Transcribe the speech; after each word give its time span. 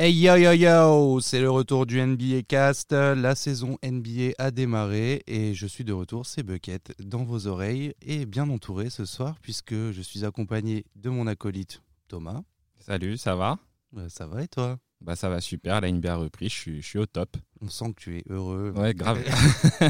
Hey 0.00 0.12
yo 0.12 0.36
yo 0.36 0.52
yo, 0.52 1.18
c'est 1.18 1.40
le 1.40 1.50
retour 1.50 1.84
du 1.84 2.00
NBA 2.00 2.42
Cast. 2.46 2.92
La 2.92 3.34
saison 3.34 3.78
NBA 3.82 4.30
a 4.38 4.52
démarré 4.52 5.24
et 5.26 5.54
je 5.54 5.66
suis 5.66 5.82
de 5.82 5.92
retour, 5.92 6.24
c'est 6.24 6.44
Bucket, 6.44 6.92
dans 7.00 7.24
vos 7.24 7.48
oreilles 7.48 7.94
et 8.00 8.24
bien 8.24 8.48
entouré 8.48 8.90
ce 8.90 9.04
soir 9.04 9.34
puisque 9.42 9.74
je 9.74 10.00
suis 10.00 10.24
accompagné 10.24 10.84
de 10.94 11.10
mon 11.10 11.26
acolyte 11.26 11.82
Thomas. 12.06 12.42
Salut, 12.78 13.16
ça 13.16 13.34
va? 13.34 13.58
Bah, 13.90 14.08
ça 14.08 14.28
va 14.28 14.44
et 14.44 14.46
toi? 14.46 14.78
Bah 15.00 15.14
ça 15.14 15.28
va 15.28 15.40
super, 15.40 15.80
la 15.80 15.92
NBA 15.92 16.12
a 16.12 16.16
repris, 16.16 16.48
je 16.48 16.54
suis, 16.54 16.82
je 16.82 16.86
suis 16.86 16.98
au 16.98 17.06
top. 17.06 17.36
On 17.60 17.68
sent 17.68 17.92
que 17.94 18.00
tu 18.02 18.16
es 18.18 18.24
heureux. 18.28 18.72
Ouais, 18.76 18.94
grave. 18.94 19.22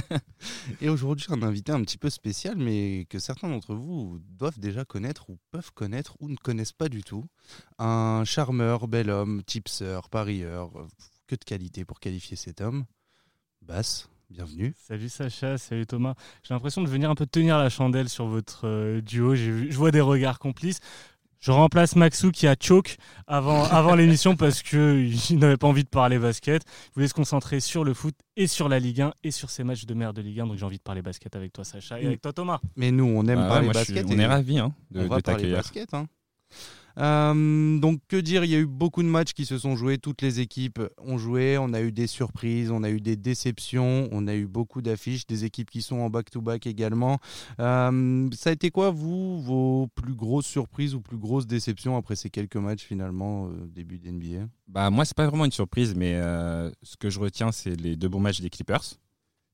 Et 0.83 0.89
aujourd'hui, 0.91 1.27
un 1.31 1.43
invité 1.43 1.73
un 1.73 1.81
petit 1.83 1.97
peu 1.99 2.11
spécial, 2.11 2.57
mais 2.57 3.07
que 3.09 3.19
certains 3.19 3.49
d'entre 3.49 3.75
vous 3.75 4.21
doivent 4.29 4.59
déjà 4.59 4.85
connaître 4.85 5.31
ou 5.31 5.39
peuvent 5.51 5.73
connaître 5.73 6.15
ou 6.21 6.29
ne 6.29 6.37
connaissent 6.37 6.73
pas 6.73 6.89
du 6.91 7.03
tout. 7.03 7.25
Un 7.79 8.23
charmeur, 8.25 8.87
bel 8.87 9.09
homme, 9.11 9.43
tipseur, 9.45 10.11
parieur, 10.11 10.71
que 11.27 11.35
de 11.37 11.45
qualité 11.45 11.85
pour 11.87 12.01
qualifier 12.01 12.37
cet 12.37 12.61
homme. 12.61 12.85
Basse, 13.63 14.09
bienvenue. 14.31 14.75
Salut 14.77 15.09
Sacha, 15.09 15.57
salut 15.59 15.87
Thomas. 15.87 16.15
J'ai 16.43 16.53
l'impression 16.55 16.83
de 16.83 16.89
venir 16.89 17.11
un 17.11 17.15
peu 17.15 17.27
tenir 17.27 17.57
la 17.59 17.71
chandelle 17.71 18.09
sur 18.11 18.27
votre 18.27 18.67
euh, 18.67 19.01
duo. 19.01 19.33
Vu- 19.33 19.73
Je 19.73 19.77
vois 19.77 19.91
des 19.91 20.01
regards 20.03 20.39
complices. 20.39 20.81
Je 21.41 21.53
remplace 21.53 21.95
Maxou 21.95 22.31
qui 22.33 22.47
a 22.49 22.57
choke 22.61 22.97
avant, 23.27 23.63
avant 23.71 23.95
l'émission 23.95 24.35
parce 24.37 24.63
qu'il 24.63 25.39
n'avait 25.39 25.57
pas 25.57 25.69
envie 25.69 25.85
de 25.85 25.89
parler 25.89 26.19
basket. 26.19 26.63
Il 26.89 26.95
voulait 26.95 27.09
se 27.09 27.15
concentrer 27.15 27.61
sur 27.61 27.85
le 27.85 27.95
foot 27.95 28.15
et 28.37 28.47
sur 28.47 28.69
la 28.69 28.79
Ligue 28.79 29.03
1 29.03 29.13
et 29.23 29.31
sur 29.31 29.51
ses 29.51 29.63
matchs 29.65 29.87
de 29.87 29.95
merde 29.95 30.17
de 30.17 30.23
Ligue 30.23 30.41
1. 30.41 30.47
Donc 30.49 30.57
j'ai 30.57 30.65
envie 30.65 30.79
de 30.79 30.83
parler 30.83 31.03
basket 31.03 31.37
avec 31.37 31.53
toi 31.53 31.65
Sacha 31.65 32.01
et 32.01 32.07
avec 32.07 32.21
toi 32.23 32.33
Thomas. 32.33 32.59
Mais 32.77 32.91
nous, 32.91 33.05
on 33.05 33.25
aime 33.27 33.37
Bah 33.37 33.43
ouais, 33.43 33.49
parler 33.49 33.65
moi, 33.67 33.73
je 33.75 33.85
suis- 33.85 33.95
basket. 33.95 34.13
on 34.13 34.19
est 34.19 34.27
ravis 34.27 34.59
hein, 34.59 34.75
de, 34.91 35.01
on 35.01 35.03
va 35.09 35.19
de 35.19 35.23
parler 35.23 35.23
t'accueillir. 35.23 35.57
basket. 35.59 35.95
hein. 35.95 36.07
Euh, 36.99 37.79
donc 37.79 38.01
que 38.09 38.17
dire, 38.17 38.45
il 38.45 38.51
y 38.51 38.55
a 38.55 38.59
eu 38.59 38.67
beaucoup 38.67 39.03
de 39.03 39.09
matchs 39.09 39.33
qui 39.33 39.45
se 39.45 39.57
sont 39.59 39.77
joués, 39.77 39.99
toutes 39.99 40.23
les 40.23 40.41
équipes 40.41 40.81
ont 40.99 41.19
joué, 41.19 41.57
on 41.59 41.73
a 41.73 41.81
eu 41.81 41.93
des 41.93 42.07
surprises, 42.07 42.71
on 42.71 42.83
a 42.83 42.91
eu 42.91 43.01
des 43.01 43.17
déceptions, 43.17 44.09
on 44.11 44.27
a 44.27 44.35
eu 44.35 44.47
beaucoup 44.47 44.83
d'affiches, 44.83 45.27
des 45.27 45.45
équipes 45.45 45.71
qui 45.71 45.83
sont 45.83 45.97
en 45.97 46.11
back-to-back 46.11 46.67
également. 46.67 47.19
Euh, 47.61 48.29
ça 48.33 48.51
a 48.51 48.53
été 48.53 48.71
quoi, 48.71 48.91
vous, 48.91 49.41
vos 49.41 49.87
plus 49.95 50.15
grosses 50.15 50.47
surprises 50.47 50.95
ou 50.95 51.01
plus 51.01 51.19
grosses 51.19 51.47
déceptions 51.47 51.97
après 51.97 52.17
ces 52.17 52.31
quelques 52.31 52.57
matchs 52.57 52.83
finalement, 52.83 53.47
euh, 53.47 53.67
début 53.69 53.99
d'NBA 53.99 54.49
Bah 54.67 54.91
moi 54.91 55.05
c'est 55.05 55.17
pas 55.17 55.27
vraiment 55.27 55.45
une 55.45 55.53
surprise, 55.53 55.95
mais 55.95 56.15
ce 56.83 56.97
que 56.99 57.11
je 57.11 57.21
retiens 57.21 57.53
c'est 57.53 57.81
les 57.81 57.97
deux 57.97 58.09
bons 58.09 58.21
matchs 58.21 58.41
des 58.41 58.51
Clippers. 58.51 58.85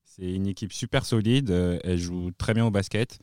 C'est 0.05 0.33
une 0.33 0.47
équipe 0.47 0.73
super 0.73 1.05
solide, 1.05 1.51
elle 1.83 1.99
joue 1.99 2.31
très 2.39 2.55
bien 2.55 2.65
au 2.65 2.71
basket. 2.71 3.19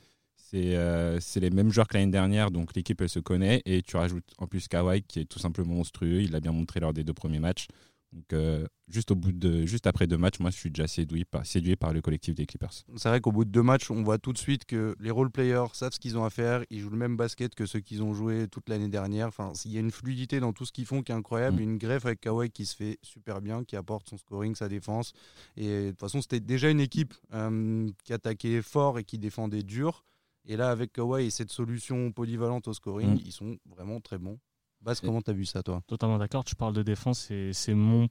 C'est 0.52 0.76
euh, 0.76 1.18
les 1.38 1.50
mêmes 1.50 1.72
joueurs 1.72 1.88
que 1.88 1.98
l'année 1.98 2.12
dernière, 2.12 2.52
donc 2.52 2.76
l'équipe 2.76 3.00
elle 3.00 3.08
se 3.08 3.20
connaît. 3.20 3.62
Et 3.66 3.82
tu 3.82 3.96
rajoutes 3.96 4.34
en 4.38 4.48
plus 4.48 4.68
Kawhi 4.68 5.02
qui 5.02 5.22
est 5.22 5.26
tout 5.26 5.40
simplement 5.40 5.76
monstrueux. 5.76 6.22
Il 6.22 6.32
l'a 6.32 6.42
bien 6.42 6.52
montré 6.52 6.82
lors 6.82 6.92
des 6.92 7.06
deux 7.06 7.14
premiers 7.14 7.40
matchs. 7.40 7.68
Donc 8.12 8.34
euh, 8.34 8.68
juste 8.90 9.12
au 9.12 9.16
bout 9.16 9.32
de 9.32 9.66
juste 9.66 9.88
après 9.88 10.08
deux 10.08 10.18
matchs, 10.18 10.42
moi 10.42 10.50
je 10.50 10.58
suis 10.58 10.70
déjà 10.70 10.86
séduit 10.88 11.24
par, 11.24 11.46
séduit 11.46 11.78
par 11.78 11.94
le 11.94 12.02
collectif 12.02 12.36
des 12.36 12.46
Clippers. 12.46 12.74
C'est 12.98 13.08
vrai 13.08 13.22
qu'au 13.22 13.32
bout 13.32 13.46
de 13.46 13.50
deux 13.50 13.64
matchs, 13.64 13.90
on 13.90 14.04
voit 14.04 14.18
tout 14.18 14.34
de 14.34 14.38
suite 14.38 14.66
que 14.66 14.94
les 15.00 15.10
role-players 15.10 15.68
savent 15.72 15.94
ce 15.94 16.00
qu'ils 16.02 16.18
ont 16.18 16.26
à 16.26 16.30
faire. 16.30 16.66
Ils 16.70 16.82
jouent 16.82 16.90
le 16.90 16.98
même 16.98 17.16
basket 17.16 17.56
que 17.56 17.66
ceux 17.66 17.80
qu'ils 17.80 18.04
ont 18.04 18.14
joué 18.14 18.50
toute 18.50 18.68
l'année 18.68 18.90
dernière. 18.90 19.28
Enfin, 19.28 19.54
il 19.64 19.72
y 19.72 19.78
a 19.78 19.80
une 19.80 19.92
fluidité 19.92 20.42
dans 20.42 20.52
tout 20.52 20.66
ce 20.66 20.74
qu'ils 20.74 20.86
font 20.86 21.02
qui 21.02 21.14
est 21.14 21.16
incroyable. 21.16 21.62
Mm. 21.62 21.64
Une 21.64 21.78
greffe 21.78 22.06
avec 22.06 22.20
Kawhi 22.20 22.50
qui 22.50 22.66
se 22.66 22.76
fait 22.76 23.00
super 23.02 23.40
bien, 23.40 23.64
qui 23.64 23.78
apporte 23.78 24.10
son 24.10 24.18
scoring, 24.18 24.56
sa 24.56 24.68
défense. 24.68 25.14
Et 25.56 25.86
de 25.86 25.90
toute 25.92 26.02
façon, 26.02 26.22
c'était 26.22 26.42
déjà 26.42 26.70
une 26.70 26.82
équipe 26.82 27.14
euh, 27.34 27.90
qui 28.04 28.12
attaquait 28.12 28.62
fort 28.62 29.00
et 29.00 29.06
qui 29.06 29.18
défendait 29.18 29.64
dur. 29.64 30.04
Et 30.46 30.58
là, 30.58 30.70
avec 30.72 30.92
Kawhi 30.94 31.26
et 31.26 31.30
cette 31.30 31.52
solution 31.52 32.12
polyvalente 32.12 32.68
au 32.68 32.74
scoring, 32.74 33.16
Mm. 33.16 33.20
ils 33.26 33.32
sont 33.32 33.58
vraiment 33.66 34.00
très 34.02 34.18
bons. 34.18 34.40
Bas, 34.82 34.96
comment 35.02 35.22
t'as 35.22 35.34
vu 35.34 35.46
ça, 35.46 35.62
toi? 35.62 35.82
Totalement 35.88 36.18
d'accord. 36.18 36.44
Tu 36.44 36.56
parles 36.56 36.74
de 36.74 36.82
défense 36.84 37.30
et 37.30 37.52
c'est 37.54 37.76
mon 37.76 38.08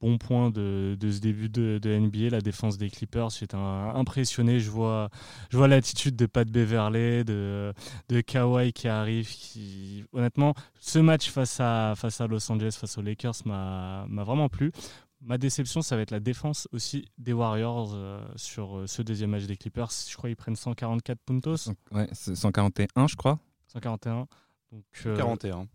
bon 0.00 0.18
point 0.18 0.50
de, 0.50 0.96
de 0.98 1.10
ce 1.10 1.20
début 1.20 1.48
de, 1.50 1.78
de 1.80 1.90
NBA, 1.90 2.30
la 2.30 2.40
défense 2.40 2.78
des 2.78 2.88
Clippers. 2.90 3.30
J'étais 3.30 3.56
impressionné. 3.56 4.58
Je 4.60 4.70
vois, 4.70 5.10
je 5.50 5.56
vois 5.58 5.68
l'attitude 5.68 6.16
de 6.16 6.24
Pat 6.26 6.48
Beverley, 6.50 7.24
de, 7.24 7.72
de 8.08 8.20
Kawhi 8.22 8.72
qui 8.72 8.88
arrive. 8.88 9.28
Qui, 9.28 10.04
honnêtement, 10.12 10.54
ce 10.80 10.98
match 10.98 11.30
face 11.30 11.60
à, 11.60 11.92
face 11.96 12.20
à 12.22 12.26
Los 12.26 12.50
Angeles, 12.50 12.76
face 12.80 12.96
aux 12.96 13.02
Lakers, 13.02 13.34
m'a 13.44 14.06
vraiment 14.08 14.48
plu. 14.48 14.72
Ma 15.28 15.38
déception, 15.38 15.82
ça 15.82 15.96
va 15.96 16.02
être 16.02 16.12
la 16.12 16.20
défense 16.20 16.68
aussi 16.72 17.04
des 17.18 17.32
Warriors 17.32 17.90
euh, 17.94 18.24
sur 18.36 18.78
euh, 18.78 18.86
ce 18.86 19.02
deuxième 19.02 19.30
match 19.30 19.44
des 19.44 19.56
Clippers. 19.56 19.90
Je 20.08 20.16
crois 20.16 20.30
qu'ils 20.30 20.36
prennent 20.36 20.54
144 20.56 21.18
puntos, 21.26 21.56
Ouais, 21.90 22.08
c'est 22.12 22.36
141 22.36 23.08
je 23.08 23.16
crois. 23.16 23.38
141. 23.66 24.28
Donc, 24.72 24.84
euh, 25.06 25.16
41. 25.16 25.66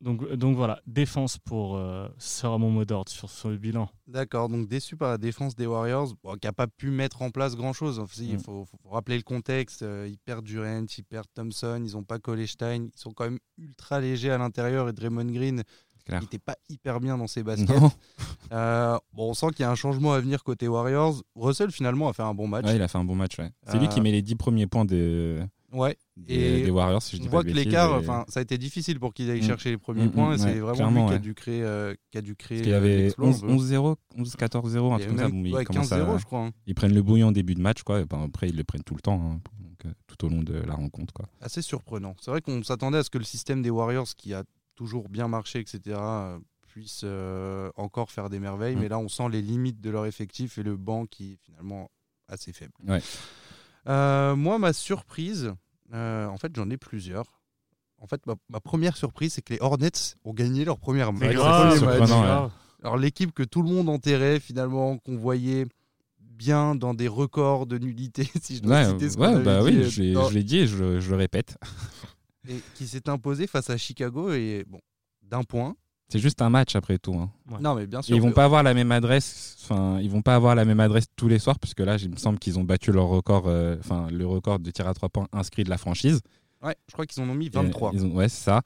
donc, 0.00 0.32
donc 0.34 0.56
voilà, 0.56 0.80
défense 0.86 1.38
pour 1.38 1.76
euh, 1.76 2.08
sera 2.18 2.56
mon 2.58 2.70
mot 2.70 2.84
d'ordre 2.84 3.10
sur 3.10 3.28
ce 3.30 3.48
bilan. 3.48 3.88
D'accord, 4.06 4.48
donc 4.48 4.68
déçu 4.68 4.96
par 4.96 5.10
la 5.10 5.18
défense 5.18 5.56
des 5.56 5.66
Warriors, 5.66 6.14
bon, 6.22 6.34
qui 6.36 6.46
n'a 6.46 6.52
pas 6.52 6.68
pu 6.68 6.90
mettre 6.90 7.22
en 7.22 7.30
place 7.30 7.56
grand-chose. 7.56 8.00
Il 8.18 8.36
Mm. 8.36 8.38
faut, 8.40 8.64
faut 8.64 8.88
rappeler 8.90 9.16
le 9.16 9.22
contexte. 9.24 9.82
euh, 9.82 10.06
ils 10.08 10.18
perdent 10.18 10.44
Durant, 10.44 10.84
ils 10.96 11.04
perdent 11.04 11.26
Thompson, 11.34 11.82
ils 11.84 11.94
n'ont 11.94 12.04
pas 12.04 12.20
collé 12.20 12.46
Stein. 12.46 12.84
Ils 12.94 13.00
sont 13.00 13.12
quand 13.12 13.24
même 13.24 13.38
ultra 13.58 14.00
légers 14.00 14.30
à 14.30 14.38
l'intérieur. 14.38 14.88
Et 14.88 14.92
Draymond 14.92 15.32
Green, 15.32 15.62
Il 16.08 16.18
n'était 16.18 16.38
pas 16.38 16.56
hyper 16.68 17.00
bien 17.00 17.16
dans 17.18 17.26
ses 17.26 17.42
baskets. 17.42 17.68
Euh, 18.52 18.98
bon, 19.14 19.30
on 19.30 19.34
sent 19.34 19.46
qu'il 19.56 19.60
y 19.60 19.64
a 19.64 19.70
un 19.70 19.74
changement 19.74 20.12
à 20.12 20.20
venir 20.20 20.44
côté 20.44 20.68
Warriors. 20.68 21.22
Russell, 21.36 21.70
finalement, 21.70 22.08
a 22.10 22.12
fait 22.12 22.22
un 22.22 22.34
bon 22.34 22.46
match. 22.48 22.66
Ouais, 22.66 22.76
il 22.76 22.82
a 22.82 22.88
fait 22.88 22.98
un 22.98 23.04
bon 23.04 23.14
match. 23.14 23.38
Ouais. 23.38 23.50
C'est 23.66 23.78
lui 23.78 23.86
Euh, 23.86 23.88
qui 23.88 24.02
met 24.02 24.10
les 24.12 24.20
10 24.20 24.34
premiers 24.36 24.66
points 24.66 24.84
des, 24.84 25.40
Ouais, 25.72 25.96
des, 26.18 26.34
Et 26.34 26.62
des 26.64 26.70
Warriors. 26.70 27.02
Si 27.02 27.16
je 27.16 27.22
on 27.22 27.24
dis 27.24 27.28
voit 27.30 27.42
pas 27.44 27.48
que 27.48 27.54
l'écart, 27.54 28.02
et- 28.02 28.04
ça 28.04 28.40
a 28.40 28.42
été 28.42 28.58
difficile 28.58 29.00
pour 29.00 29.14
qu'il 29.14 29.30
aille 29.30 29.40
Mm. 29.40 29.44
chercher 29.46 29.70
les 29.70 29.78
premiers 29.78 30.04
Mm, 30.04 30.10
points. 30.10 30.34
mm, 30.34 30.38
c'est 30.38 30.58
vraiment 30.58 31.04
lui 31.04 31.08
qui 31.08 31.14
a 31.14 31.18
dû 31.18 31.32
créer, 31.34 31.62
euh, 31.62 31.94
qui 32.10 32.18
a 32.18 32.20
dû 32.20 32.36
créer 32.36 32.58
Parce 32.58 32.64
qu'il 32.64 32.72
y 32.72 32.74
avait 32.74 32.96
l'exploit, 32.98 33.26
un 33.28 33.30
11 33.30 33.40
peu. 33.40 33.46
11-0, 33.48 33.96
11-14-0, 34.18 34.92
un 34.92 34.96
truc 34.98 35.08
comme 35.08 35.18
ça. 35.18 35.28
même- 35.28 35.40
où 35.42 35.46
ils 35.46 35.54
ouais, 35.54 35.64
commencent 35.64 35.88
15-0, 35.88 36.12
à- 36.12 36.18
je 36.18 36.24
crois. 36.26 36.40
hein. 36.46 36.50
Ils 36.66 36.74
prennent 36.74 36.92
le 36.94 37.02
bouillon 37.02 37.28
en 37.28 37.32
début 37.32 37.54
de 37.54 37.62
match, 37.62 37.82
quoi. 37.84 38.00
et 38.00 38.04
ben 38.04 38.24
après, 38.24 38.50
ils 38.50 38.56
le 38.56 38.64
prennent 38.64 38.82
tout 38.84 38.94
le 38.94 39.00
temps, 39.00 39.18
hein, 39.18 39.40
tout 40.06 40.26
au 40.26 40.28
long 40.28 40.42
de 40.42 40.52
la 40.54 40.74
rencontre. 40.74 41.14
Quoi. 41.14 41.26
assez 41.40 41.62
surprenant. 41.62 42.14
C'est 42.20 42.30
vrai 42.30 42.42
qu'on 42.42 42.62
s'attendait 42.62 42.98
à 42.98 43.02
ce 43.02 43.08
que 43.08 43.16
le 43.18 43.24
système 43.24 43.62
des 43.62 43.70
Warriors, 43.70 44.06
qui 44.16 44.34
a 44.34 44.44
toujours 44.74 45.08
bien 45.08 45.28
marché, 45.28 45.58
etc., 45.60 45.80
euh, 45.98 46.38
puisse 46.68 47.02
euh, 47.04 47.70
encore 47.76 48.10
faire 48.10 48.30
des 48.30 48.38
merveilles. 48.40 48.76
Mm. 48.76 48.80
Mais 48.80 48.88
là, 48.88 48.98
on 48.98 49.08
sent 49.08 49.28
les 49.30 49.42
limites 49.42 49.80
de 49.80 49.90
leur 49.90 50.06
effectif 50.06 50.58
et 50.58 50.62
le 50.62 50.76
banc 50.76 51.06
qui 51.06 51.32
est 51.32 51.36
finalement 51.44 51.90
assez 52.28 52.52
faible. 52.52 52.72
Ouais. 52.86 53.02
Euh, 53.88 54.34
moi, 54.36 54.58
ma 54.58 54.72
surprise, 54.72 55.52
euh, 55.92 56.26
en 56.26 56.36
fait, 56.38 56.52
j'en 56.56 56.70
ai 56.70 56.76
plusieurs. 56.76 57.40
En 57.98 58.06
fait, 58.06 58.24
ma, 58.26 58.34
ma 58.48 58.60
première 58.60 58.96
surprise, 58.96 59.34
c'est 59.34 59.42
que 59.42 59.52
les 59.52 59.60
Hornets 59.60 59.90
ont 60.24 60.32
gagné 60.32 60.64
leur 60.64 60.78
première 60.78 61.12
match. 61.12 61.36
Ouais. 61.36 62.48
Alors 62.82 62.96
l'équipe 62.96 63.32
que 63.32 63.44
tout 63.44 63.62
le 63.62 63.68
monde 63.68 63.88
enterrait 63.88 64.40
finalement, 64.40 64.98
qu'on 64.98 65.16
voyait 65.16 65.66
bien 66.18 66.74
dans 66.74 66.94
des 66.94 67.06
records 67.06 67.66
de 67.66 67.78
nullité, 67.78 68.28
si 68.42 68.56
je 68.56 68.62
dois 68.62 68.76
Ouais, 68.78 68.88
citer 68.88 69.10
ce 69.10 69.18
ouais, 69.18 69.40
bah 69.44 69.60
dit, 69.60 69.66
oui, 69.66 69.76
euh, 69.76 69.88
je 69.88 70.02
l'ai- 70.02 70.12
dans- 70.14 70.28
je 70.28 70.34
l'ai 70.34 70.42
dit 70.42 70.58
et 70.58 70.66
je, 70.66 70.98
je 70.98 71.10
le 71.10 71.16
répète. 71.16 71.58
Et 72.48 72.56
qui 72.74 72.86
s'est 72.86 73.08
imposé 73.08 73.46
face 73.46 73.70
à 73.70 73.76
Chicago 73.76 74.32
et 74.32 74.64
bon, 74.68 74.80
d'un 75.22 75.42
point. 75.42 75.74
C'est 76.08 76.18
juste 76.18 76.42
un 76.42 76.50
match 76.50 76.76
après 76.76 76.98
tout. 76.98 77.14
hein. 77.14 77.30
Ouais. 77.50 77.58
Non 77.60 77.74
mais 77.74 77.86
bien 77.86 78.02
sûr. 78.02 78.14
Ils 78.14 78.20
vont 78.20 78.32
pas 78.32 78.44
avoir 78.44 78.62
la 78.62 78.74
même 78.74 78.92
adresse. 78.92 79.56
Enfin, 79.62 79.98
ils 80.00 80.10
vont 80.10 80.20
pas 80.20 80.34
avoir 80.34 80.54
la 80.54 80.64
même 80.66 80.80
adresse 80.80 81.06
tous 81.16 81.28
les 81.28 81.38
soirs, 81.38 81.58
puisque 81.58 81.80
là, 81.80 81.96
il 81.96 82.10
me 82.10 82.16
semble 82.16 82.38
qu'ils 82.38 82.58
ont 82.58 82.64
battu 82.64 82.92
leur 82.92 83.06
record, 83.06 83.44
euh, 83.46 83.76
enfin 83.78 84.08
le 84.10 84.26
record 84.26 84.58
de 84.58 84.70
tir 84.70 84.86
à 84.86 84.92
trois 84.92 85.08
points 85.08 85.28
inscrit 85.32 85.64
de 85.64 85.70
la 85.70 85.78
franchise. 85.78 86.20
Ouais, 86.62 86.76
je 86.88 86.92
crois 86.92 87.06
qu'ils 87.06 87.22
en 87.22 87.28
ont 87.28 87.34
mis 87.34 87.46
Et 87.46 87.50
23. 87.50 87.90
ils 87.94 88.04
ont- 88.04 88.12
ouais, 88.14 88.28
c'est 88.28 88.44
ça. 88.44 88.62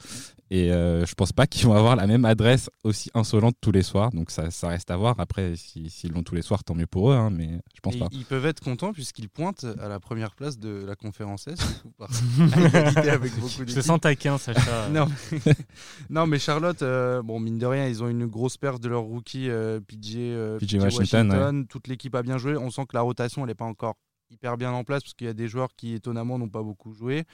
Et 0.51 0.71
euh, 0.71 1.05
je 1.07 1.15
pense 1.15 1.33
pas 1.33 1.47
qu'ils 1.49 1.67
vont 1.67 1.73
avoir 1.73 1.97
la 1.97 2.07
même 2.07 2.25
adresse 2.25 2.71
aussi 2.85 3.11
insolente 3.15 3.57
tous 3.61 3.73
les 3.73 3.83
soirs. 3.83 4.11
Donc 4.11 4.31
ça, 4.31 4.51
ça 4.53 4.69
reste 4.69 4.91
à 4.93 4.97
voir. 4.97 5.17
Après, 5.19 5.57
si- 5.57 5.91
s'ils 5.91 6.13
l'ont 6.13 6.23
tous 6.23 6.35
les 6.37 6.43
soirs, 6.43 6.63
tant 6.63 6.75
mieux 6.75 6.87
pour 6.87 7.11
eux. 7.11 7.15
hein, 7.17 7.31
mais 7.31 7.61
je 7.75 7.81
pense 7.81 7.97
Et 7.97 7.99
pas. 7.99 8.07
ils 8.13 8.25
peuvent 8.25 8.47
être 8.47 8.61
contents 8.61 8.93
puisqu'ils 8.93 9.29
pointent 9.29 9.67
à 9.83 9.89
la 9.89 9.99
première 9.99 10.35
place 10.37 10.59
de 10.59 10.85
la 10.87 10.95
conférence 10.95 11.49
S, 11.49 11.59
avec 13.09 13.35
beaucoup 13.37 13.49
Je 13.67 13.75
te 13.75 13.81
sens 13.81 14.01
taquin, 14.01 14.39
Sacha. 14.39 14.89
Non. 14.93 15.07
non, 16.11 16.27
mais 16.27 16.39
Charlotte, 16.39 16.83
euh, 16.83 17.23
bon, 17.23 17.41
mine 17.41 17.59
de 17.59 17.67
rien, 17.67 17.87
ils 17.89 18.03
ont 18.03 18.09
une 18.09 18.27
grosse 18.27 18.57
perte 18.57 18.81
de 18.83 18.89
leur 18.89 19.03
rookie 19.03 19.49
euh, 19.51 19.81
PJ, 19.81 20.15
euh, 20.17 20.59
PJ 20.59 20.75
Washington, 20.77 21.67
Toute 21.69 21.89
l'équipe 21.89 22.15
a 22.15 22.23
bien 22.23 22.39
joué. 22.39 22.57
On 22.57 22.71
sent 22.71 22.83
que 22.89 22.95
la 22.97 23.01
rotation, 23.03 23.43
elle 23.43 23.49
n'est 23.49 23.55
pas 23.55 23.65
encore 23.65 23.97
hyper 24.31 24.57
bien 24.57 24.73
en 24.73 24.85
place 24.85 25.03
parce 25.03 25.15
qu'il 25.15 25.27
y 25.27 25.31
a 25.31 25.35
des 25.35 25.49
joueurs 25.49 25.75
qui, 25.77 25.95
étonnamment, 25.95 26.39
n'ont 26.39 26.49
pas 26.49 26.63
beaucoup 26.63 26.93
joué. 26.93 27.25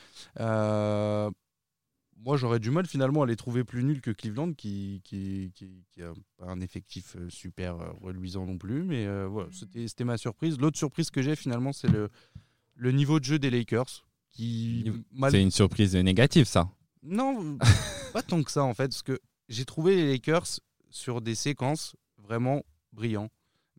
Euh, 0.41 1.31
moi, 2.25 2.37
j'aurais 2.37 2.61
du 2.61 2.71
mal 2.71 2.87
finalement 2.87 3.23
à 3.23 3.27
les 3.27 3.35
trouver 3.37 3.65
plus 3.65 3.83
nuls 3.83 4.01
que 4.01 4.11
Cleveland, 4.13 4.53
qui, 4.53 5.01
qui, 5.05 5.51
qui, 5.55 5.85
qui 5.91 6.03
a 6.03 6.13
pas 6.37 6.47
un 6.47 6.61
effectif 6.61 7.17
euh, 7.17 7.29
super 7.31 7.81
euh, 7.81 7.91
reluisant 8.01 8.47
non 8.47 8.59
plus. 8.59 8.83
Mais 8.85 9.07
euh, 9.07 9.27
voilà, 9.27 9.49
c'était 9.53 9.89
c'était 9.89 10.05
ma 10.05 10.17
surprise. 10.19 10.59
L'autre 10.59 10.79
surprise 10.79 11.11
que 11.11 11.21
j'ai 11.23 11.35
finalement, 11.35 11.73
c'est 11.73 11.89
le, 11.89 12.11
le 12.77 12.93
niveau 12.93 13.19
de 13.19 13.25
jeu 13.25 13.39
des 13.39 13.51
Lakers. 13.51 14.07
Mal- 15.13 15.31
C'est 15.33 15.43
une 15.43 15.51
surprise 15.51 15.95
négative, 15.97 16.45
ça. 16.47 16.71
non, 17.03 17.59
pas 18.13 18.23
tant 18.23 18.43
que 18.43 18.51
ça 18.51 18.63
en 18.65 18.73
fait, 18.75 18.89
parce 18.89 19.03
que 19.03 19.19
j'ai 19.49 19.65
trouvé 19.65 19.97
les 19.97 20.13
Lakers 20.13 20.47
sur 20.91 21.21
des 21.21 21.35
séquences 21.35 21.97
vraiment 22.19 22.63
brillants. 22.93 23.31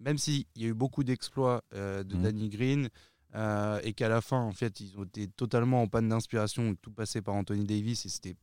Même 0.04 0.18
s'il 0.18 0.46
y 0.56 0.66
a 0.66 0.68
eu 0.68 0.74
beaucoup 0.74 1.04
d'exploits 1.04 1.64
euh, 1.74 2.04
de 2.04 2.16
Mhm. 2.16 2.22
Danny 2.24 2.50
Green 2.50 2.90
euh, 3.36 3.80
et 3.84 3.94
qu'à 3.94 4.10
la 4.10 4.22
fin, 4.22 4.40
en 4.42 4.52
fait, 4.52 4.80
ils 4.80 4.98
ont 4.98 5.04
été 5.06 5.28
totalement 5.28 5.82
en 5.82 5.88
panne 5.88 6.10
d'inspiration, 6.10 6.76
tout 6.76 6.92
passé 6.92 7.22
par 7.22 7.36
Anthony 7.36 7.64
Davis 7.66 8.06
et 8.06 8.10
c'était 8.10 8.36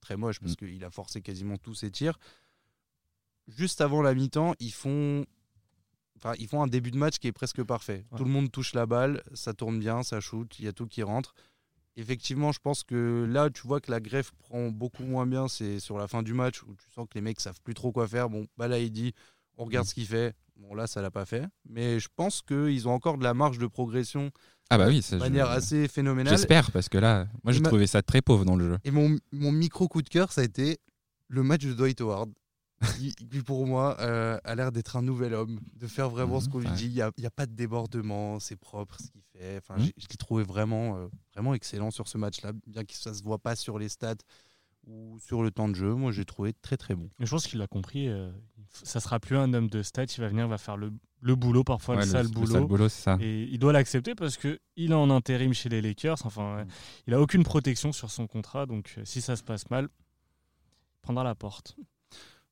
très 0.00 0.16
moche 0.16 0.40
parce 0.40 0.52
Mhm. 0.52 0.68
qu'il 0.68 0.84
a 0.84 0.90
forcé 0.90 1.22
quasiment 1.22 1.56
tous 1.56 1.74
ses 1.74 1.90
tirs. 1.90 2.18
juste 3.48 3.80
avant 3.80 4.02
la 4.02 4.12
mi-temps, 4.14 4.54
ils 4.58 4.72
font 4.72 5.24
Enfin, 6.18 6.32
ils 6.38 6.48
font 6.48 6.62
un 6.62 6.66
début 6.66 6.90
de 6.90 6.96
match 6.96 7.18
qui 7.18 7.26
est 7.28 7.32
presque 7.32 7.62
parfait. 7.62 8.06
Ouais. 8.10 8.16
Tout 8.16 8.24
le 8.24 8.30
monde 8.30 8.50
touche 8.50 8.72
la 8.72 8.86
balle, 8.86 9.22
ça 9.34 9.52
tourne 9.52 9.78
bien, 9.78 10.02
ça 10.02 10.18
shoot, 10.18 10.58
il 10.58 10.64
y 10.64 10.68
a 10.68 10.72
tout 10.72 10.86
qui 10.86 11.02
rentre. 11.02 11.34
Effectivement, 11.96 12.52
je 12.52 12.58
pense 12.58 12.84
que 12.84 13.26
là, 13.28 13.50
tu 13.50 13.66
vois 13.66 13.80
que 13.82 13.90
la 13.90 14.00
greffe 14.00 14.32
prend 14.32 14.70
beaucoup 14.70 15.04
moins 15.04 15.26
bien. 15.26 15.46
C'est 15.46 15.78
sur 15.78 15.98
la 15.98 16.08
fin 16.08 16.22
du 16.22 16.32
match 16.32 16.62
où 16.62 16.74
tu 16.74 16.90
sens 16.90 17.06
que 17.06 17.14
les 17.16 17.20
mecs 17.20 17.38
savent 17.38 17.60
plus 17.62 17.74
trop 17.74 17.92
quoi 17.92 18.08
faire. 18.08 18.30
Bon, 18.30 18.46
bah 18.56 18.66
là, 18.66 18.78
il 18.78 18.90
dit, 18.90 19.12
on 19.56 19.64
regarde 19.64 19.86
ce 19.86 19.94
qu'il 19.94 20.06
fait. 20.06 20.34
Bon, 20.56 20.74
là, 20.74 20.86
ça 20.86 21.02
l'a 21.02 21.10
pas 21.10 21.24
fait. 21.26 21.44
Mais 21.68 22.00
je 22.00 22.08
pense 22.14 22.42
qu'ils 22.42 22.88
ont 22.88 22.92
encore 22.92 23.18
de 23.18 23.24
la 23.24 23.34
marge 23.34 23.58
de 23.58 23.66
progression 23.66 24.30
Ah 24.70 24.78
bah 24.78 24.86
oui, 24.88 24.98
de 25.00 25.04
je- 25.04 25.16
manière 25.16 25.50
assez 25.50 25.86
phénoménale. 25.88 26.36
J'espère, 26.36 26.70
parce 26.72 26.88
que 26.88 26.98
là, 26.98 27.26
moi 27.44 27.52
j'ai 27.52 27.60
m'a- 27.60 27.68
trouvé 27.68 27.86
ça 27.86 28.02
très 28.02 28.22
pauvre 28.22 28.44
dans 28.44 28.56
le 28.56 28.66
jeu. 28.72 28.78
Et 28.84 28.90
mon, 28.90 29.16
mon 29.32 29.52
micro 29.52 29.86
coup 29.88 30.02
de 30.02 30.08
cœur, 30.08 30.32
ça 30.32 30.40
a 30.40 30.44
été 30.44 30.78
le 31.28 31.42
match 31.42 31.62
de 31.64 31.72
Dwight 31.74 32.00
Howard. 32.00 32.30
qui, 32.98 33.14
pour 33.46 33.66
moi, 33.66 33.96
euh, 34.00 34.38
a 34.44 34.54
l'air 34.54 34.70
d'être 34.70 34.96
un 34.96 35.02
nouvel 35.02 35.32
homme, 35.32 35.60
de 35.74 35.86
faire 35.86 36.10
vraiment 36.10 36.40
ce 36.40 36.46
Mhm, 36.46 36.52
qu'on 36.52 36.58
lui 36.58 36.68
ouais. 36.68 36.74
dit. 36.74 36.86
Il 36.86 36.92
n'y 36.92 37.00
a, 37.00 37.06
a 37.06 37.30
pas 37.30 37.46
de 37.46 37.54
débordement, 37.54 38.38
c'est 38.38 38.56
propre 38.56 38.98
ce 39.00 39.10
qu'il 39.10 39.22
fait. 39.32 39.56
Enfin, 39.58 39.76
Mhm. 39.78 39.86
Je 39.96 40.06
l'ai 40.10 40.16
trouvé 40.18 40.42
vraiment, 40.44 40.96
euh, 40.98 41.06
vraiment 41.34 41.54
excellent 41.54 41.90
sur 41.90 42.06
ce 42.06 42.18
match-là, 42.18 42.52
bien 42.66 42.84
que 42.84 42.92
ça 42.94 43.10
ne 43.10 43.14
se 43.14 43.22
voit 43.22 43.38
pas 43.38 43.56
sur 43.56 43.78
les 43.78 43.88
stats 43.88 44.14
ou 44.86 45.18
sur 45.20 45.42
le 45.42 45.50
temps 45.50 45.68
de 45.68 45.74
jeu. 45.74 45.94
Moi, 45.94 46.12
j'ai 46.12 46.24
trouvé 46.26 46.52
très 46.52 46.76
très 46.76 46.94
bon. 46.94 47.08
Je 47.18 47.30
pense 47.30 47.46
qu'il 47.46 47.58
l'a 47.58 47.66
compris. 47.66 48.08
euh, 48.08 48.30
ça 48.84 49.00
sera 49.00 49.18
plus 49.20 49.36
un 49.36 49.52
homme 49.54 49.68
de 49.68 49.82
stats. 49.82 50.04
Il 50.04 50.20
va 50.20 50.28
venir, 50.28 50.44
il 50.46 50.50
va 50.50 50.58
faire 50.58 50.76
le, 50.76 50.92
le 51.20 51.34
boulot, 51.34 51.64
parfois 51.64 51.96
Ouais, 51.96 52.02
le 52.02 52.06
sale 52.08 52.26
le 52.26 52.30
boulot. 52.32 52.46
sale 52.52 52.64
boulot, 52.64 52.88
c'est 52.88 53.02
ça. 53.02 53.18
Et 53.20 53.44
il 53.50 53.58
doit 53.58 53.72
l'accepter 53.72 54.14
parce 54.14 54.36
que 54.36 54.58
il 54.76 54.90
est 54.92 54.94
en 54.94 55.10
intérim 55.10 55.52
chez 55.54 55.68
les 55.68 55.80
Lakers. 55.82 56.18
Enfin, 56.24 56.64
Mm. 56.64 56.68
il 57.08 57.14
a 57.14 57.20
aucune 57.20 57.42
protection 57.44 57.92
sur 57.92 58.10
son 58.10 58.26
contrat. 58.26 58.66
Donc, 58.66 58.94
euh, 58.98 59.02
si 59.04 59.20
ça 59.20 59.36
se 59.36 59.42
passe 59.42 59.68
mal, 59.70 59.88
il 59.88 61.00
prendra 61.02 61.24
la 61.24 61.34
porte. 61.34 61.76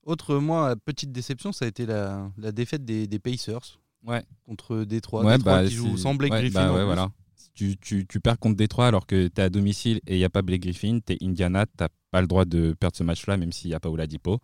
Autre, 0.04 0.36
moi, 0.36 0.76
petite 0.84 1.12
déception, 1.12 1.52
ça 1.52 1.64
a 1.64 1.68
été 1.68 1.86
la, 1.86 2.30
la 2.36 2.52
défaite 2.52 2.84
des, 2.84 3.06
des 3.06 3.18
Pacers 3.18 3.80
Ouais. 4.06 4.22
contre 4.44 4.84
Détroit. 4.84 5.24
Ouais, 5.24 5.36
Détroit 5.38 5.62
bah, 5.62 5.66
qui 5.68 5.74
joue 5.74 5.96
sans 5.96 6.14
Blake 6.14 6.32
ouais, 6.32 6.40
Griffin. 6.40 6.66
bah 6.66 6.74
ouais, 6.74 6.84
voilà. 6.84 7.08
Tu, 7.54 7.76
tu, 7.78 8.06
tu 8.06 8.20
perds 8.20 8.38
contre 8.38 8.56
Détroit 8.56 8.86
alors 8.88 9.06
que 9.06 9.28
tu 9.28 9.40
es 9.40 9.44
à 9.44 9.48
domicile 9.48 10.00
et 10.06 10.16
il 10.16 10.18
n'y 10.18 10.24
a 10.24 10.28
pas 10.30 10.42
Blake 10.42 10.60
Griffin, 10.62 10.98
tu 11.06 11.12
es 11.14 11.18
Indiana, 11.22 11.64
tu 11.66 11.84
pas 12.10 12.20
le 12.20 12.26
droit 12.26 12.44
de 12.44 12.74
perdre 12.78 12.96
ce 12.96 13.02
match-là, 13.02 13.36
même 13.36 13.52
s'il 13.52 13.70
n'y 13.70 13.74
a 13.74 13.80
pas 13.80 13.88
Oladipo. 13.88 14.40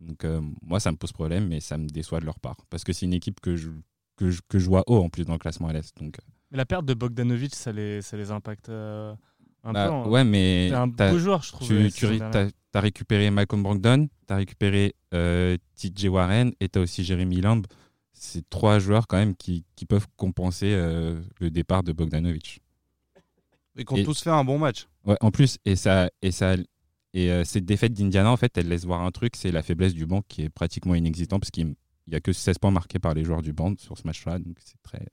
Donc 0.00 0.24
euh, 0.24 0.40
moi, 0.62 0.80
ça 0.80 0.90
me 0.92 0.96
pose 0.96 1.12
problème, 1.12 1.48
mais 1.48 1.60
ça 1.60 1.78
me 1.78 1.88
déçoit 1.88 2.20
de 2.20 2.26
leur 2.26 2.38
part. 2.38 2.56
Parce 2.70 2.84
que 2.84 2.92
c'est 2.92 3.06
une 3.06 3.14
équipe 3.14 3.40
que 3.40 3.56
je, 3.56 3.68
que, 4.16 4.30
je, 4.30 4.40
que 4.48 4.58
je 4.58 4.66
vois 4.66 4.84
haut 4.86 5.02
en 5.02 5.08
plus 5.08 5.24
dans 5.24 5.32
le 5.32 5.38
classement 5.38 5.70
LS. 5.70 5.94
Donc, 6.00 6.18
Mais 6.50 6.58
la 6.58 6.66
perte 6.66 6.84
de 6.84 6.94
Bogdanovic, 6.94 7.54
ça 7.54 7.72
les, 7.72 8.02
ça 8.02 8.16
les 8.16 8.30
impacte 8.30 8.68
euh, 8.68 9.14
un 9.64 9.72
bah, 9.72 9.88
peu. 9.88 9.94
hein. 9.94 10.06
ouais, 10.08 10.24
mais 10.24 10.70
un 10.72 10.88
t'as- 10.90 11.10
beau 11.10 11.18
joueur, 11.18 11.42
je 11.42 11.52
trouve. 11.52 11.68
tu, 11.68 12.20
as 12.74 12.80
récupéré 12.80 13.30
Malcolm 13.30 13.62
Brogdon, 13.62 14.08
tu 14.26 14.32
as 14.32 14.36
récupéré 14.36 14.94
euh, 15.14 15.56
TJ 15.76 16.06
Warren 16.06 16.52
et 16.60 16.68
tu 16.68 16.78
as 16.78 16.82
aussi 16.82 17.04
Jeremy 17.04 17.40
Lamb. 17.40 17.66
C'est 18.12 18.48
trois 18.48 18.78
joueurs 18.78 19.06
quand 19.06 19.16
même 19.18 19.34
qui, 19.34 19.64
qui 19.76 19.84
peuvent 19.86 20.06
compenser 20.16 20.72
euh, 20.72 21.20
le 21.40 21.50
départ 21.50 21.82
de 21.82 21.92
Bogdanovic. 21.92 22.60
Et 23.78 23.84
qui 23.84 23.92
ont 23.94 24.04
tous 24.04 24.22
fait 24.22 24.30
un 24.30 24.44
bon 24.44 24.58
match. 24.58 24.86
Ouais, 25.04 25.16
en 25.20 25.30
plus, 25.30 25.58
et 25.66 25.76
ça, 25.76 26.10
et 26.22 26.32
ça, 26.32 26.56
et 27.18 27.30
euh, 27.32 27.44
cette 27.44 27.64
défaite 27.64 27.92
d'Indiana, 27.92 28.30
en 28.30 28.36
fait, 28.36 28.56
elle 28.58 28.68
laisse 28.68 28.84
voir 28.84 29.00
un 29.02 29.10
truc, 29.10 29.36
c'est 29.36 29.50
la 29.52 29.62
faiblesse 29.62 29.94
du 29.94 30.04
banc 30.06 30.22
qui 30.28 30.42
est 30.42 30.48
pratiquement 30.48 30.94
inexistant 30.94 31.38
parce 31.40 31.50
qu'il 31.50 31.74
n'y 32.08 32.14
a 32.14 32.20
que 32.20 32.32
16 32.32 32.58
points 32.58 32.70
marqués 32.70 32.98
par 32.98 33.14
les 33.14 33.24
joueurs 33.24 33.42
du 33.42 33.52
banc 33.52 33.74
sur 33.78 33.96
ce 33.96 34.06
match-là, 34.06 34.38
donc 34.38 34.56
c'est 34.60 34.80
très, 34.82 35.06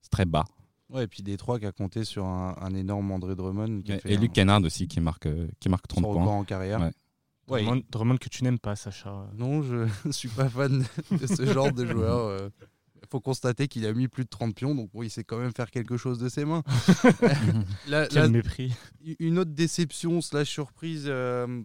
c'est 0.00 0.10
très 0.10 0.24
bas. 0.26 0.44
Ouais, 0.88 1.04
et 1.04 1.06
puis 1.06 1.22
Détroit 1.22 1.58
qui 1.60 1.66
a 1.66 1.72
compté 1.72 2.04
sur 2.04 2.24
un, 2.24 2.56
un 2.60 2.74
énorme 2.74 3.10
André 3.12 3.34
Drummond. 3.36 3.82
Qui 3.82 3.92
a 3.92 3.96
Et, 3.96 4.00
fait 4.00 4.16
un- 4.16 4.20
Luke 4.20 4.32
Kennard 4.32 4.62
aussi 4.64 4.88
qui 4.88 5.00
marque, 5.00 5.26
euh, 5.26 5.46
qui 5.60 5.68
marque 5.68 5.86
30 5.86 6.04
son 6.04 6.12
points. 6.12 6.22
record 6.22 6.34
en 6.34 6.44
carrière. 6.44 6.80
Ouais. 6.80 6.90
Ouais, 7.48 7.62
Drummond, 7.64 7.82
Drummond 7.90 8.16
que 8.18 8.28
tu 8.28 8.42
n'aimes 8.44 8.58
pas, 8.60 8.76
Sacha. 8.76 9.28
Non, 9.36 9.62
je 9.62 9.86
ne 10.04 10.12
suis 10.12 10.28
pas 10.28 10.48
fan 10.48 10.84
de 11.10 11.26
ce 11.26 11.46
genre 11.52 11.72
de 11.72 11.84
joueur. 11.86 12.50
Il 13.10 13.16
faut 13.16 13.20
constater 13.20 13.66
qu'il 13.66 13.84
a 13.86 13.92
mis 13.92 14.06
plus 14.06 14.22
de 14.22 14.28
30 14.28 14.54
pions, 14.54 14.72
donc 14.72 14.88
bon, 14.92 15.02
il 15.02 15.10
sait 15.10 15.24
quand 15.24 15.36
même 15.38 15.50
faire 15.52 15.72
quelque 15.72 15.96
chose 15.96 16.20
de 16.20 16.28
ses 16.28 16.44
mains. 16.44 16.62
La- 17.88 18.06
Quel 18.06 18.22
la- 18.22 18.28
mépris. 18.28 18.72
une 19.18 19.36
autre 19.40 19.50
déception 19.50 20.20
slash 20.20 20.48
surprise, 20.48 21.06
euh, 21.08 21.60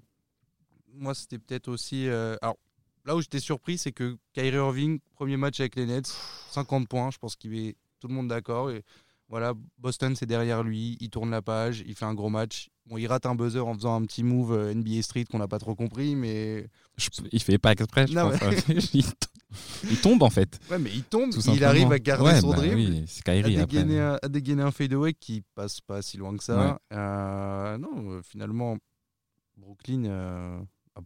moi 0.94 1.14
c'était 1.14 1.38
peut-être 1.38 1.68
aussi... 1.68 2.08
euh, 2.08 2.36
alors 2.42 2.58
là 3.06 3.16
où 3.16 3.22
j'étais 3.22 3.40
surpris, 3.40 3.78
c'est 3.78 3.92
que 3.92 4.18
Kyrie 4.34 4.56
Irving, 4.58 5.00
premier 5.14 5.38
match 5.38 5.60
avec 5.60 5.76
les 5.76 5.86
Nets, 5.86 6.08
50 6.50 6.88
points, 6.88 7.12
je 7.12 7.20
pense 7.20 7.36
qu'il 7.36 7.56
est 7.56 7.76
tout 8.00 8.08
le 8.08 8.16
monde 8.16 8.28
d'accord. 8.30 8.72
Et 8.72 8.84
voilà, 9.30 9.54
Boston 9.78 10.16
c'est 10.16 10.26
derrière 10.26 10.64
lui, 10.64 10.98
il 11.00 11.12
tourne 11.12 11.30
la 11.30 11.44
page, 11.44 11.84
il 11.86 11.94
fait 11.94 12.06
un 12.06 12.16
gros 12.16 12.30
match. 12.30 12.70
Bon, 12.88 12.98
il 12.98 13.06
rate 13.06 13.28
un 13.28 13.36
buzzer 13.36 13.60
en 13.68 13.76
faisant 13.76 13.96
un 13.96 14.04
petit 14.06 14.24
move 14.24 14.52
euh, 14.54 14.74
NBA 14.74 15.04
Street 15.04 15.26
qu'on 15.26 15.38
n'a 15.40 15.48
pas 15.48 15.60
trop 15.60 15.76
compris, 15.76 16.16
mais 16.16 16.68
Je- 16.98 17.10
il 17.32 17.42
fait 17.44 17.60
pas 17.60 17.74
exprès, 17.74 18.08
je 18.08 18.14
Non, 18.14 18.32
pense. 18.32 18.40
il, 18.96 19.04
il 19.90 20.00
tombe 20.02 20.24
en 20.24 20.30
fait. 20.30 20.60
ouais, 20.72 20.80
mais 20.80 20.92
il 20.92 21.04
tombe, 21.04 21.32
Tout 21.32 21.38
il 21.40 21.44
simplement. 21.44 21.68
arrive 21.70 21.92
à 21.92 22.00
garder 22.00 22.24
Ouais, 22.26 22.42
son 22.42 22.50
bah 22.50 22.56
dribble. 22.58 22.76
oui, 22.76 23.06
c'est 23.08 23.24
à 23.30 23.62
après. 23.64 23.66
dégainer, 23.68 24.00
un, 24.00 24.20
à 24.22 24.28
dégainer 24.28 24.64
un 24.64 24.72
fadeaway 24.72 25.14
qui 25.14 25.44
passe 25.54 25.80
pas 25.82 26.02
si 26.02 26.18
loin 26.18 26.36
que 26.36 26.44
ça. 26.44 26.80
Euh, 26.92 27.78
non, 27.78 28.12
euh, 28.12 28.22
finalement, 28.24 28.78
Brooklyn 29.58 30.06
euh, 30.06 30.60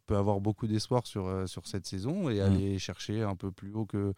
peut 0.07 0.15
avoir 0.17 0.39
beaucoup 0.39 0.67
d'espoir 0.67 1.05
sur, 1.05 1.47
sur 1.47 1.67
cette 1.67 1.85
saison 1.85 2.29
et 2.29 2.39
Mm. 2.39 2.41
aller 2.41 2.79
chercher 2.79 3.21
un 3.23 3.35
peu 3.35 3.51
plus 3.51 3.73
haut 3.73 3.85
que. 3.85 4.13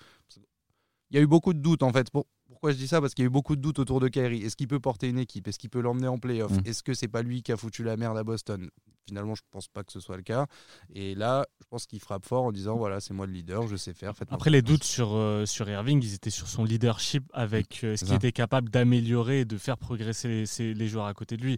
Il 1.12 1.16
y 1.18 1.19
a 1.19 1.22
eu 1.22 1.28
beaucoup 1.28 1.54
de 1.54 1.60
doutes 1.60 1.84
en 1.84 1.92
fait. 1.92 2.10
Pour- 2.10 2.25
Pourquoi 2.48 2.72
je 2.74 2.78
dis 2.78 2.88
ça? 2.88 3.02
Parce 3.02 3.13
qu'il 3.13 3.24
y 3.24 3.25
a 3.25 3.28
eu 3.28 3.31
beaucoup 3.31 3.56
de 3.56 3.62
doutes 3.62 3.80
autour 3.80 4.00
de 4.00 4.08
Kyrie. 4.08 4.44
Est-ce 4.44 4.56
qu'il 4.56 4.68
peut 4.68 4.80
porter 4.80 5.08
une 5.10 5.18
équipe? 5.19 5.48
Est-ce 5.48 5.58
qu'il 5.60 5.69
peut 5.69 5.80
l'emmener 5.81 6.08
en 6.08 6.18
playoff? 6.19 6.52
Mm. 6.52 6.62
Est-ce 6.66 6.84
que 6.84 6.94
c'est 6.94 7.08
pas 7.08 7.22
lui 7.24 7.42
qui 7.44 7.52
a 7.52 7.58
foutu 7.58 7.84
la 7.84 7.98
merde 7.98 8.18
à 8.18 8.24
Boston? 8.24 8.69
Finalement, 9.08 9.34
je 9.36 9.42
pense 9.52 9.68
pas 9.68 9.84
que 9.84 9.92
ce 9.92 10.00
soit 10.00 10.16
le 10.16 10.22
cas. 10.22 10.46
Et 10.94 11.16
là, 11.16 11.46
je 11.60 11.66
pense 11.69 11.86
qu'il 11.88 12.00
frappe 12.00 12.25
fort 12.25 12.44
en 12.44 12.52
disant 12.52 12.78
voilà, 12.78 13.00
c'est 13.00 13.13
moi 13.16 13.25
le 13.25 13.34
leader, 13.34 13.68
je 13.68 13.75
sais 13.75 13.94
faire. 13.94 14.13
Après, 14.30 14.50
les 14.52 14.62
doutes 14.62 14.84
sur, 14.84 15.13
euh, 15.16 15.46
sur 15.46 15.68
Irving, 15.69 16.02
ils 16.04 16.13
étaient 16.13 16.30
sur 16.30 16.48
son 16.48 16.63
leadership 16.63 17.24
avec 17.34 17.84
euh, 17.84 17.98
ce 17.98 18.06
qu'il 18.06 18.14
était 18.14 18.31
capable 18.31 18.69
d'améliorer 18.69 19.40
et 19.42 19.46
de 19.46 19.57
faire 19.57 19.78
progresser 19.78 20.28
les, 20.28 20.46
ses- 20.46 20.74
les 20.75 20.88
joueurs 20.88 21.07
à 21.07 21.14
côté 21.16 21.36
de 21.38 21.44
lui. 21.44 21.57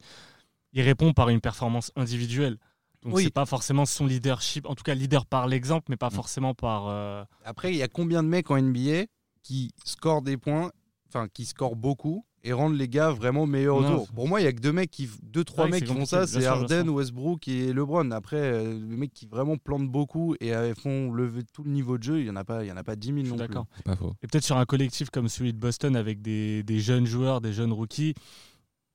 Il 0.72 0.82
répond 0.84 1.12
par 1.14 1.30
une 1.30 1.42
performance 1.42 1.92
individuelle. 1.96 2.58
Donc, 3.04 3.16
Oui. 3.16 3.26
c'est 3.26 3.34
pas 3.34 3.46
forcément 3.46 3.86
son 3.86 4.06
leadership, 4.06 4.66
en 4.68 4.74
tout 4.76 4.84
cas 4.84 4.96
leader 4.96 5.26
par 5.26 5.48
l'exemple, 5.48 5.88
mais 5.90 5.98
pas 5.98 6.08
Mm. 6.08 6.12
forcément 6.16 6.54
par. 6.54 6.88
euh, 6.88 7.26
Après, 7.44 7.72
il 7.74 7.78
y 7.78 7.84
a 7.84 7.90
combien 7.90 8.24
de 8.24 8.30
mecs 8.30 8.50
en 8.50 8.56
NBA 8.58 9.06
qui 9.44 9.72
scorent 9.86 10.22
des 10.22 10.38
points, 10.38 10.72
enfin 11.08 11.28
qui 11.28 11.46
scorent 11.46 11.76
beaucoup 11.76 12.26
et 12.46 12.52
rendent 12.52 12.76
les 12.76 12.90
gars 12.90 13.12
vraiment 13.12 13.46
meilleurs 13.48 13.82
Non, 13.82 13.94
autour 13.94 14.12
Pour 14.12 14.28
moi, 14.28 14.42
il 14.42 14.44
y 14.44 14.48
a 14.48 14.52
que 14.52 14.60
deux 14.60 14.74
mecs 14.74 14.92
qui, 14.92 15.10
deux 15.22 15.46
trois 15.46 15.66
Ouais, 15.66 15.72
mecs 15.72 15.80
c'est 15.82 15.94
qui 15.94 15.98
font 15.98 16.06
ça, 16.06 16.28
c'est 16.28 16.42
sûr. 16.42 16.94
Westbrook 16.94 17.48
et 17.48 17.72
LeBron. 17.72 18.12
Après, 18.12 18.36
euh, 18.38 18.74
les 18.74 18.98
mecs 18.98 19.14
qui 19.14 19.28
vraiment 19.28 19.58
plantent 19.58 19.90
beaucoup 19.90 20.36
et 20.42 20.54
euh, 20.54 20.76
font 20.76 21.12
lever 21.14 21.44
tout 21.54 21.64
le 21.64 21.72
niveau 21.72 21.98
de 21.98 22.04
jeu, 22.04 22.20
il 22.20 22.28
y 22.28 22.30
en 22.30 22.36
a 22.36 22.44
pas, 22.44 22.66
il 22.66 22.68
y 22.68 22.72
en 22.72 22.78
a 22.78 22.84
pas 22.84 22.98
10 22.98 23.08
000 23.08 23.20
je 23.20 23.24
suis 23.24 23.30
non 23.32 23.38
plus. 23.38 23.48
d'accord. 23.48 23.66
C'est 23.78 23.84
pas 23.84 23.96
faux. 23.96 24.14
Et 24.22 24.28
peut-être 24.28 24.44
sur 24.44 24.58
un 24.58 24.66
collectif 24.66 25.10
comme 25.10 25.30
celui 25.30 25.54
de 25.54 25.58
Boston 25.58 25.96
avec 25.96 26.22
des, 26.22 26.64
des 26.64 26.80
jeunes 26.80 27.06
joueurs, 27.06 27.40
des 27.40 27.54
jeunes 27.54 27.72
rookies, 27.72 28.14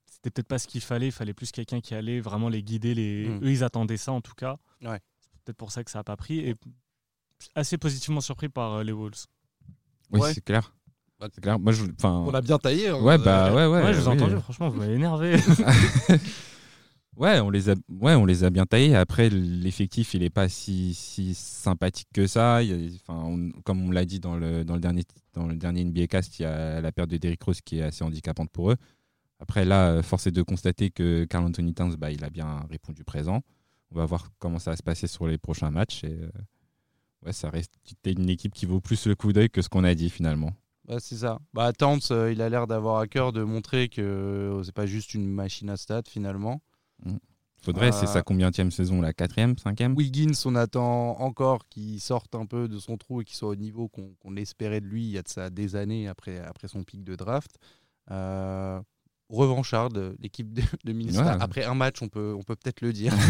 c'était 0.07 0.31
peut-être 0.31 0.49
pas 0.49 0.59
ce 0.59 0.67
qu'il 0.67 0.83
fallait. 0.83 1.07
Il 1.07 1.12
fallait 1.12 1.35
plus 1.35 1.50
quelqu'un 1.50 1.81
qui 1.81 1.95
allait 1.95 2.21
vraiment 2.21 2.50
les 2.50 2.62
guider. 2.62 2.95
Les... 2.95 3.28
Mm. 3.28 3.45
Eux, 3.45 3.50
ils 3.50 3.64
attendaient 3.64 3.97
ça 3.97 4.12
en 4.12 4.21
tout 4.21 4.35
cas. 4.35 4.59
Ouais. 4.83 5.00
C'est 5.21 5.43
peut-être 5.45 5.57
pour 5.57 5.73
ça 5.73 5.85
que 5.85 5.90
ça 5.90 6.00
n'a 6.00 6.05
pas 6.05 6.17
pris. 6.17 6.40
Et 6.40 6.55
assez 7.55 7.78
positivement 7.78 8.21
surpris 8.21 8.50
par 8.50 8.75
euh, 8.75 8.83
les 8.83 8.93
Wolves. 8.93 9.25
Oui, 10.10 10.20
Ouais. 10.20 10.32
c'est 10.34 10.44
clair. 10.44 10.74
Bah, 11.20 11.28
C'est 11.34 11.40
clair. 11.40 11.58
Moi, 11.58 11.72
je, 11.72 11.84
On 12.04 12.30
a 12.32 12.40
bien 12.40 12.58
taillé. 12.58 12.88
hein. 12.88 13.00
ouais, 13.02 13.18
bah, 13.18 13.52
ouais, 13.54 13.66
ouais. 13.66 13.82
Ouais, 13.84 13.92
je 13.94 14.00
vous 14.00 14.06
ai 14.06 14.10
oui. 14.12 14.16
entendu, 14.22 14.36
franchement, 14.40 14.68
vous 14.70 14.78
m'avez 14.78 14.94
énervé. 14.94 15.36
Ouais, 17.16 17.40
on 17.40 17.50
les 17.50 17.68
a, 17.68 17.74
ouais, 17.88 18.14
on 18.14 18.24
les 18.24 18.44
a 18.44 18.50
bien 18.50 18.64
taillés. 18.64 18.94
Après, 18.94 19.28
l'effectif, 19.28 20.14
il 20.14 20.22
est 20.22 20.30
pas 20.30 20.48
si, 20.48 20.94
si 20.94 21.34
sympathique 21.34 22.06
que 22.14 22.28
ça. 22.28 22.62
Il 22.62 22.68
y 22.68 22.72
a- 22.94 22.96
enfin, 23.08 23.20
on- 23.26 23.50
comme 23.62 23.82
on 23.88 23.90
l'a 23.90 24.04
dit 24.04 24.20
dans 24.20 24.36
le, 24.36 24.64
dans 24.64 24.74
le 24.74 24.80
dernier, 24.80 25.02
dans 25.34 25.48
le 25.48 25.56
dernier 25.56 25.80
NBA 25.84 26.06
Cast, 26.06 26.38
il 26.38 26.42
y 26.42 26.44
a 26.44 26.80
la 26.80 26.92
perte 26.92 27.10
de 27.10 27.16
Derrick 27.16 27.42
Rose 27.42 27.60
qui 27.60 27.80
est 27.80 27.82
assez 27.82 28.04
handicapante 28.04 28.50
pour 28.52 28.70
eux. 28.70 28.76
Après, 29.40 29.64
là, 29.64 29.88
euh, 29.94 30.02
force 30.04 30.28
est 30.28 30.30
de 30.30 30.42
constater 30.42 30.90
que 30.90 31.24
Carl 31.24 31.44
Anthony 31.44 31.74
Towns, 31.74 31.96
bah, 31.96 32.12
il 32.12 32.22
a 32.22 32.30
bien 32.30 32.64
répondu 32.70 33.02
présent. 33.02 33.42
On 33.90 33.96
va 33.96 34.04
voir 34.04 34.28
comment 34.38 34.60
ça 34.60 34.70
va 34.70 34.76
se 34.76 34.82
passer 34.84 35.08
sur 35.08 35.26
les 35.26 35.38
prochains 35.38 35.72
matchs. 35.72 36.04
Et, 36.04 36.12
euh, 36.12 36.28
ouais, 37.25 37.32
ça 37.32 37.50
reste 37.50 37.72
une 38.04 38.28
équipe 38.28 38.54
qui 38.54 38.66
vaut 38.66 38.80
plus 38.80 39.06
le 39.06 39.14
coup 39.14 39.32
d'œil 39.32 39.50
que 39.50 39.62
ce 39.62 39.68
qu'on 39.68 39.84
a 39.84 39.94
dit 39.94 40.10
finalement. 40.10 40.52
Bah, 40.87 40.96
c'est 41.00 41.16
ça. 41.16 41.38
Bah, 41.52 41.72
Towns, 41.72 42.00
euh, 42.10 42.32
il 42.32 42.40
a 42.40 42.48
l'air 42.48 42.66
d'avoir 42.66 42.98
à 42.98 43.06
cœur 43.06 43.32
de 43.32 43.42
montrer 43.42 43.88
que 43.88 44.00
euh, 44.00 44.62
c'est 44.62 44.72
pas 44.75 44.87
juste 44.87 45.12
une 45.14 45.26
machine 45.28 45.68
à 45.68 45.76
stats 45.76 46.02
finalement. 46.08 46.62
Faudrait, 47.60 47.88
Euh, 47.88 47.92
c'est 47.92 48.06
sa 48.06 48.22
combienième 48.22 48.70
saison, 48.70 49.00
la 49.00 49.12
quatrième, 49.12 49.58
cinquième? 49.58 49.94
Wiggins, 49.96 50.32
on 50.46 50.54
attend 50.54 51.18
encore 51.20 51.68
qu'il 51.68 52.00
sorte 52.00 52.34
un 52.34 52.46
peu 52.46 52.68
de 52.68 52.78
son 52.78 52.96
trou 52.96 53.20
et 53.20 53.25
qu'il 53.25 53.37
soit 53.37 53.48
au 53.48 53.56
niveau 53.56 53.88
qu'on 53.88 54.14
qu'on 54.20 54.37
espérait 54.37 54.80
de 54.80 54.87
lui 54.87 55.04
il 55.04 55.10
y 55.10 55.18
a 55.18 55.22
de 55.22 55.28
ça 55.28 55.50
des 55.50 55.76
années 55.76 56.08
après, 56.08 56.38
après 56.38 56.68
son 56.68 56.84
pic 56.84 57.02
de 57.04 57.16
draft. 57.16 57.50
Euh, 58.10 58.80
revanchard 59.28 59.90
l'équipe 60.20 60.52
de, 60.54 60.62
de 60.84 60.92
Minnesota. 60.92 61.37
Ouais. 61.37 61.42
Après 61.42 61.64
un 61.64 61.75
match, 61.75 62.00
on 62.00 62.08
peut 62.08 62.34
on 62.38 62.42
peut 62.42 62.56
peut-être 62.56 62.80
le 62.80 62.92
dire. 62.92 63.12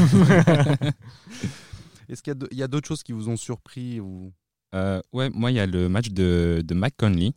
Est-ce 2.09 2.23
qu'il 2.23 2.35
y 2.53 2.63
a 2.63 2.69
d'autres 2.69 2.89
choses 2.89 3.03
qui 3.03 3.13
vous 3.13 3.29
ont 3.29 3.37
surpris 3.37 4.01
ou... 4.01 4.33
Euh, 4.75 5.01
ouais, 5.13 5.31
moi, 5.31 5.51
il 5.51 5.55
y 5.55 5.61
a 5.61 5.67
le 5.67 5.89
match 5.89 6.11
de, 6.11 6.63
de 6.65 7.33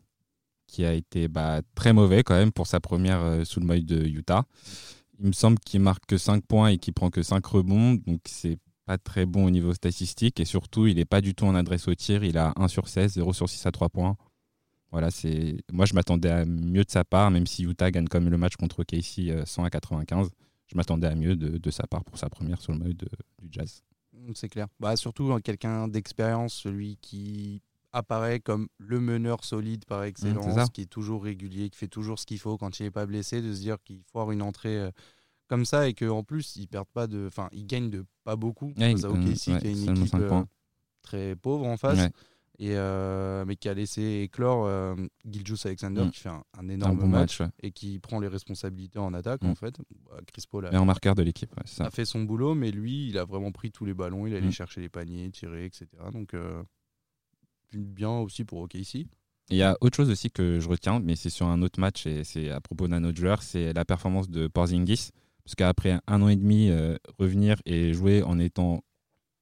qui 0.67 0.85
a 0.85 0.93
été 0.93 1.27
bah, 1.27 1.61
très 1.75 1.93
mauvais 1.93 2.23
quand 2.23 2.35
même 2.35 2.51
pour 2.51 2.67
sa 2.67 2.79
première 2.79 3.21
euh, 3.21 3.43
sous 3.43 3.59
le 3.59 3.65
maillot 3.65 3.83
de 3.83 4.05
Utah. 4.05 4.43
Il 5.19 5.27
me 5.27 5.31
semble 5.33 5.59
qu'il 5.59 5.81
marque 5.81 6.05
que 6.05 6.17
5 6.17 6.45
points 6.45 6.69
et 6.69 6.77
qu'il 6.77 6.93
prend 6.93 7.09
que 7.09 7.21
5 7.21 7.45
rebonds. 7.45 7.95
Donc, 8.07 8.21
c'est 8.25 8.57
pas 8.85 8.97
très 8.97 9.25
bon 9.25 9.45
au 9.45 9.49
niveau 9.49 9.73
statistique 9.73 10.39
et 10.39 10.45
surtout, 10.45 10.87
il 10.87 10.95
n'est 10.95 11.05
pas 11.05 11.21
du 11.21 11.35
tout 11.35 11.45
en 11.45 11.55
adresse 11.55 11.87
au 11.87 11.95
tir. 11.95 12.23
Il 12.23 12.37
a 12.37 12.53
1 12.55 12.67
sur 12.67 12.87
16, 12.87 13.13
0 13.13 13.33
sur 13.33 13.49
6 13.49 13.65
à 13.65 13.71
3 13.71 13.89
points. 13.89 14.17
Moi 14.91 15.85
je 15.85 15.93
m'attendais 15.93 16.29
à 16.29 16.45
mieux 16.45 16.83
de 16.83 16.91
sa 16.91 17.05
part, 17.05 17.31
même 17.31 17.47
si 17.47 17.63
Utah 17.63 17.91
gagne 17.91 18.07
comme 18.07 18.29
le 18.29 18.37
match 18.37 18.57
contre 18.57 18.83
Casey 18.83 19.33
100 19.45 19.63
à 19.63 19.69
95. 19.69 20.29
Je 20.67 20.75
m'attendais 20.75 21.07
à 21.07 21.15
mieux 21.15 21.35
de, 21.35 21.57
de, 21.57 21.71
sa 21.71 21.87
part 21.87 22.03
pour 22.03 22.17
sa 22.17 22.29
première 22.29 22.61
sur 22.61 22.73
le 22.73 22.79
maillot 22.79 22.93
du 22.93 23.07
Jazz. 23.49 23.83
C'est 24.33 24.49
clair. 24.49 24.67
Bah, 24.79 24.95
surtout 24.95 25.37
quelqu'un 25.43 25.87
d'expérience, 25.87 26.53
celui 26.53 26.97
qui 27.01 27.61
apparaît 27.93 28.39
comme 28.39 28.67
le 28.77 28.99
meneur 28.99 29.43
solide 29.43 29.85
par 29.85 30.03
excellence, 30.03 30.69
qui 30.69 30.81
est 30.81 30.85
toujours 30.85 31.23
régulier, 31.23 31.69
qui 31.69 31.77
fait 31.77 31.87
toujours 31.87 32.19
ce 32.19 32.25
qu'il 32.25 32.39
faut 32.39 32.57
quand 32.57 32.79
il 32.79 32.83
n'est 32.83 32.91
pas 32.91 33.05
blessé, 33.05 33.41
de 33.41 33.53
se 33.53 33.59
dire 33.59 33.77
qu'il 33.83 34.01
faut 34.11 34.19
avoir 34.19 34.31
une 34.31 34.41
entrée 34.41 34.77
euh, 34.77 34.91
comme 35.47 35.65
ça 35.65 35.87
et 35.89 35.93
qu'en 35.93 36.23
plus, 36.23 36.55
ils 36.55 36.67
perdent 36.67 36.87
pas 36.93 37.07
de. 37.07 37.25
Enfin, 37.27 37.49
ils 37.51 37.65
gagnent 37.65 37.89
de 37.89 38.05
pas 38.23 38.35
beaucoup. 38.35 38.73
Ouais, 38.77 38.91
face 38.93 39.03
à 39.03 39.09
OKC, 39.09 39.59
qui 39.59 39.67
est 39.67 39.73
une 39.73 39.97
équipe 39.97 40.13
euh, 40.15 40.43
très 41.01 41.35
pauvre 41.35 41.65
en 41.67 41.77
face. 41.77 42.09
Et 42.63 42.75
euh, 42.75 43.43
mais 43.43 43.55
qui 43.55 43.69
a 43.69 43.73
laissé 43.73 44.21
éclore 44.23 44.67
euh, 44.67 44.95
Giljus 45.27 45.65
Alexander 45.65 46.03
mm. 46.03 46.11
qui 46.11 46.19
fait 46.19 46.29
un, 46.29 46.69
énorme 46.69 47.07
match, 47.07 47.41
et 47.63 47.71
qui 47.71 47.97
prend 47.97 48.19
les 48.19 48.27
responsabilités 48.27 48.99
en 48.99 49.15
attaque 49.15 49.43
en 49.43 49.53
mm. 49.53 49.55
fait. 49.55 49.75
Bah, 50.05 50.19
Chris 50.27 50.43
Paul 50.47 50.67
a, 50.67 50.79
en 50.79 50.85
marqueur 50.85 51.15
de 51.15 51.23
l'équipe, 51.23 51.51
a 51.79 51.89
fait 51.89 52.05
son 52.05 52.21
boulot, 52.21 52.53
mais 52.53 52.69
lui 52.69 53.09
il 53.09 53.17
a 53.17 53.25
vraiment 53.25 53.51
pris 53.51 53.71
tous 53.71 53.85
les 53.85 53.95
ballons, 53.95 54.27
il 54.27 54.35
allait 54.35 54.45
mm. 54.45 54.51
chercher 54.51 54.79
les 54.79 54.89
paniers, 54.89 55.31
tirer, 55.31 55.65
etc. 55.65 55.87
Donc 56.13 56.35
bien 57.73 58.11
aussi 58.19 58.45
pour 58.45 58.59
OKC. 58.59 59.07
Il 59.49 59.57
y 59.57 59.63
a 59.63 59.75
autre 59.81 59.97
chose 59.97 60.09
aussi 60.09 60.29
que 60.29 60.59
je 60.59 60.69
retiens, 60.69 60.99
mais 60.99 61.15
c'est 61.15 61.29
sur 61.29 61.47
un 61.47 61.61
autre 61.61 61.79
match 61.79 62.05
et 62.05 62.23
c'est 62.23 62.51
à 62.51 62.61
propos 62.61 62.87
d'un 62.87 63.03
autre 63.03 63.17
joueur, 63.17 63.41
c'est 63.41 63.73
la 63.73 63.85
performance 63.85 64.29
de 64.29 64.47
Porzingis. 64.47 65.09
Parce 65.43 65.55
qu'après 65.55 65.99
un 66.07 66.21
an 66.21 66.27
et 66.29 66.35
demi, 66.35 66.69
euh, 66.69 66.95
revenir 67.17 67.57
et 67.65 67.93
jouer 67.93 68.21
en 68.21 68.37
étant 68.37 68.83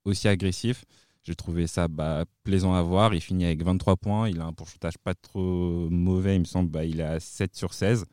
aussi 0.05 0.27
agressif, 0.27 0.85
j'ai 1.23 1.35
trouvé 1.35 1.67
ça 1.67 1.88
bah, 1.88 2.25
plaisant 2.43 2.73
à 2.73 2.81
voir. 2.81 3.13
Il 3.13 3.21
finit 3.21 3.45
avec 3.45 3.63
23 3.63 3.97
points. 3.97 4.29
Il 4.29 4.39
a 4.41 4.45
un 4.45 4.53
pourcentage 4.53 4.97
pas 4.97 5.13
trop 5.13 5.89
mauvais, 5.89 6.35
il 6.35 6.39
me 6.39 6.45
semble. 6.45 6.69
Bah, 6.69 6.85
il 6.85 6.99
est 6.99 7.03
à 7.03 7.19
7 7.19 7.55
sur 7.55 7.73
16. 7.73 8.05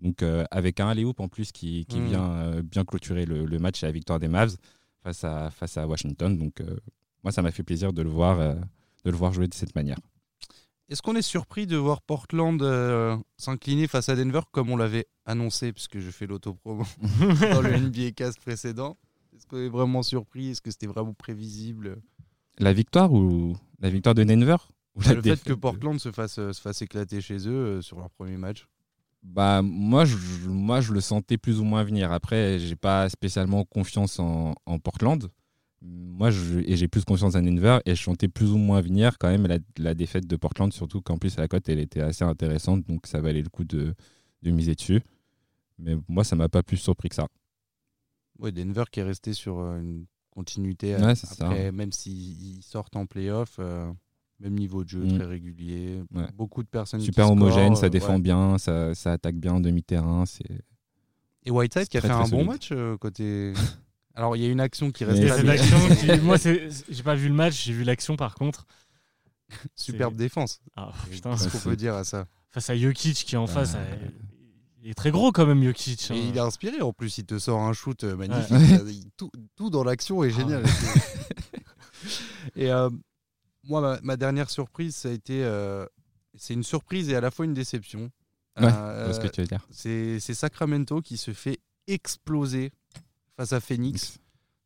Donc 0.00 0.22
euh, 0.22 0.44
avec 0.50 0.80
un 0.80 0.88
alley 0.88 1.04
en 1.04 1.28
plus 1.28 1.52
qui, 1.52 1.86
qui 1.86 2.00
mmh. 2.00 2.06
vient 2.06 2.32
euh, 2.32 2.62
bien 2.62 2.84
clôturer 2.84 3.24
le, 3.24 3.58
match 3.58 3.82
et 3.82 3.86
la 3.86 3.92
victoire 3.92 4.18
des 4.18 4.28
Mavs 4.28 4.56
face 5.02 5.22
à, 5.24 5.50
face 5.50 5.76
à 5.76 5.86
Washington. 5.86 6.36
Donc 6.36 6.62
moi, 7.22 7.32
ça 7.32 7.42
m'a 7.42 7.52
fait 7.52 7.62
plaisir 7.62 7.92
de 7.92 8.02
le 8.02 8.10
voir 8.10 8.56
de 9.04 9.10
le 9.10 9.16
voir 9.16 9.32
jouer 9.32 9.48
de 9.48 9.54
cette 9.54 9.74
manière. 9.74 9.98
Est-ce 10.88 11.00
qu'on 11.00 11.16
est 11.16 11.22
surpris 11.22 11.66
de 11.66 11.76
voir 11.76 12.02
Portland 12.02 12.60
euh, 12.62 13.16
s'incliner 13.38 13.86
face 13.86 14.08
à 14.08 14.16
Denver 14.16 14.42
comme 14.50 14.70
on 14.70 14.76
l'avait 14.76 15.06
annoncé, 15.24 15.72
puisque 15.72 15.98
je 16.00 16.10
fais 16.10 16.26
l'autopromo 16.26 16.84
dans 17.52 17.62
le 17.62 17.78
NBA 17.78 18.10
cast 18.12 18.38
précédent? 18.38 18.98
Est-ce 19.34 19.46
qu'on 19.46 19.58
est 19.58 19.70
vraiment 19.70 20.02
surpris? 20.02 20.50
Est-ce 20.50 20.60
que 20.60 20.70
c'était 20.70 20.86
vraiment 20.86 21.14
prévisible? 21.14 22.02
La 22.58 22.72
victoire 22.72 23.12
ou 23.12 23.56
la 23.80 23.90
victoire 23.90 24.14
de 24.14 24.24
Denver 24.24 24.56
Le 24.96 25.22
fait 25.22 25.42
que 25.42 25.52
Portland 25.52 25.98
se 25.98 26.12
fasse, 26.12 26.34
se 26.34 26.60
fasse 26.60 26.82
éclater 26.82 27.20
chez 27.20 27.48
eux 27.48 27.78
euh, 27.78 27.82
sur 27.82 27.98
leur 27.98 28.10
premier 28.10 28.36
match 28.36 28.66
bah 29.24 29.62
moi 29.62 30.04
je, 30.04 30.16
moi 30.48 30.80
je 30.80 30.92
le 30.92 31.00
sentais 31.00 31.38
plus 31.38 31.60
ou 31.60 31.64
moins 31.64 31.84
venir. 31.84 32.10
Après 32.10 32.58
j'ai 32.58 32.74
pas 32.74 33.08
spécialement 33.08 33.64
confiance 33.64 34.18
en, 34.18 34.56
en 34.66 34.80
Portland 34.80 35.30
moi, 35.84 36.30
et 36.30 36.76
j'ai 36.76 36.88
plus 36.88 37.04
confiance 37.04 37.34
en 37.34 37.42
Denver 37.42 37.78
et 37.86 37.94
je 37.94 38.02
sentais 38.02 38.28
plus 38.28 38.52
ou 38.52 38.56
moins 38.56 38.80
venir 38.80 39.18
quand 39.18 39.28
même 39.28 39.48
la, 39.76 39.94
défaite 39.94 40.26
de 40.26 40.36
Portland, 40.36 40.72
surtout 40.72 41.00
qu'en 41.00 41.18
plus 41.18 41.36
la 41.36 41.48
cote 41.48 41.68
elle 41.68 41.80
était 41.80 42.00
assez 42.00 42.24
intéressante, 42.24 42.86
donc 42.86 43.06
ça 43.06 43.20
valait 43.20 43.42
le 43.42 43.48
coup 43.48 43.64
de, 43.64 43.94
de 44.42 44.50
miser 44.50 44.74
dessus. 44.74 45.02
Mais 45.78 45.96
moi, 46.08 46.22
ça 46.22 46.36
m'a 46.36 46.48
pas 46.48 46.62
plus 46.62 46.76
surpris 46.76 47.08
que 47.08 47.16
ça. 47.16 47.26
Ouais, 48.38 48.52
Denver 48.52 48.84
qui 48.90 49.00
est 49.00 49.04
resté 49.04 49.32
sur 49.32 49.58
euh, 49.58 49.80
une 49.80 50.06
continuité 50.32 50.94
après, 50.94 51.72
même 51.72 51.92
s'ils 51.92 52.62
sortent 52.62 52.96
en 52.96 53.06
playoff, 53.06 53.56
euh, 53.58 53.90
même 54.40 54.54
niveau 54.54 54.82
de 54.82 54.88
jeu, 54.88 55.04
mm. 55.04 55.18
très 55.18 55.26
régulier, 55.26 56.02
beaucoup 56.34 56.62
de 56.62 56.68
personnes 56.68 57.00
super 57.00 57.30
homogène, 57.30 57.76
ça 57.76 57.86
euh, 57.86 57.90
défend 57.90 58.18
bien, 58.18 58.58
ça, 58.58 58.94
ça, 58.94 59.12
attaque 59.12 59.36
bien 59.36 59.54
en 59.54 59.60
demi-terrain, 59.60 60.24
c'est. 60.26 60.62
Et 61.44 61.50
Whiteside 61.50 61.88
qui 61.88 61.98
a 61.98 62.00
fait 62.00 62.10
un 62.10 62.28
bon 62.28 62.44
match 62.44 62.72
côté. 63.00 63.52
Alors, 64.14 64.36
il 64.36 64.42
y 64.42 64.46
a 64.46 64.48
une 64.48 64.60
action 64.60 64.90
qui 64.90 65.04
reste. 65.04 65.22
Moi, 66.22 66.36
j'ai 66.36 67.02
pas 67.02 67.14
vu 67.14 67.28
le 67.28 67.34
match, 67.34 67.64
j'ai 67.64 67.72
vu 67.72 67.84
l'action 67.84 68.16
par 68.16 68.34
contre. 68.34 68.66
Superbe 69.76 70.16
défense. 70.16 70.62
Ah, 70.76 70.92
putain, 71.10 71.36
ce 71.36 71.48
qu'on 71.48 71.58
peut 71.58 71.76
dire 71.76 71.94
à 71.94 72.04
ça? 72.04 72.26
Face 72.50 72.70
à 72.70 72.76
Jokic 72.76 73.14
qui 73.14 73.34
est 73.34 73.38
en 73.38 73.46
face, 73.46 73.76
il 74.82 74.90
est 74.90 74.94
très 74.94 75.12
gros 75.12 75.30
quand 75.30 75.46
même, 75.46 75.62
Jokic. 75.62 76.10
Hein. 76.10 76.14
Et 76.14 76.28
il 76.28 76.36
est 76.36 76.40
inspiré 76.40 76.80
en 76.82 76.92
plus, 76.92 77.18
il 77.18 77.24
te 77.24 77.38
sort 77.38 77.60
un 77.60 77.72
shoot 77.72 78.02
euh, 78.02 78.16
magnifique. 78.16 79.06
Tout, 79.16 79.70
dans 79.70 79.84
l'action 79.84 80.24
est 80.24 80.32
ah. 80.34 80.38
génial. 80.38 80.64
et 82.56 82.72
euh, 82.72 82.90
moi, 83.64 84.00
ma, 84.02 84.16
dernière 84.16 84.50
surprise, 84.50 84.96
ça 84.96 85.08
a 85.08 85.12
été. 85.12 85.44
Euh, 85.44 85.86
c'est 86.34 86.54
une 86.54 86.64
surprise 86.64 87.08
et 87.10 87.14
à 87.14 87.20
la 87.20 87.30
fois 87.30 87.44
une 87.44 87.54
déception. 87.54 88.10
Ouais, 88.60 88.70
ce 88.70 89.20
que 89.20 89.28
tu 89.28 89.40
veux 89.40 89.46
dire. 89.46 89.66
C'est 89.70 90.18
Sacramento 90.20 91.00
qui 91.00 91.16
se 91.16 91.32
fait 91.32 91.60
exploser 91.86 92.72
face 93.36 93.52
à 93.52 93.60
Phoenix. 93.60 94.18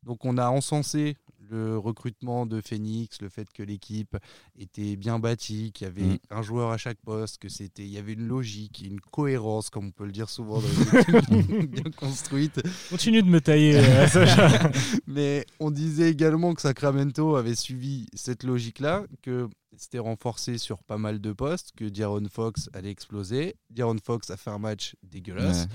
Donc 0.03 0.25
on 0.25 0.37
a 0.37 0.49
encensé 0.49 1.15
le 1.49 1.77
recrutement 1.77 2.45
de 2.45 2.61
Phoenix, 2.61 3.21
le 3.21 3.29
fait 3.29 3.51
que 3.51 3.63
l'équipe 3.63 4.17
était 4.57 4.95
bien 4.95 5.19
bâtie, 5.19 5.71
qu'il 5.73 5.87
y 5.87 5.89
avait 5.89 6.15
mm. 6.15 6.17
un 6.31 6.41
joueur 6.41 6.71
à 6.71 6.77
chaque 6.77 6.99
poste, 6.99 7.37
que 7.39 7.49
c'était, 7.49 7.83
il 7.83 7.91
y 7.91 7.97
avait 7.97 8.13
une 8.13 8.27
logique, 8.27 8.83
une 8.85 8.99
cohérence, 8.99 9.69
comme 9.69 9.87
on 9.87 9.91
peut 9.91 10.05
le 10.05 10.11
dire 10.11 10.29
souvent 10.29 10.61
dans 10.61 10.67
les 10.67 11.09
équipes 11.09 11.71
bien 11.71 11.91
construites. 11.91 12.61
Continue 12.89 13.23
de 13.23 13.29
me 13.29 13.41
tailler. 13.41 13.77
Euh, 13.77 14.07
Mais 15.07 15.45
on 15.59 15.71
disait 15.71 16.09
également 16.09 16.53
que 16.53 16.61
Sacramento 16.61 17.35
avait 17.35 17.55
suivi 17.55 18.07
cette 18.13 18.43
logique-là, 18.43 19.05
que 19.21 19.49
c'était 19.77 19.99
renforcé 19.99 20.57
sur 20.57 20.83
pas 20.83 20.97
mal 20.97 21.21
de 21.21 21.31
postes, 21.33 21.71
que 21.75 21.85
Diaron 21.85 22.23
Fox 22.31 22.69
allait 22.73 22.91
exploser. 22.91 23.55
Diaron 23.69 23.97
Fox 24.03 24.29
a 24.29 24.37
fait 24.37 24.49
un 24.49 24.57
match 24.57 24.95
dégueulasse. 25.03 25.67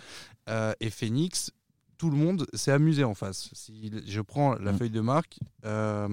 Euh, 0.49 0.73
et 0.81 0.91
Phoenix 0.91 1.53
tout 2.03 2.11
le 2.11 2.17
monde 2.17 2.49
s'est 2.53 2.73
amusé 2.73 3.05
en 3.05 3.15
face. 3.15 3.49
Si 3.53 3.93
je 4.09 4.21
prends 4.21 4.57
la 4.57 4.73
mm. 4.73 4.77
feuille 4.77 4.91
de 4.91 5.01
marque, 5.01 5.39
euh, 5.65 6.09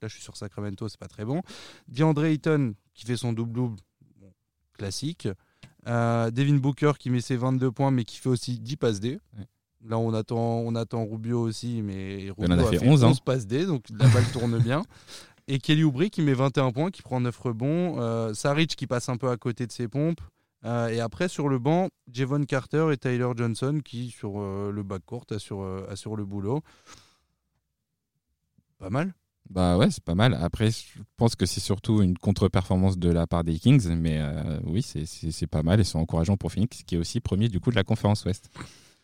là 0.00 0.08
je 0.08 0.14
suis 0.14 0.22
sur 0.22 0.38
Sacramento, 0.38 0.88
c'est 0.88 0.98
pas 0.98 1.06
très 1.06 1.26
bon. 1.26 1.42
DeAndre 1.86 2.24
Ayton 2.24 2.72
qui 2.94 3.04
fait 3.04 3.18
son 3.18 3.34
double-double, 3.34 3.76
classique. 4.72 5.28
Euh, 5.86 6.30
Devin 6.30 6.54
Booker 6.54 6.92
qui 6.98 7.10
met 7.10 7.20
ses 7.20 7.36
22 7.36 7.70
points 7.72 7.90
mais 7.90 8.04
qui 8.04 8.16
fait 8.16 8.30
aussi 8.30 8.58
10 8.58 8.76
passes 8.78 9.00
D. 9.00 9.18
Là 9.86 9.98
on 9.98 10.14
attend, 10.14 10.60
on 10.60 10.74
attend 10.76 11.04
Rubio 11.04 11.42
aussi, 11.42 11.82
mais 11.82 12.30
Rubio 12.34 12.58
a, 12.58 12.70
fait, 12.70 12.82
11, 12.82 13.04
hein. 13.04 13.12
passes 13.22 13.46
D, 13.46 13.66
donc 13.66 13.84
la 13.90 14.08
balle 14.08 14.24
tourne 14.32 14.58
bien. 14.60 14.82
Et 15.46 15.58
Kelly 15.58 15.84
Oubre 15.84 16.04
qui 16.04 16.22
met 16.22 16.32
21 16.32 16.72
points, 16.72 16.90
qui 16.90 17.02
prend 17.02 17.20
9 17.20 17.38
rebonds. 17.38 18.00
Euh, 18.00 18.32
Saric 18.32 18.76
qui 18.76 18.86
passe 18.86 19.10
un 19.10 19.18
peu 19.18 19.28
à 19.28 19.36
côté 19.36 19.66
de 19.66 19.72
ses 19.72 19.88
pompes. 19.88 20.22
Euh, 20.64 20.88
et 20.88 21.00
après, 21.00 21.28
sur 21.28 21.48
le 21.48 21.58
banc, 21.58 21.88
Javon 22.10 22.44
Carter 22.44 22.88
et 22.92 22.96
Tyler 22.96 23.28
Johnson 23.36 23.80
qui, 23.84 24.10
sur 24.10 24.40
euh, 24.40 24.70
le 24.72 24.82
backcourt, 24.82 25.26
assurent, 25.30 25.62
euh, 25.62 25.86
assurent 25.90 26.16
le 26.16 26.24
boulot. 26.24 26.62
Pas 28.78 28.90
mal 28.90 29.14
bah 29.50 29.76
ouais, 29.76 29.90
c'est 29.90 30.02
pas 30.02 30.14
mal. 30.14 30.32
Après, 30.32 30.70
je 30.70 31.02
pense 31.18 31.36
que 31.36 31.44
c'est 31.44 31.60
surtout 31.60 32.00
une 32.00 32.16
contre-performance 32.16 32.96
de 32.96 33.10
la 33.10 33.26
part 33.26 33.44
des 33.44 33.58
Kings, 33.58 33.94
mais 33.94 34.18
oui, 34.64 34.80
c'est 34.80 35.46
pas 35.46 35.62
mal 35.62 35.80
et 35.80 35.84
c'est 35.84 35.98
encourageant 35.98 36.38
pour 36.38 36.50
Phoenix, 36.50 36.82
qui 36.82 36.94
est 36.94 36.98
aussi 36.98 37.20
premier 37.20 37.50
du 37.50 37.60
coup 37.60 37.70
de 37.70 37.76
la 37.76 37.84
conférence 37.84 38.24
Ouest. 38.24 38.48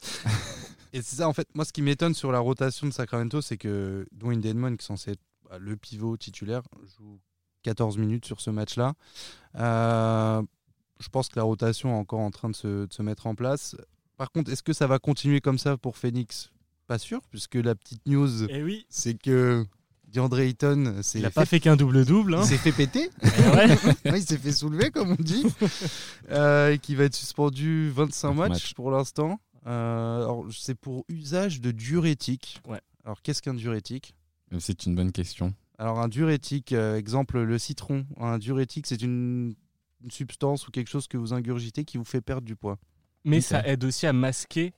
et 0.95 1.03
c'est 1.03 1.17
ça, 1.17 1.29
en 1.29 1.35
fait, 1.35 1.47
moi 1.55 1.67
ce 1.67 1.75
qui 1.75 1.83
m'étonne 1.83 2.15
sur 2.15 2.33
la 2.33 2.39
rotation 2.39 2.87
de 2.87 2.93
Sacramento, 2.95 3.43
c'est 3.43 3.59
que 3.59 4.07
Dwayne 4.13 4.41
Dedmon, 4.41 4.77
qui 4.77 4.83
est 4.83 4.87
censé 4.87 5.11
être 5.11 5.21
bah, 5.47 5.59
le 5.59 5.77
pivot 5.77 6.17
titulaire, 6.17 6.63
joue 6.97 7.21
14 7.63 7.99
minutes 7.99 8.25
sur 8.25 8.41
ce 8.41 8.49
match-là. 8.49 8.95
Euh, 9.57 10.43
je 11.01 11.09
pense 11.09 11.29
que 11.29 11.39
la 11.39 11.43
rotation 11.43 11.91
est 11.91 11.99
encore 11.99 12.21
en 12.21 12.31
train 12.31 12.51
de 12.51 12.55
se, 12.55 13.03
mettre 13.03 13.27
en 13.27 13.35
place. 13.35 13.77
Par 14.17 14.31
contre, 14.31 14.53
est-ce 14.53 14.63
que 14.63 14.73
ça 14.73 14.87
va 14.87 14.99
continuer 14.99 15.41
comme 15.41 15.59
ça 15.59 15.77
pour 15.77 15.97
Phoenix? 15.97 16.51
Pas 16.87 16.99
sûr, 16.99 17.21
puisque 17.31 17.55
la 17.55 17.75
petite 17.75 18.07
news, 18.07 18.45
eh 18.49 18.63
oui. 18.63 18.85
c'est 18.89 19.15
que 19.15 19.65
DeAndre 20.09 20.41
Ayton, 20.41 21.01
il 21.15 21.23
n'a 21.23 21.31
pas 21.31 21.47
fait 21.47 21.61
qu'un 21.61 21.77
double-double. 21.77 22.35
Hein. 22.35 22.43
Il 22.43 22.47
s'est 22.49 22.59
fait 22.59 22.73
péter. 22.73 23.11
Eh 23.23 24.09
il 24.17 24.23
s'est 24.23 24.39
fait 24.39 24.53
soulever, 24.53 24.91
comme 24.91 25.13
on 25.13 25.23
dit. 25.23 25.45
Euh, 26.31 26.75
et 26.75 26.79
qui 26.79 26.95
va 26.95 27.05
être 27.05 27.15
suspendu 27.17 27.91
25 27.91 28.35
matchs 28.35 28.75
pour 28.75 28.93
l'instant. 28.93 29.41
Euh, 29.67 30.43
c'est 30.53 30.77
pour 30.77 31.05
usage 31.09 31.61
de 31.61 31.73
diurétique. 31.73 32.61
Ouais. 32.69 32.81
Alors, 33.05 33.21
qu'est-ce 33.23 33.43
qu'un 33.43 33.55
diurétique? 33.55 34.15
C'est 34.61 34.87
une 34.87 34.95
bonne 34.95 35.11
question. 35.11 35.53
Alors, 35.79 35.99
un 35.99 36.07
diurétique, 36.09 36.73
euh, 36.73 36.97
exemple 36.97 37.41
le 37.41 37.59
citron. 37.59 38.07
Un 38.17 38.39
diurétique, 38.39 38.87
c'est 38.87 39.03
une 39.03 39.55
une 40.03 40.11
substance 40.11 40.67
ou 40.69 40.71
quelque 40.71 40.89
chose 40.89 41.07
que 41.07 41.17
vous 41.17 41.33
ingurgitez 41.33 41.85
qui 41.85 41.99
vous 41.99 42.05
fait 42.05 42.21
perdre 42.21 42.47
du 42.47 42.57
poids. 42.57 42.79
Mais 43.25 43.41
ça 43.41 43.67
aide 43.67 43.85
aussi 43.85 44.07
à 44.07 44.13
masquer 44.13 44.73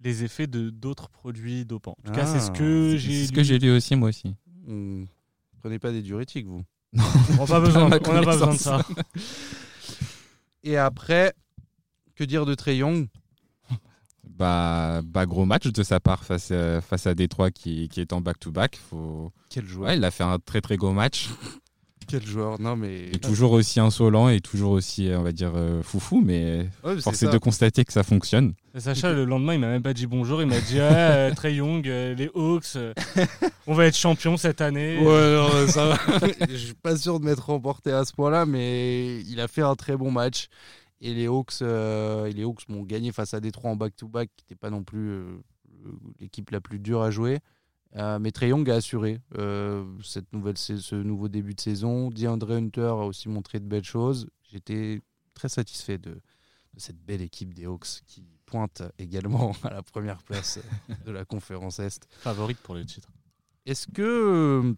les 0.00 0.24
effets 0.24 0.46
de 0.46 0.70
d'autres 0.70 1.08
produits 1.08 1.64
dopants. 1.64 1.96
En 1.98 2.08
tout 2.08 2.12
cas, 2.12 2.26
c'est 2.26 2.40
ce 2.40 2.50
ah. 2.50 2.58
que 2.58 2.96
j'ai 2.96 3.26
ce 3.26 3.32
que 3.32 3.42
j'ai 3.42 3.58
lu 3.58 3.74
aussi 3.74 3.96
moi 3.96 4.10
aussi. 4.10 4.34
Hmm. 4.66 5.04
Prenez 5.60 5.78
pas 5.78 5.92
des 5.92 6.02
diurétiques 6.02 6.46
vous. 6.46 6.62
Non, 6.92 7.04
on 7.30 7.42
n'a 7.42 7.46
pas 7.46 7.60
besoin, 7.64 7.90
pas 7.90 8.22
besoin 8.22 8.52
de 8.52 8.58
ça. 8.58 8.84
Et 10.62 10.76
après, 10.76 11.32
que 12.14 12.24
dire 12.24 12.46
de 12.46 12.54
Trey 12.54 12.78
Young? 12.78 13.08
Bah, 14.24 15.00
bah, 15.02 15.24
gros 15.24 15.46
match 15.46 15.68
de 15.68 15.82
sa 15.82 15.98
part 15.98 16.24
face 16.24 16.50
à, 16.50 16.80
face 16.82 17.06
à 17.06 17.14
Détroit 17.14 17.50
qui, 17.50 17.88
qui 17.88 18.00
est 18.00 18.12
en 18.12 18.20
back-to-back. 18.20 18.76
Faut... 18.90 19.32
Quel 19.48 19.64
joueur 19.64 19.88
Ouais, 19.88 19.96
il 19.96 20.04
a 20.04 20.10
fait 20.10 20.24
un 20.24 20.38
très 20.38 20.60
très 20.60 20.76
gros 20.76 20.92
match. 20.92 21.30
Quel 22.06 22.24
joueur 22.26 22.60
Non, 22.60 22.76
mais. 22.76 23.08
Est 23.12 23.22
toujours 23.22 23.52
aussi 23.52 23.80
insolent 23.80 24.28
et 24.28 24.40
toujours 24.40 24.72
aussi, 24.72 25.10
on 25.14 25.22
va 25.22 25.32
dire, 25.32 25.52
euh, 25.54 25.82
foufou, 25.82 26.20
mais 26.20 26.68
Ouais, 26.84 26.94
c'est 26.96 27.00
force 27.02 27.22
est 27.22 27.32
de 27.32 27.38
constater 27.38 27.84
que 27.84 27.92
ça 27.92 28.02
fonctionne. 28.02 28.54
Et 28.74 28.80
Sacha, 28.80 29.12
le 29.12 29.24
lendemain, 29.24 29.54
il 29.54 29.60
m'a 29.60 29.68
même 29.68 29.82
pas 29.82 29.94
dit 29.94 30.06
bonjour. 30.06 30.42
Il 30.42 30.48
m'a 30.48 30.60
dit 30.60 30.80
ah, 30.80 30.92
euh, 30.92 31.34
Trey 31.34 31.54
Young, 31.54 31.88
euh, 31.88 32.14
les 32.14 32.30
Hawks, 32.34 32.76
euh, 32.76 32.92
on 33.66 33.74
va 33.74 33.86
être 33.86 33.96
champion 33.96 34.36
cette 34.36 34.60
année. 34.60 34.98
Ouais, 34.98 35.36
non, 35.36 35.66
ça 35.68 35.86
va. 35.86 35.98
Je 36.48 36.56
suis 36.56 36.74
pas 36.74 36.96
sûr 36.96 37.18
de 37.20 37.24
m'être 37.24 37.46
remporté 37.46 37.90
à 37.90 38.04
ce 38.04 38.12
point-là, 38.12 38.46
mais 38.46 39.20
il 39.22 39.40
a 39.40 39.48
fait 39.48 39.62
un 39.62 39.74
très 39.74 39.96
bon 39.96 40.10
match. 40.10 40.48
Et 41.00 41.12
les 41.12 41.26
Hawks, 41.26 41.60
euh, 41.62 42.26
et 42.26 42.32
les 42.32 42.44
Hawks 42.44 42.68
m'ont 42.68 42.82
gagné 42.82 43.12
face 43.12 43.34
à 43.34 43.40
Détroit 43.40 43.70
en 43.70 43.76
back-to-back, 43.76 44.30
qui 44.36 44.44
n'était 44.44 44.58
pas 44.58 44.70
non 44.70 44.82
plus 44.82 45.10
euh, 45.10 45.24
l'équipe 46.20 46.50
la 46.50 46.60
plus 46.60 46.78
dure 46.78 47.02
à 47.02 47.10
jouer. 47.10 47.38
Euh, 47.96 48.18
mais 48.18 48.30
Trey 48.30 48.48
Young 48.50 48.68
a 48.70 48.74
assuré 48.74 49.20
euh, 49.38 49.84
cette 50.02 50.30
nouvelle, 50.32 50.58
sais- 50.58 50.76
ce 50.78 50.94
nouveau 50.96 51.28
début 51.28 51.54
de 51.54 51.60
saison. 51.60 52.10
DeAndre 52.10 52.52
Hunter 52.52 52.82
a 52.82 53.06
aussi 53.06 53.28
montré 53.28 53.58
de 53.58 53.64
belles 53.64 53.84
choses. 53.84 54.28
J'étais 54.50 55.00
très 55.34 55.48
satisfait 55.48 55.96
de, 55.98 56.10
de 56.10 56.78
cette 56.78 56.98
belle 56.98 57.22
équipe 57.22 57.54
des 57.54 57.64
Hawks 57.64 58.02
qui 58.06 58.22
pointe 58.44 58.82
également 58.98 59.52
à 59.62 59.70
la 59.70 59.82
première 59.82 60.22
place 60.22 60.58
de 61.06 61.10
la 61.10 61.24
conférence 61.24 61.78
Est. 61.78 62.06
Favorite 62.20 62.58
pour 62.58 62.74
le 62.74 62.84
titre. 62.84 63.08
Est-ce 63.64 63.86
que 63.88 64.74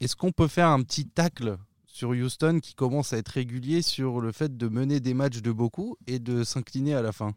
est-ce 0.00 0.16
qu'on 0.16 0.32
peut 0.32 0.48
faire 0.48 0.68
un 0.68 0.82
petit 0.82 1.06
tacle 1.06 1.56
sur 1.86 2.10
Houston 2.10 2.58
qui 2.60 2.74
commence 2.74 3.12
à 3.12 3.18
être 3.18 3.28
régulier 3.28 3.80
sur 3.82 4.20
le 4.20 4.32
fait 4.32 4.56
de 4.56 4.68
mener 4.68 4.98
des 4.98 5.14
matchs 5.14 5.40
de 5.40 5.52
beaucoup 5.52 5.96
et 6.08 6.18
de 6.18 6.42
s'incliner 6.42 6.94
à 6.94 7.02
la 7.02 7.12
fin? 7.12 7.32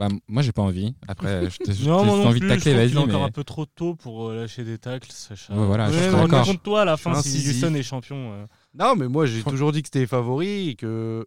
Bah, 0.00 0.08
moi, 0.28 0.42
j'ai 0.42 0.50
pas 0.52 0.62
envie. 0.62 0.94
Après, 1.06 1.42
non 1.84 1.98
envie 2.26 2.40
plus, 2.40 2.48
de 2.48 2.54
tacler, 2.54 2.74
vas-y. 2.74 2.92
est 2.94 2.96
encore 2.96 3.20
mais- 3.20 3.26
un 3.26 3.30
peu 3.30 3.44
trop 3.44 3.66
tôt 3.66 3.94
pour 3.94 4.28
euh, 4.30 4.34
lâcher 4.40 4.64
des 4.64 4.78
tacles, 4.78 5.12
Sacha. 5.12 5.54
Ouais, 5.54 5.66
voilà, 5.66 5.92
je 5.92 5.98
suis 5.98 6.10
d'accord. 6.10 6.44
compte 6.46 6.62
toi 6.62 6.82
à 6.82 6.84
la 6.86 6.96
fin 6.96 7.20
si. 7.22 7.46
Houston 7.48 7.74
est 7.74 7.82
champion. 7.82 8.32
euh. 8.32 8.46
Non, 8.74 8.96
mais 8.96 9.08
moi 9.08 9.26
j'ai 9.26 9.42
toujours 9.42 9.72
dit 9.72 9.82
que 9.82 9.88
c'était 9.88 9.98
les 10.00 10.06
favoris 10.06 10.68
et 10.70 10.74
que 10.74 11.26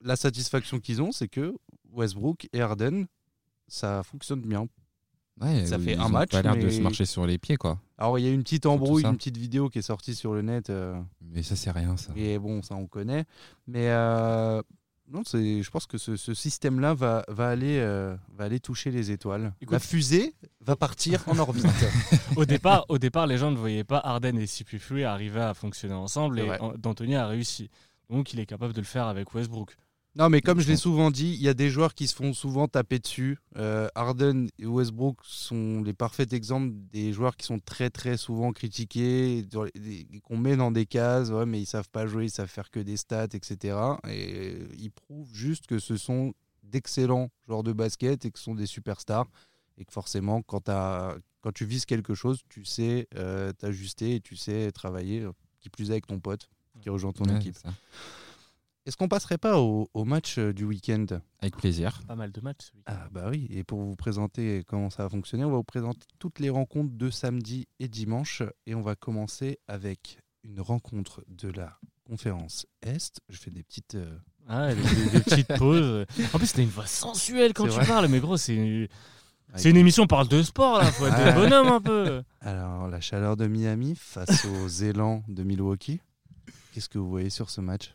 la 0.00 0.14
satisfaction 0.16 0.78
qu'ils 0.78 1.02
ont, 1.02 1.10
c'est 1.12 1.26
que 1.28 1.54
Westbrook 1.92 2.48
et 2.52 2.60
Harden, 2.60 3.06
ça 3.66 4.02
fonctionne 4.04 4.42
bien. 4.42 4.68
Ouais, 5.40 5.66
Ça 5.66 5.76
fait 5.80 5.94
ils 5.94 5.98
un 6.00 6.08
match, 6.08 6.30
pas 6.30 6.42
l'air 6.42 6.54
de 6.56 6.62
mais- 6.62 6.70
se 6.70 6.80
marcher 6.80 7.06
sur 7.06 7.26
les 7.26 7.38
pieds, 7.38 7.56
quoi. 7.56 7.80
Alors 7.98 8.18
il 8.20 8.24
y 8.24 8.28
a 8.28 8.30
une 8.30 8.44
petite 8.44 8.66
embrouille, 8.66 9.04
une 9.04 9.16
petite 9.16 9.36
vidéo 9.38 9.68
qui 9.68 9.80
est 9.80 9.82
sortie 9.82 10.14
sur 10.14 10.34
le 10.34 10.42
net. 10.42 10.70
euh, 10.70 10.94
Mais 11.20 11.42
ça, 11.42 11.56
c'est 11.56 11.72
rien, 11.72 11.96
ça. 11.96 12.12
Et 12.14 12.38
bon, 12.38 12.62
ça 12.62 12.76
on 12.76 12.86
connaît. 12.86 13.24
Mais 13.66 13.88
euh, 13.88 14.62
non, 15.10 15.22
c'est, 15.26 15.62
je 15.62 15.70
pense 15.70 15.86
que 15.86 15.98
ce, 15.98 16.16
ce 16.16 16.32
système-là 16.34 16.94
va, 16.94 17.24
va, 17.28 17.48
aller, 17.48 17.78
euh, 17.78 18.16
va 18.34 18.44
aller 18.44 18.58
toucher 18.58 18.90
les 18.90 19.10
étoiles. 19.10 19.52
Écoute- 19.60 19.72
La 19.72 19.78
fusée 19.78 20.34
va 20.60 20.76
partir 20.76 21.22
en 21.28 21.38
orbite. 21.38 21.64
au, 22.36 22.44
départ, 22.46 22.86
au 22.88 22.98
départ, 22.98 23.26
les 23.26 23.36
gens 23.38 23.50
ne 23.50 23.56
voyaient 23.56 23.84
pas 23.84 23.98
Harden 23.98 24.38
et 24.38 24.46
CP3 24.46 25.04
arriver 25.04 25.40
à 25.40 25.52
fonctionner 25.54 25.94
ensemble 25.94 26.40
et 26.40 26.48
D'Antoni 26.78 27.16
a 27.16 27.26
réussi. 27.26 27.70
Donc 28.10 28.32
il 28.32 28.40
est 28.40 28.46
capable 28.46 28.72
de 28.72 28.80
le 28.80 28.86
faire 28.86 29.06
avec 29.06 29.34
Westbrook. 29.34 29.76
Non, 30.16 30.28
mais 30.28 30.40
comme 30.40 30.60
je 30.60 30.68
l'ai 30.68 30.76
souvent 30.76 31.10
dit, 31.10 31.34
il 31.34 31.42
y 31.42 31.48
a 31.48 31.54
des 31.54 31.70
joueurs 31.70 31.94
qui 31.94 32.06
se 32.06 32.14
font 32.14 32.32
souvent 32.32 32.68
taper 32.68 33.00
dessus. 33.00 33.38
Euh, 33.56 33.88
Harden 33.96 34.46
et 34.60 34.66
Westbrook 34.66 35.18
sont 35.24 35.82
les 35.82 35.92
parfaits 35.92 36.32
exemples 36.32 36.72
des 36.92 37.12
joueurs 37.12 37.36
qui 37.36 37.46
sont 37.46 37.58
très 37.58 37.90
très 37.90 38.16
souvent 38.16 38.52
critiqués, 38.52 39.44
qu'on 40.22 40.36
met 40.36 40.56
dans 40.56 40.70
des 40.70 40.86
cases, 40.86 41.30
ouais, 41.30 41.46
mais 41.46 41.60
ils 41.60 41.66
savent 41.66 41.88
pas 41.88 42.06
jouer, 42.06 42.26
ils 42.26 42.30
savent 42.30 42.48
faire 42.48 42.70
que 42.70 42.78
des 42.78 42.96
stats, 42.96 43.24
etc. 43.32 43.76
Et 44.08 44.56
ils 44.78 44.92
prouvent 44.92 45.34
juste 45.34 45.66
que 45.66 45.80
ce 45.80 45.96
sont 45.96 46.32
d'excellents 46.62 47.30
joueurs 47.48 47.64
de 47.64 47.72
basket 47.72 48.24
et 48.24 48.30
que 48.30 48.38
ce 48.38 48.44
sont 48.44 48.54
des 48.54 48.66
superstars. 48.66 49.26
Et 49.78 49.84
que 49.84 49.92
forcément, 49.92 50.42
quand, 50.42 50.70
quand 51.40 51.52
tu 51.52 51.64
vises 51.64 51.86
quelque 51.86 52.14
chose, 52.14 52.40
tu 52.48 52.64
sais 52.64 53.08
euh, 53.16 53.52
t'ajuster 53.52 54.14
et 54.14 54.20
tu 54.20 54.36
sais 54.36 54.70
travailler, 54.70 55.22
euh, 55.22 55.32
qui 55.58 55.70
plus 55.70 55.88
est 55.88 55.92
avec 55.94 56.06
ton 56.06 56.20
pote 56.20 56.48
qui 56.80 56.88
rejoint 56.90 57.12
ton 57.12 57.24
Ouais, 57.24 57.36
équipe. 57.36 57.56
Est-ce 58.86 58.96
qu'on 58.98 59.08
passerait 59.08 59.38
pas 59.38 59.58
au, 59.60 59.88
au 59.94 60.04
match 60.04 60.36
euh, 60.38 60.52
du 60.52 60.64
week-end? 60.64 61.06
Avec 61.40 61.56
plaisir. 61.56 62.02
Pas 62.06 62.16
mal 62.16 62.30
de 62.32 62.40
matchs. 62.42 62.70
week-end. 62.74 62.92
Ah 62.94 63.08
bah 63.10 63.28
oui, 63.30 63.46
et 63.50 63.64
pour 63.64 63.80
vous 63.80 63.96
présenter 63.96 64.62
comment 64.66 64.90
ça 64.90 65.04
va 65.04 65.08
fonctionner, 65.08 65.44
on 65.44 65.50
va 65.50 65.56
vous 65.56 65.62
présenter 65.64 66.06
toutes 66.18 66.38
les 66.38 66.50
rencontres 66.50 66.92
de 66.94 67.08
samedi 67.10 67.66
et 67.80 67.88
dimanche. 67.88 68.42
Et 68.66 68.74
on 68.74 68.82
va 68.82 68.94
commencer 68.94 69.58
avec 69.68 70.18
une 70.42 70.60
rencontre 70.60 71.24
de 71.28 71.48
la 71.48 71.78
conférence 72.06 72.66
Est. 72.82 73.20
Je 73.30 73.38
fais 73.38 73.50
des 73.50 73.62
petites... 73.62 73.94
euh, 73.94 74.18
Ah, 74.46 74.74
des, 74.74 74.82
des- 74.82 75.10
des 75.12 75.20
petites 75.20 75.54
pauses. 75.58 76.04
En 76.34 76.38
plus, 76.38 76.46
c'était 76.48 76.62
une 76.64 76.68
voix 76.68 76.86
sensuelle 76.86 77.54
quand 77.54 77.64
tu 77.64 77.70
vrai. 77.70 77.86
parles, 77.86 78.08
mais 78.08 78.20
gros, 78.20 78.36
c'est 78.36 78.54
une, 78.54 78.86
c'est 79.54 79.70
une 79.70 79.78
émission, 79.78 80.02
on 80.02 80.06
parle 80.06 80.28
de 80.28 80.42
sport 80.42 80.76
là. 80.78 80.84
Faut 80.92 81.06
être 81.06 81.14
Ah. 81.16 81.32
des 81.32 81.40
bonhommes 81.40 81.68
un 81.72 81.80
peu. 81.80 82.22
Alors, 82.42 82.88
la 82.88 83.00
chaleur 83.00 83.38
de 83.38 83.46
Miami 83.46 83.94
face 83.96 84.44
aux 84.44 84.68
élans 84.68 85.22
de 85.28 85.42
Milwaukee. 85.42 86.02
Qu'est-ce 86.74 86.90
que 86.90 86.98
vous 86.98 87.08
voyez 87.08 87.30
sur 87.30 87.48
ce 87.48 87.62
match? 87.62 87.94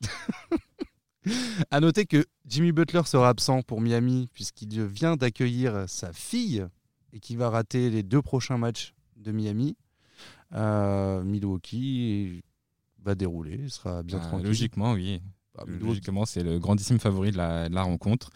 À 1.70 1.80
noter 1.80 2.06
que 2.06 2.24
Jimmy 2.46 2.72
Butler 2.72 3.02
sera 3.04 3.28
absent 3.28 3.60
pour 3.62 3.80
Miami 3.80 4.28
puisqu'il 4.32 4.82
vient 4.86 5.16
d'accueillir 5.16 5.84
sa 5.86 6.12
fille 6.14 6.64
et 7.12 7.20
qui 7.20 7.36
va 7.36 7.50
rater 7.50 7.90
les 7.90 8.02
deux 8.02 8.22
prochains 8.22 8.56
matchs 8.56 8.94
de 9.16 9.30
Miami. 9.30 9.76
Euh, 10.54 11.22
Milwaukee 11.22 12.42
va 13.02 13.14
dérouler, 13.14 13.58
il 13.62 13.70
sera 13.70 14.02
bien 14.02 14.18
Bah, 14.18 14.24
tranquille. 14.24 14.46
logiquement, 14.46 14.92
oui. 14.92 15.20
Bah, 15.54 15.64
Logiquement, 15.66 16.24
c'est 16.24 16.42
le 16.42 16.58
grandissime 16.58 16.98
favori 16.98 17.32
de 17.32 17.36
la, 17.36 17.68
de 17.68 17.74
la 17.74 17.82
rencontre. 17.82 18.30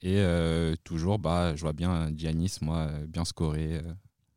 Et 0.00 0.18
euh, 0.18 0.76
toujours, 0.84 1.18
bah, 1.18 1.56
je 1.56 1.60
vois 1.62 1.72
bien 1.72 2.10
Giannis, 2.16 2.58
moi, 2.60 2.88
bien 3.08 3.24
scorer. 3.24 3.78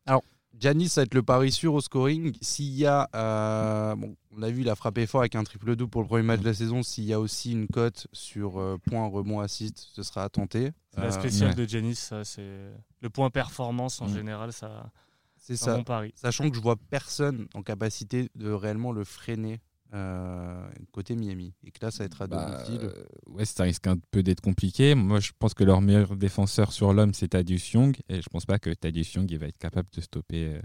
euh. 0.08 0.18
Giannis, 0.60 0.90
ça 0.90 1.02
va 1.02 1.06
être 1.06 1.14
le 1.16 1.24
pari 1.24 1.52
sûr 1.52 1.74
au 1.74 1.82
scoring. 1.82 2.34
S'il 2.42 2.74
y 2.76 2.86
a, 2.86 3.10
euh, 3.16 3.96
bon, 3.96 4.16
on 4.36 4.44
a 4.44 4.50
vu, 4.50 4.62
il 4.62 4.70
a 4.70 4.76
frappé 4.76 5.08
fort 5.08 5.22
avec 5.22 5.36
un 5.36 5.44
triple 5.44 5.76
double 5.76 5.90
pour 5.90 6.02
le 6.02 6.08
premier 6.08 6.24
match 6.24 6.42
de 6.42 6.46
la 6.46 6.54
saison. 6.54 6.84
S'il 6.84 7.06
y 7.06 7.14
a 7.14 7.20
aussi 7.20 7.52
une 7.54 7.68
cote 7.68 8.08
sur 8.12 8.60
euh, 8.60 8.78
points, 8.78 9.08
rebonds, 9.08 9.40
assist, 9.40 9.90
ce 9.94 10.04
sera 10.04 10.24
à 10.24 10.30
tenter. 10.30 10.72
C'est 10.94 11.00
la 11.02 11.08
Euh, 11.08 11.12
spéciale 11.12 11.50
ouais. 11.50 11.56
de 11.56 11.68
Janis, 11.68 11.96
ça. 11.96 12.24
C'est 12.24 12.72
le 13.02 13.10
point 13.10 13.30
performance 13.30 14.02
en 14.02 14.08
Mm. 14.08 14.14
général, 14.14 14.54
ça. 14.54 14.92
c'est 15.38 15.56
ça. 15.56 15.76
bon 15.78 15.84
pari. 15.84 16.12
Sachant 16.16 16.48
que 16.50 16.56
je 16.56 16.62
vois 16.62 16.76
personne 16.76 17.48
en 17.56 17.64
capacité 17.64 18.30
de 18.36 18.52
réellement 18.52 18.92
le 18.92 19.04
freiner 19.04 19.60
euh, 19.94 20.70
côté 20.92 21.16
Miami. 21.16 21.54
Et 21.64 21.72
que 21.72 21.84
là, 21.86 21.92
ça 21.92 22.00
va 22.00 22.06
être 22.06 22.22
à 22.22 22.28
Bah, 22.28 22.64
domicile. 22.66 22.80
euh, 22.94 23.04
ouais, 23.28 23.46
ça 23.46 23.64
risque 23.64 23.88
un 23.88 23.98
peu 24.12 24.24
d'être 24.24 24.42
compliqué. 24.42 24.96
Moi, 24.96 25.20
je 25.20 25.32
pense 25.38 25.54
que 25.54 25.64
leur 25.64 25.82
meilleur 25.82 26.16
défenseur 26.16 26.72
sur 26.72 26.94
l'homme, 26.94 27.14
c'est 27.14 27.30
Thaddeus 27.30 27.72
Young. 27.74 27.98
Et 28.10 28.22
je 28.22 28.30
pense 28.30 28.46
pas 28.46 28.60
que 28.60 28.70
Thaddeus 28.74 29.14
Young 29.16 29.30
il 29.30 29.38
va 29.40 29.48
être 29.48 29.58
capable 29.58 29.90
de 29.92 30.02
stopper. 30.02 30.46
euh, 30.56 30.62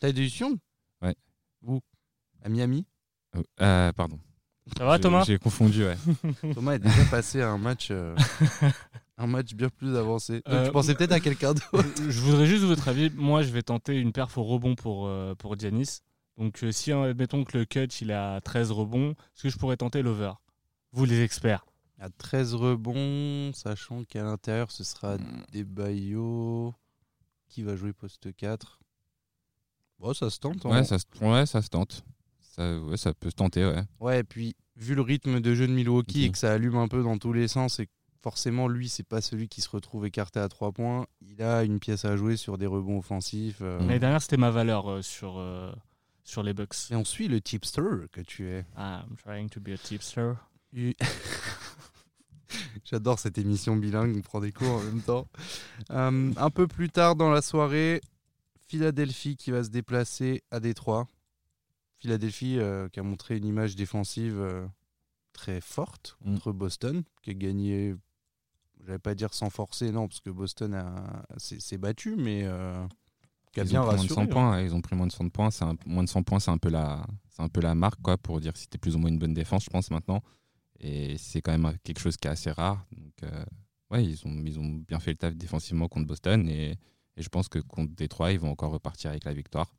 T'as 0.00 0.12
des 0.12 0.28
Young? 0.28 0.56
Ouais. 1.02 1.14
Où? 1.62 1.80
À 2.42 2.48
Miami? 2.48 2.84
Euh, 3.60 3.92
pardon. 3.92 4.18
Ça 4.76 4.84
va, 4.84 4.98
Thomas? 4.98 5.24
J'ai 5.26 5.38
confondu, 5.38 5.84
ouais. 5.84 5.96
Thomas 6.54 6.74
est 6.74 6.78
déjà 6.78 7.04
passé 7.10 7.40
à 7.40 7.48
un 7.50 7.56
match, 7.58 7.88
euh, 7.90 8.14
un 9.16 9.26
match 9.26 9.54
bien 9.54 9.70
plus 9.70 9.96
avancé. 9.96 10.34
Donc, 10.44 10.54
Euh, 10.54 10.66
je 10.66 10.70
pensais 10.70 10.94
peut-être 10.94 11.12
à 11.12 11.20
quelqu'un 11.20 11.54
d'autre? 11.54 11.84
Je 12.08 12.20
voudrais 12.20 12.46
juste 12.46 12.64
votre 12.64 12.86
avis. 12.88 13.10
Moi, 13.16 13.40
je 13.42 13.50
vais 13.50 13.62
tenter 13.62 13.96
une 13.96 14.12
perf 14.12 14.36
au 14.36 14.44
rebond 14.44 14.74
pour, 14.74 15.06
euh, 15.06 15.34
pour 15.34 15.58
Giannis. 15.58 16.00
Donc, 16.38 16.62
euh, 16.62 16.72
si, 16.72 16.92
euh, 16.92 17.10
admettons 17.10 17.44
que 17.44 17.58
le 17.58 17.64
cut, 17.64 17.84
il 18.00 18.10
est 18.10 18.14
à 18.14 18.40
13 18.42 18.70
rebonds, 18.70 19.10
est-ce 19.10 19.42
que 19.42 19.48
je 19.50 19.58
pourrais 19.58 19.76
tenter 19.76 20.02
l'over? 20.02 20.32
Vous, 20.92 21.04
les 21.04 21.20
experts. 21.22 21.66
À 21.98 22.08
13 22.10 22.54
rebonds, 22.54 23.52
sachant 23.52 24.04
qu'à 24.04 24.22
l'intérieur, 24.22 24.70
ce 24.70 24.84
sera 24.84 25.18
des 25.52 25.64
Bayo. 25.64 26.74
Qui 27.48 27.62
va 27.62 27.76
jouer 27.76 27.92
poste 27.92 28.34
4 28.36 28.78
Bon, 29.98 30.12
ça 30.14 30.30
se 30.30 30.38
tente. 30.38 30.64
hein. 30.66 30.70
Ouais, 30.70 30.84
ça, 30.84 30.98
se- 30.98 31.06
ouais, 31.24 31.46
ça 31.46 31.60
se 31.62 31.68
tente. 31.68 32.04
Ça, 32.40 32.78
ouais, 32.78 32.96
ça 32.96 33.14
peut 33.14 33.30
se 33.30 33.34
tenter, 33.34 33.64
ouais. 33.64 33.82
Ouais, 34.00 34.20
et 34.20 34.24
puis, 34.24 34.54
vu 34.76 34.94
le 34.94 35.00
rythme 35.02 35.40
de 35.40 35.54
jeu 35.54 35.66
de 35.66 35.72
Milwaukee 35.72 36.24
et 36.26 36.30
que 36.30 36.38
ça 36.38 36.52
allume 36.52 36.76
un 36.76 36.88
peu 36.88 37.02
dans 37.02 37.18
tous 37.18 37.32
les 37.32 37.48
sens, 37.48 37.80
et 37.80 37.86
que 37.86 37.92
forcément, 38.22 38.68
lui, 38.68 38.88
c'est 38.88 39.02
pas 39.02 39.20
celui 39.20 39.48
qui 39.48 39.60
se 39.60 39.68
retrouve 39.70 40.06
écarté 40.06 40.38
à 40.40 40.48
3 40.48 40.70
points. 40.72 41.06
Il 41.20 41.42
a 41.42 41.64
une 41.64 41.80
pièce 41.80 42.04
à 42.04 42.16
jouer 42.16 42.36
sur 42.36 42.58
des 42.58 42.66
rebonds 42.66 42.98
offensifs. 42.98 43.58
euh. 43.62 43.78
L'année 43.80 43.98
dernière, 43.98 44.22
c'était 44.22 44.36
ma 44.36 44.50
valeur 44.50 44.88
euh, 44.90 45.02
sur, 45.02 45.38
euh, 45.38 45.72
sur 46.28 46.42
les 46.42 46.52
Bucks. 46.52 46.90
Et 46.90 46.94
on 46.94 47.04
suit 47.04 47.28
le 47.28 47.40
tipster 47.40 47.82
que 48.12 48.20
tu 48.20 48.48
es. 48.48 48.64
I'm 48.76 49.16
trying 49.16 49.48
to 49.48 49.60
be 49.60 49.68
a 49.70 49.78
tipster. 49.78 50.34
J'adore 52.84 53.18
cette 53.18 53.38
émission 53.38 53.76
bilingue, 53.76 54.16
on 54.16 54.20
prend 54.20 54.40
des 54.40 54.52
cours 54.52 54.76
en 54.76 54.82
même 54.82 55.00
temps. 55.00 55.26
Euh, 55.90 56.32
un 56.36 56.50
peu 56.50 56.66
plus 56.66 56.90
tard 56.90 57.16
dans 57.16 57.30
la 57.30 57.42
soirée, 57.42 58.00
Philadelphie 58.66 59.36
qui 59.36 59.50
va 59.50 59.64
se 59.64 59.70
déplacer 59.70 60.42
à 60.50 60.60
Détroit. 60.60 61.08
Philadelphie 61.98 62.58
euh, 62.58 62.88
qui 62.88 63.00
a 63.00 63.02
montré 63.02 63.36
une 63.38 63.46
image 63.46 63.74
défensive 63.74 64.38
euh, 64.38 64.66
très 65.32 65.60
forte 65.60 66.16
Mm. 66.20 66.34
contre 66.34 66.52
Boston, 66.52 67.02
qui 67.22 67.30
a 67.30 67.34
gagné, 67.34 67.94
je 68.80 68.86
vais 68.86 68.98
pas 68.98 69.14
dire 69.14 69.32
sans 69.34 69.50
forcer, 69.50 69.90
non, 69.92 70.08
parce 70.08 70.20
que 70.20 70.30
Boston 70.30 70.84
s'est 71.38 71.78
battu, 71.78 72.16
mais 72.16 72.46
qui 73.58 73.62
a 73.62 73.64
Ils 73.64 73.68
bien 73.70 73.82
ont 73.82 73.86
pris 73.86 73.96
moins 73.96 74.04
de 74.04 74.08
rassuré. 74.08 74.14
100 74.14 74.20
hein. 74.22 74.26
points. 74.26 74.62
Ils 74.62 74.74
ont 74.74 74.80
pris 74.80 74.96
moins 74.96 75.06
de 75.06 75.12
100 75.12 75.28
points. 75.30 75.50
C'est 75.50 75.64
un- 75.64 75.76
moins 75.86 76.04
de 76.04 76.08
100 76.08 76.22
points, 76.22 76.40
c'est 76.40 76.50
un 76.50 76.58
peu 76.58 76.70
la, 76.70 77.06
c'est 77.30 77.42
un 77.42 77.48
peu 77.48 77.60
la 77.60 77.74
marque 77.74 78.00
quoi 78.02 78.16
pour 78.16 78.40
dire 78.40 78.56
si 78.56 78.62
c'était 78.62 78.78
plus 78.78 78.96
ou 78.96 78.98
moins 78.98 79.10
une 79.10 79.18
bonne 79.18 79.34
défense, 79.34 79.64
je 79.64 79.70
pense 79.70 79.90
maintenant. 79.90 80.22
Et 80.80 81.16
c'est 81.18 81.42
quand 81.42 81.56
même 81.56 81.76
quelque 81.82 81.98
chose 82.00 82.16
qui 82.16 82.28
est 82.28 82.30
assez 82.30 82.50
rare. 82.50 82.84
Donc, 82.92 83.12
euh, 83.24 83.44
ouais, 83.90 84.04
ils 84.04 84.26
ont, 84.26 84.42
ils 84.46 84.58
ont 84.60 84.82
bien 84.86 85.00
fait 85.00 85.10
le 85.12 85.16
taf 85.16 85.34
défensivement 85.34 85.88
contre 85.88 86.06
Boston. 86.06 86.48
Et, 86.48 86.76
et 87.16 87.22
je 87.22 87.28
pense 87.28 87.48
que 87.48 87.58
contre 87.58 87.94
Détroit, 87.94 88.32
ils 88.32 88.38
vont 88.38 88.50
encore 88.50 88.70
repartir 88.70 89.10
avec 89.10 89.24
la 89.24 89.32
victoire. 89.34 89.72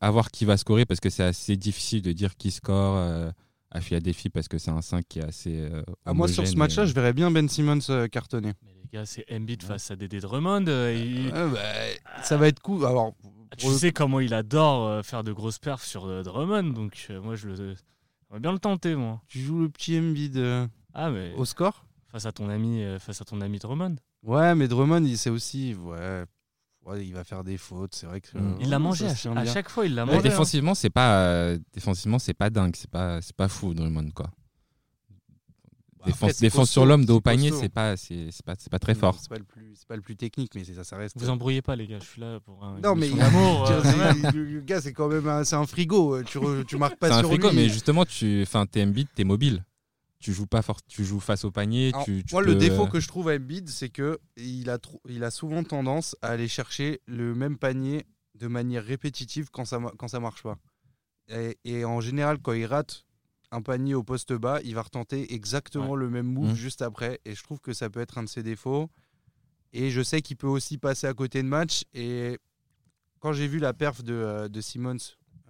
À 0.00 0.10
voir 0.10 0.30
qui 0.30 0.44
va 0.44 0.56
scorer 0.56 0.86
parce 0.86 1.00
que 1.00 1.10
c'est 1.10 1.24
assez 1.24 1.56
difficile 1.56 2.00
de 2.02 2.12
dire 2.12 2.36
qui 2.36 2.50
score 2.52 2.96
euh, 2.96 3.30
à 3.70 3.80
Philadelphie 3.80 4.30
parce 4.30 4.48
que 4.48 4.58
c'est 4.58 4.70
un 4.70 4.80
5 4.82 5.04
qui 5.08 5.18
est 5.18 5.24
assez. 5.24 5.56
euh, 5.58 5.82
Ah, 6.04 6.14
moi, 6.14 6.26
sur 6.28 6.46
ce 6.46 6.56
match-là, 6.56 6.84
et- 6.84 6.86
je 6.86 6.94
verrais 6.94 7.12
bien 7.12 7.30
Ben 7.30 7.48
Simmons 7.48 7.78
euh, 7.90 8.06
cartonner. 8.08 8.52
Mais 8.64 8.72
les 8.74 8.88
gars, 8.92 9.04
c'est 9.06 9.24
Embiid 9.30 9.62
face 9.62 9.90
à 9.90 9.96
Dédé 9.96 10.20
Drummond. 10.20 10.66
euh, 10.68 10.94
il- 10.94 11.30
bah, 11.30 12.22
ça 12.22 12.36
va 12.36 12.48
être 12.48 12.60
cool. 12.60 12.84
Alors, 12.86 13.14
Tu 13.56 13.62
pour 13.64 13.70
le- 13.70 13.78
sais 13.78 13.92
comment 13.92 14.20
il 14.20 14.32
adore 14.34 14.86
euh, 14.86 15.02
faire 15.02 15.24
de 15.24 15.32
grosses 15.32 15.58
perfs 15.58 15.84
sur 15.84 16.06
euh, 16.06 16.22
Drummond, 16.22 16.72
donc 16.72 17.06
euh, 17.10 17.20
moi 17.20 17.34
je 17.34 17.48
le, 17.48 17.54
j'aimerais 17.56 18.40
bien 18.40 18.52
le 18.52 18.58
tenter 18.58 18.94
moi. 18.94 19.20
tu 19.26 19.40
joues 19.40 19.60
le 19.62 19.68
petit 19.68 19.98
Embiid 19.98 20.36
euh, 20.36 20.66
Ah 20.94 21.10
mais 21.10 21.32
au 21.36 21.44
score? 21.44 21.84
face 22.10 22.24
à 22.26 22.32
ton 22.32 22.48
ami, 22.48 22.82
euh, 22.82 22.98
face 22.98 23.20
à 23.20 23.24
ton 23.24 23.40
ami 23.42 23.58
Drummond. 23.58 23.96
Ouais, 24.22 24.54
mais 24.54 24.66
Drummond, 24.68 25.04
il 25.04 25.16
sait 25.18 25.30
aussi. 25.30 25.74
Ouais, 25.74 26.24
ouais, 26.88 27.06
il 27.06 27.12
va 27.14 27.24
faire 27.24 27.44
des 27.44 27.56
fautes. 27.58 27.94
C'est 27.94 28.06
vrai 28.06 28.20
que. 28.20 28.36
Mm. 28.36 28.40
euh, 28.40 28.56
Il 28.60 28.70
l'a 28.70 28.78
mangé 28.78 29.08
ça 29.08 29.32
à, 29.32 29.44
chaque 29.44 29.68
fois, 29.68 29.86
il 29.86 29.94
l'a 29.94 30.04
mangé. 30.04 30.18
hein. 30.18 30.22
défensivement, 30.22 30.74
c'est 30.74 30.90
pas 30.90 31.20
euh, 31.20 31.58
défensivement, 31.72 32.18
c'est 32.18 32.34
pas 32.34 32.50
dingue, 32.50 32.74
c'est 32.76 32.90
pas 32.90 33.20
c'est 33.22 33.36
pas 33.36 33.48
fou 33.48 33.74
Drummond 33.74 34.10
quoi. 34.14 34.30
Bah, 36.00 36.04
défense 36.06 36.30
après, 36.30 36.40
défense 36.42 36.70
sur 36.70 36.86
l'homme 36.86 37.04
de 37.04 37.12
haut 37.12 37.20
panier, 37.20 37.50
c'est 37.50 37.68
pas 37.68 37.96
c'est 37.96 38.28
c'est 38.30 38.44
pas 38.46 38.54
c'est 38.56 38.70
pas 38.70 38.78
très 38.78 38.94
fort. 38.94 39.18
C'est 39.20 39.28
pas 39.28 39.36
le 39.38 39.42
plus, 39.44 39.72
c'est 39.74 39.88
pas 39.88 39.96
le 39.96 40.02
plus 40.02 40.14
technique, 40.14 40.52
mais 40.54 40.62
c'est- 40.62 40.74
ça, 40.74 40.84
ça 40.84 40.96
reste. 40.96 41.16
Vous 41.18 41.28
embrouillez 41.28 41.60
pas 41.60 41.74
les 41.74 41.88
gars, 41.88 41.98
je 42.00 42.04
suis 42.06 42.20
là 42.20 42.38
pour 42.38 42.64
un. 42.64 42.78
Non, 42.80 42.94
mais 42.94 43.08
émission 43.08 43.16
il 43.16 43.20
a- 43.20 43.24
d'amour. 43.24 43.66
Je 43.66 43.72
euh, 43.72 43.80
veux 43.80 43.90
quand 43.90 43.98
même. 43.98 44.14
dire, 44.20 44.30
c'est- 44.30 44.36
le 44.36 44.60
gars, 44.60 44.80
c'est 44.80 44.92
quand 44.92 45.08
même 45.08 45.26
un, 45.26 45.42
c'est 45.42 45.56
un 45.56 45.66
frigo. 45.66 46.14
euh, 46.14 46.22
Tu, 46.22 46.38
re- 46.38 46.64
tu 46.64 46.76
marques 46.76 46.98
pas 46.98 47.08
C'est 47.08 47.14
un 47.14 47.18
sur 47.18 47.28
frigo, 47.30 47.48
lui. 47.50 47.56
mais 47.56 47.68
justement 47.68 48.04
tu 48.04 48.42
enfin 48.42 48.64
t'es 48.66 48.86
t'es 49.16 49.24
mobile. 49.24 49.64
Tu 50.20 50.32
joues 50.32 50.46
pas 50.46 50.62
fort, 50.62 50.82
tu 50.84 51.04
joues 51.04 51.20
face 51.20 51.44
au 51.44 51.50
panier, 51.52 51.90
Alors, 51.94 52.04
tu, 52.04 52.24
tu 52.24 52.34
moi, 52.34 52.42
le 52.42 52.56
défaut 52.56 52.86
que 52.88 52.98
je 52.98 53.06
trouve 53.06 53.28
à 53.28 53.34
Embiid, 53.36 53.68
c'est 53.68 53.88
que 53.88 54.18
il 54.36 54.68
a, 54.68 54.78
il 55.08 55.22
a 55.22 55.30
souvent 55.30 55.62
tendance 55.62 56.16
à 56.22 56.28
aller 56.30 56.48
chercher 56.48 57.00
le 57.06 57.34
même 57.36 57.56
panier 57.56 58.04
de 58.34 58.48
manière 58.48 58.84
répétitive 58.84 59.48
quand 59.52 59.64
ça, 59.64 59.78
quand 59.96 60.08
ça 60.08 60.18
marche 60.18 60.42
pas. 60.42 60.58
Et, 61.28 61.56
et 61.64 61.84
en 61.84 62.00
général, 62.00 62.38
quand 62.40 62.52
il 62.52 62.66
rate 62.66 63.04
un 63.52 63.62
panier 63.62 63.94
au 63.94 64.02
poste 64.02 64.32
bas, 64.32 64.60
il 64.64 64.74
va 64.74 64.82
retenter 64.82 65.32
exactement 65.34 65.94
le 65.94 66.10
même 66.10 66.26
move 66.26 66.48
Mhm. 66.48 66.54
juste 66.54 66.82
après. 66.82 67.20
Et 67.24 67.34
je 67.34 67.42
trouve 67.44 67.60
que 67.60 67.72
ça 67.72 67.88
peut 67.88 68.00
être 68.00 68.18
un 68.18 68.24
de 68.24 68.28
ses 68.28 68.42
défauts. 68.42 68.90
Et 69.72 69.90
je 69.90 70.02
sais 70.02 70.20
qu'il 70.22 70.36
peut 70.36 70.46
aussi 70.48 70.78
passer 70.78 71.06
à 71.06 71.14
côté 71.14 71.42
de 71.42 71.48
match. 71.48 71.84
Et 71.94 72.38
quand 73.20 73.32
j'ai 73.32 73.46
vu 73.46 73.58
la 73.58 73.72
perf 73.72 74.02
de, 74.02 74.14
euh, 74.14 74.48
de 74.48 74.60
Simmons 74.60 74.96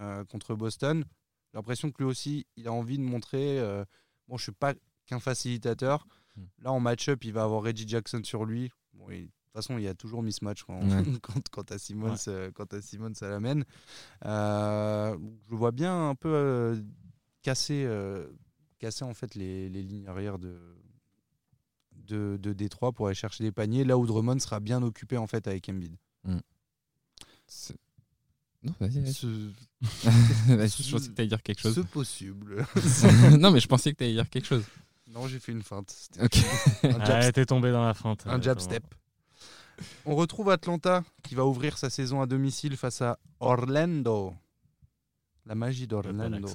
euh, 0.00 0.24
contre 0.26 0.54
Boston, 0.54 1.04
j'ai 1.52 1.56
l'impression 1.58 1.90
que 1.90 2.02
lui 2.02 2.08
aussi, 2.10 2.46
il 2.56 2.68
a 2.68 2.72
envie 2.72 2.98
de 2.98 3.02
montrer. 3.04 3.58
euh, 3.58 3.84
bon, 4.28 4.36
je 4.36 4.42
suis 4.44 4.52
pas 4.52 4.74
qu'un 5.06 5.18
facilitateur. 5.20 6.06
Mm. 6.36 6.42
Là, 6.62 6.72
en 6.72 6.80
match-up, 6.80 7.24
il 7.24 7.32
va 7.32 7.42
avoir 7.44 7.62
Reggie 7.62 7.88
Jackson 7.88 8.20
sur 8.24 8.44
lui. 8.44 8.70
Bon, 8.94 9.08
et 9.10 9.22
de 9.22 9.26
toute 9.26 9.52
façon, 9.52 9.78
il 9.78 9.84
y 9.84 9.88
a 9.88 9.94
toujours 9.94 10.22
mismatch 10.22 10.62
quand, 10.64 10.80
Ouais. 10.80 11.02
quand, 11.22 11.48
quand 11.50 11.64
t'as 11.64 11.78
Simmons, 11.78 12.14
euh, 12.28 12.50
quand 12.54 12.66
t'as 12.66 12.80
Simmons 12.80 13.12
à 13.22 13.28
la 13.28 13.40
main. 13.40 13.62
Euh, 14.24 15.16
je 15.50 15.54
vois 15.56 15.72
bien 15.72 16.10
un 16.10 16.14
peu 16.14 16.28
euh, 16.32 16.80
casser, 17.42 17.84
euh, 17.86 18.28
casser 18.78 19.04
en 19.04 19.14
fait 19.14 19.34
les, 19.34 19.68
les 19.68 19.82
lignes 19.82 20.06
arrière 20.06 20.38
de, 20.38 20.56
de, 21.92 22.38
de 22.40 22.52
Détroit 22.52 22.92
pour 22.92 23.06
aller 23.06 23.14
chercher 23.14 23.42
des 23.44 23.52
paniers, 23.52 23.84
là 23.84 23.96
où 23.98 24.06
Drummond 24.06 24.38
sera 24.38 24.60
bien 24.60 24.82
occupé 24.82 25.16
en 25.16 25.26
fait 25.26 25.46
avec 25.48 25.68
Embiid. 25.68 25.96
C'est- 27.46 27.76
Non, 28.62 28.74
vas-y, 28.78 29.00
vas-y. 29.00 29.52
Je 29.82 30.90
pensais 30.92 31.08
que 31.08 31.14
t'allais 31.14 31.28
dire 31.28 31.42
quelque 31.42 31.60
chose. 31.60 31.74
ce 31.74 31.80
possible. 31.80 32.66
non, 33.38 33.50
mais 33.50 33.60
je 33.60 33.68
pensais 33.68 33.92
que 33.92 33.96
t'allais 33.98 34.12
dire 34.14 34.28
quelque 34.28 34.46
chose. 34.46 34.64
non, 35.12 35.28
j'ai 35.28 35.38
fait 35.38 35.52
une 35.52 35.62
feinte. 35.62 35.94
Ok. 36.20 36.38
un 36.84 36.98
Ah, 37.00 37.32
t'es 37.32 37.46
tombé 37.46 37.70
dans 37.70 37.84
la 37.84 37.94
feinte. 37.94 38.24
Un 38.26 38.40
jab 38.40 38.58
step. 38.60 38.82
On 40.04 40.16
retrouve 40.16 40.50
Atlanta 40.50 41.04
qui 41.22 41.34
va 41.36 41.44
ouvrir 41.46 41.78
sa 41.78 41.90
saison 41.90 42.20
à 42.20 42.26
domicile 42.26 42.76
face 42.76 43.00
à 43.02 43.18
Orlando. 43.38 44.34
La 45.46 45.54
magie 45.54 45.86
d'Orlando. 45.86 46.48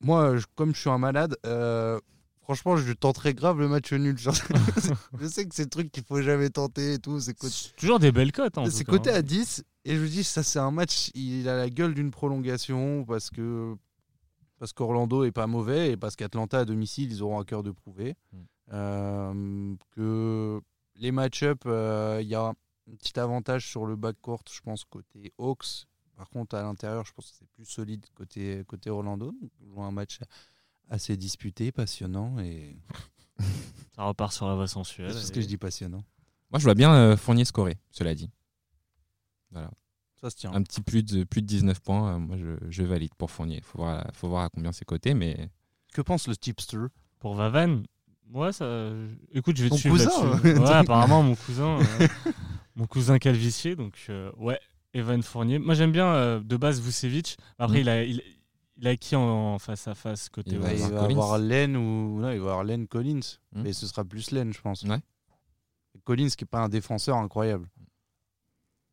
Moi, 0.00 0.36
je- 0.38 0.46
comme 0.54 0.74
je 0.74 0.80
suis 0.80 0.88
un 0.90 0.98
malade, 0.98 1.36
euh, 1.44 1.98
franchement, 2.42 2.76
je 2.76 2.92
tenterais 2.92 3.34
grave 3.34 3.58
le 3.58 3.68
match 3.68 3.92
nul. 3.92 4.16
Genre, 4.16 4.34
je 5.20 5.26
sais 5.26 5.46
que 5.46 5.54
c'est 5.54 5.64
le 5.64 5.68
truc 5.68 5.90
qu'il 5.92 6.04
faut 6.04 6.22
jamais 6.22 6.48
tenter 6.50 6.94
et 6.94 6.98
tout. 6.98 7.20
C'est 7.20 7.36
C'est 7.42 7.76
Toujours 7.76 7.98
des 7.98 8.12
belles 8.12 8.32
cotes. 8.32 8.54
c'est 8.70 8.84
coté 8.84 9.10
hein. 9.10 9.16
à 9.16 9.22
10. 9.22 9.64
Et 9.84 9.96
je 9.96 10.00
me 10.00 10.08
dis, 10.08 10.24
ça, 10.24 10.42
c'est 10.42 10.58
un 10.58 10.70
match, 10.70 11.10
il 11.14 11.48
a 11.48 11.56
la 11.56 11.70
gueule 11.70 11.94
d'une 11.94 12.10
prolongation 12.10 13.04
parce 13.04 13.30
que 13.30 13.76
parce 14.58 14.74
qu'Orlando 14.74 15.24
est 15.24 15.32
pas 15.32 15.46
mauvais 15.46 15.92
et 15.92 15.96
parce 15.96 16.16
qu'Atlanta 16.16 16.58
à 16.58 16.64
domicile, 16.66 17.10
ils 17.10 17.22
auront 17.22 17.40
à 17.40 17.44
cœur 17.44 17.62
de 17.62 17.70
prouver. 17.70 18.14
Mm. 18.32 18.38
Euh, 18.72 19.74
que 19.92 20.60
les 20.96 21.12
match-up, 21.12 21.62
euh, 21.64 22.18
il 22.20 22.28
y 22.28 22.34
a 22.34 22.42
un 22.48 22.54
petit 22.98 23.18
avantage 23.18 23.66
sur 23.66 23.86
le 23.86 23.96
backcourt, 23.96 24.42
je 24.52 24.60
pense, 24.60 24.84
côté 24.84 25.32
Hawks. 25.38 25.86
Par 26.14 26.28
contre, 26.28 26.56
à 26.56 26.62
l'intérieur, 26.62 27.06
je 27.06 27.12
pense 27.14 27.30
que 27.30 27.36
c'est 27.38 27.48
plus 27.48 27.64
solide 27.64 28.04
côté, 28.14 28.62
côté 28.66 28.90
Orlando. 28.90 29.32
Donc, 29.40 29.78
un 29.78 29.90
match 29.90 30.18
assez 30.90 31.16
disputé, 31.16 31.72
passionnant. 31.72 32.38
Et... 32.40 32.76
Ça 33.96 34.04
repart 34.04 34.32
sur 34.32 34.46
la 34.46 34.54
voie 34.54 34.66
sensuelle. 34.68 35.12
C'est 35.14 35.20
ce 35.20 35.30
et- 35.30 35.34
que 35.34 35.40
je 35.40 35.46
dis 35.46 35.56
passionnant. 35.56 36.04
Moi, 36.50 36.58
je 36.58 36.64
vois 36.64 36.74
bien 36.74 36.92
euh, 36.92 37.16
Fournier 37.16 37.46
scorer, 37.46 37.78
cela 37.92 38.14
dit. 38.14 38.30
Ça 40.20 40.28
se 40.30 40.36
tient. 40.36 40.52
Un 40.52 40.62
petit 40.62 40.82
plus 40.82 41.02
de, 41.02 41.24
plus 41.24 41.40
de 41.42 41.46
19 41.46 41.80
points, 41.80 42.14
euh, 42.14 42.18
moi, 42.18 42.36
je, 42.36 42.56
je 42.68 42.82
valide 42.82 43.14
pour 43.16 43.30
Fournier. 43.30 43.56
Il 43.58 43.64
faut 43.64 43.78
voir, 43.78 44.06
faut 44.12 44.28
voir 44.28 44.44
à 44.44 44.48
combien 44.50 44.70
c'est 44.72 44.84
coté, 44.84 45.14
mais 45.14 45.48
Que 45.94 46.02
pense 46.02 46.28
le 46.28 46.36
tipster? 46.36 46.76
Pour 47.18 47.34
Vavan, 47.34 47.82
moi, 48.28 48.52
ça. 48.52 48.90
Écoute, 49.32 49.56
je 49.56 49.62
vais 49.64 49.68
te 49.70 49.74
Ton 49.74 49.78
suivre 49.80 49.96
cousin, 49.96 50.10
là-dessus. 50.30 50.48
ouais. 50.48 50.58
Ouais, 50.60 50.70
apparemment, 50.74 51.22
mon 51.22 51.34
cousin. 51.36 51.78
euh, 52.00 52.06
mon 52.76 52.86
cousin 52.86 53.18
Calvicier. 53.18 53.76
Donc, 53.76 53.94
euh, 54.10 54.30
ouais, 54.36 54.60
Evan 54.92 55.22
Fournier. 55.22 55.58
Moi, 55.58 55.74
j'aime 55.74 55.92
bien 55.92 56.06
euh, 56.06 56.40
de 56.40 56.56
base 56.58 56.80
Vucevic. 56.82 57.38
Après, 57.58 57.78
Mm. 57.78 57.80
il, 57.80 57.88
a, 57.88 58.04
il, 58.04 58.22
il 58.76 58.88
a 58.88 58.96
qui 58.96 59.16
en, 59.16 59.22
en 59.22 59.58
face 59.58 59.88
à 59.88 59.94
face 59.94 60.28
côté 60.28 60.50
Il 60.52 60.58
va 60.58 60.72
il 60.74 60.80
va 60.80 61.02
avoir 61.02 61.38
Len 61.38 61.76
ou 61.76 62.20
non, 62.20 62.30
il 62.30 62.38
va 62.40 62.50
avoir 62.50 62.64
Len 62.64 62.86
Collins, 62.86 63.20
mais 63.54 63.72
ce 63.72 63.86
sera 63.86 64.04
plus 64.04 64.30
Len, 64.32 64.52
je 64.52 64.60
pense. 64.60 64.82
Ouais. 64.84 64.98
Collins 66.04 66.28
qui 66.28 66.44
est 66.44 66.46
pas 66.50 66.60
un 66.60 66.68
défenseur 66.68 67.16
incroyable, 67.16 67.68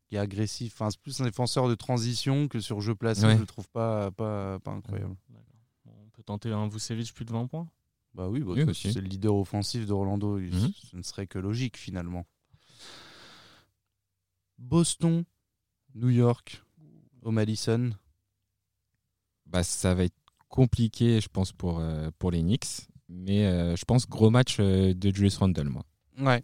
qui 0.08 0.16
est 0.16 0.18
agressif. 0.18 0.72
Enfin, 0.74 0.90
c'est 0.90 1.00
plus 1.00 1.20
un 1.20 1.24
défenseur 1.24 1.68
de 1.68 1.74
transition 1.74 2.48
que 2.48 2.60
sur 2.60 2.80
jeu 2.80 2.94
placé. 2.94 3.26
Ouais. 3.26 3.34
Je 3.34 3.40
le 3.40 3.46
trouve 3.46 3.68
pas 3.68 4.10
pas, 4.10 4.58
pas 4.60 4.70
incroyable. 4.72 5.14
Bon, 5.28 5.40
on 6.06 6.08
peut 6.10 6.22
tenter 6.22 6.50
un 6.50 6.66
Vucevic 6.68 7.12
plus 7.14 7.24
de 7.24 7.32
20 7.32 7.46
points? 7.46 7.68
Bah 8.14 8.28
oui, 8.28 8.40
bah, 8.40 8.52
Oui, 8.56 8.74
c'est- 8.74 8.94
le 8.94 9.02
leader 9.06 9.34
offensif 9.36 9.86
d'Orlando. 9.86 10.38
il- 10.38 10.52
Mhm. 10.54 10.72
Ce 10.90 10.96
ne 10.96 11.02
serait 11.02 11.26
que 11.26 11.38
logique 11.38 11.76
finalement. 11.76 12.26
Boston, 14.58 15.24
New 15.94 16.08
York, 16.08 16.62
au 17.22 17.30
Madison. 17.30 17.90
bah, 19.46 19.62
ça 19.62 19.94
va 19.94 20.04
être 20.04 20.16
compliqué, 20.48 21.20
je 21.20 21.28
pense, 21.28 21.52
pour, 21.52 21.78
euh, 21.78 22.10
pour 22.18 22.30
les 22.30 22.40
Knicks. 22.42 22.88
Mais 23.08 23.46
euh, 23.46 23.76
je 23.76 23.84
pense 23.86 24.06
gros 24.06 24.28
match 24.30 24.56
euh, 24.60 24.92
de 24.92 25.14
Julius 25.14 25.38
Randle, 25.38 25.68
moi. 25.68 25.84
Ouais. 26.18 26.42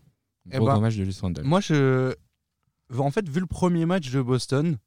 Eh 0.50 0.57
Gros, 0.57 0.66
ben, 0.66 0.72
gros 0.72 0.81
match 0.81 0.94
de 0.94 0.98
Julius 1.00 1.20
Randle. 1.20 1.42
Moi, 1.44 1.61
je. 1.61 2.14
En 2.92 3.11
fait, 3.11 3.29
vu 3.29 3.40
le 3.40 3.47
premier 3.47 3.87
match 3.87 4.11
de 4.11 4.20
Boston, 4.20 4.79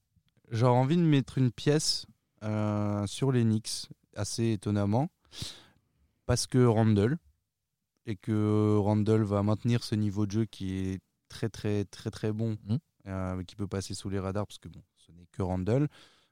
j'aurais 0.52 0.78
envie 0.78 0.98
de 0.98 1.02
mettre 1.02 1.38
une 1.38 1.52
pièce 1.52 2.06
euh, 2.44 3.06
sur 3.08 3.32
les 3.32 3.44
Knicks, 3.44 3.90
assez 4.16 4.52
étonnamment, 4.52 5.10
parce 6.26 6.48
que 6.48 6.64
Randall, 6.66 7.18
et 8.06 8.16
que 8.16 8.78
Randall 8.78 9.24
va 9.24 9.44
maintenir 9.44 9.84
ce 9.84 9.96
niveau 9.96 10.26
de 10.26 10.32
jeu 10.32 10.46
qui 10.46 10.78
est 10.78 11.00
très, 11.28 11.50
très, 11.50 11.86
très, 11.86 12.10
très 12.12 12.32
bon, 12.32 12.58
Mhm. 12.68 12.78
euh, 13.08 13.44
qui 13.44 13.56
peut 13.56 13.68
passer 13.68 13.94
sous 13.94 14.10
les 14.10 14.20
radars, 14.20 14.46
parce 14.48 14.60
que 14.60 14.70
bon, 14.70 14.82
ce 14.98 15.12
n'est 15.12 15.26
que 15.32 15.42
Randall. 15.42 15.88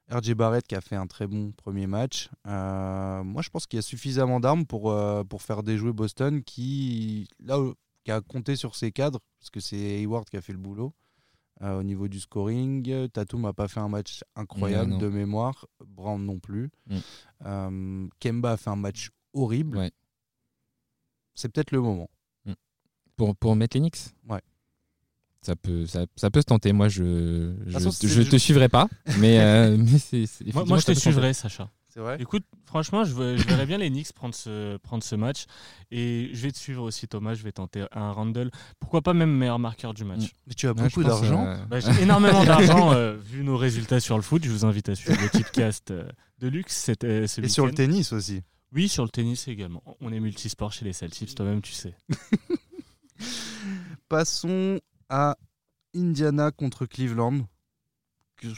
RJ 0.08 0.34
Barrett 0.34 0.64
qui 0.66 0.76
a 0.76 0.80
fait 0.80 0.94
un 0.94 1.08
très 1.08 1.26
bon 1.26 1.50
premier 1.50 1.88
match. 1.88 2.30
Euh, 2.46 3.24
moi, 3.24 3.42
je 3.42 3.50
pense 3.50 3.66
qu'il 3.66 3.76
y 3.76 3.80
a 3.80 3.82
suffisamment 3.82 4.38
d'armes 4.38 4.64
pour, 4.64 4.90
euh, 4.92 5.24
pour 5.24 5.42
faire 5.42 5.64
déjouer 5.64 5.92
Boston 5.92 6.44
qui, 6.44 7.28
là, 7.40 7.58
qui 8.04 8.12
a 8.12 8.20
compté 8.20 8.54
sur 8.54 8.76
ses 8.76 8.92
cadres, 8.92 9.18
parce 9.40 9.50
que 9.50 9.58
c'est 9.58 9.98
Hayward 10.00 10.28
qui 10.30 10.36
a 10.36 10.40
fait 10.40 10.52
le 10.52 10.58
boulot. 10.60 10.94
Euh, 11.62 11.78
au 11.78 11.82
niveau 11.82 12.08
du 12.08 12.20
scoring, 12.20 13.08
Tatum 13.08 13.42
n'a 13.42 13.52
pas 13.52 13.68
fait 13.68 13.80
un 13.80 13.88
match 13.88 14.22
incroyable 14.34 14.90
Non, 14.90 14.96
non. 14.96 15.02
de 15.02 15.08
mémoire, 15.08 15.66
Brown 15.86 16.22
non 16.24 16.38
plus. 16.38 16.70
Mm. 16.88 16.96
Euh, 17.46 18.08
Kemba 18.20 18.52
a 18.52 18.56
fait 18.56 18.70
un 18.70 18.76
match 18.76 19.10
horrible. 19.32 19.78
Ouais. 19.78 19.90
C'est 21.34 21.48
peut-être 21.50 21.70
le 21.70 21.80
moment. 21.80 22.10
Pour, 23.16 23.34
pour 23.34 23.56
mettre 23.56 23.76
les 23.76 23.80
Knicks 23.80 24.12
Ouais. 24.28 24.42
Ça 25.40 25.56
peut, 25.56 25.86
ça, 25.86 26.04
ça 26.16 26.30
peut 26.30 26.40
se 26.40 26.46
tenter. 26.46 26.72
Moi, 26.72 26.88
je 26.88 27.54
c'est 27.78 28.08
je 28.08 28.22
te 28.22 28.36
suivrai 28.36 28.68
pas. 28.68 28.88
Mais, 29.18 29.40
euh, 29.40 29.76
mais 29.78 29.98
c'est, 29.98 30.26
Moi, 30.52 30.78
je 30.78 30.84
te 30.84 30.92
suivrai, 30.92 31.32
Sacha. 31.32 31.70
C'est 31.96 32.02
vrai? 32.02 32.18
Écoute, 32.20 32.44
franchement, 32.66 33.04
je, 33.04 33.14
veux- 33.14 33.38
je 33.38 33.48
verrais 33.48 33.64
bien 33.64 33.78
les 33.78 33.88
Knicks 33.88 34.12
prendre 34.12 34.34
ce, 34.34 34.76
prendre 34.76 35.02
ce 35.02 35.14
match. 35.16 35.46
Et 35.90 36.28
je 36.34 36.42
vais 36.42 36.52
te 36.52 36.58
suivre 36.58 36.82
aussi, 36.82 37.08
Thomas. 37.08 37.32
Je 37.32 37.42
vais 37.42 37.52
tenter 37.52 37.86
un 37.90 38.12
Randall. 38.12 38.50
Pourquoi 38.78 39.00
pas 39.00 39.14
même 39.14 39.30
meilleur 39.34 39.58
marqueur 39.58 39.94
du 39.94 40.04
match 40.04 40.30
Mais 40.46 40.52
tu 40.52 40.68
as 40.68 40.74
beaucoup 40.74 41.02
d'argent. 41.02 41.46
euh, 41.46 41.56
Bah, 41.64 41.80
J'ai 41.80 42.02
énormément 42.02 42.44
d'argent 42.44 42.92
euh, 42.92 43.16
vu 43.16 43.42
nos 43.44 43.56
résultats 43.56 43.98
sur 43.98 44.16
le 44.16 44.22
foot. 44.22 44.44
Je 44.44 44.50
vous 44.50 44.66
invite 44.66 44.90
à 44.90 44.94
suivre 44.94 45.18
le 45.22 45.30
Tipcast 45.30 45.90
euh, 45.90 46.06
de 46.38 46.48
luxe. 46.48 46.84
Ce 46.84 47.40
Et 47.40 47.48
sur 47.48 47.64
le 47.64 47.72
tennis 47.72 48.12
aussi. 48.12 48.42
Oui, 48.72 48.90
sur 48.90 49.04
le 49.04 49.08
tennis 49.08 49.48
également. 49.48 49.82
On 50.02 50.12
est 50.12 50.20
multisport 50.20 50.72
chez 50.74 50.84
les 50.84 50.92
Celtics, 50.92 51.34
toi-même 51.34 51.62
tu 51.62 51.72
sais. 51.72 51.94
Passons 54.10 54.80
à 55.08 55.38
Indiana 55.94 56.50
contre 56.50 56.84
Cleveland. 56.84 57.46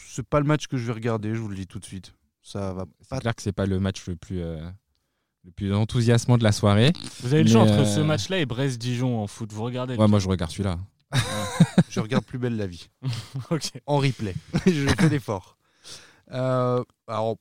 C'est 0.09 0.27
pas 0.27 0.41
le 0.41 0.47
match 0.47 0.67
que 0.67 0.77
je 0.77 0.85
vais 0.87 0.93
regarder, 0.93 1.37
je 1.37 1.41
vous 1.41 1.49
le 1.49 1.55
dis 1.55 1.69
tout 1.69 1.79
de 1.79 1.85
suite. 1.85 2.15
Ça 2.49 2.73
va 2.73 2.87
C'est 3.01 3.11
pas. 3.11 3.21
clair 3.21 3.35
que 3.35 3.43
c'est 3.43 3.53
pas 3.53 3.67
le 3.67 3.79
match 3.79 4.07
le 4.07 4.17
plus, 4.17 4.41
euh, 4.41 4.59
le 5.45 5.51
plus 5.51 5.75
enthousiasmant 5.75 6.39
de 6.39 6.45
la 6.45 6.53
soirée. 6.53 6.93
Vous 7.23 7.35
avez 7.35 7.43
le 7.43 7.51
choix 7.51 7.61
entre 7.63 7.81
euh, 7.81 7.85
ce 7.85 8.01
match-là 8.01 8.39
et 8.39 8.47
Brest-Dijon 8.47 9.23
en 9.23 9.27
foot. 9.27 9.53
Vous 9.53 9.63
regardez 9.63 9.97
Ouais, 9.97 10.09
moi 10.09 10.19
je 10.19 10.29
regarde 10.29 10.51
celui-là. 10.51 10.79
Je 11.91 12.01
regarde 12.01 12.25
plus 12.25 12.39
belle 12.39 12.57
la 12.57 12.67
vie. 12.67 12.89
En 13.87 13.99
replay. 13.99 14.35
je 14.67 14.89
fais 14.99 15.09
l'effort. 15.09 15.59
Euh, 16.33 16.83
alors, 17.07 17.37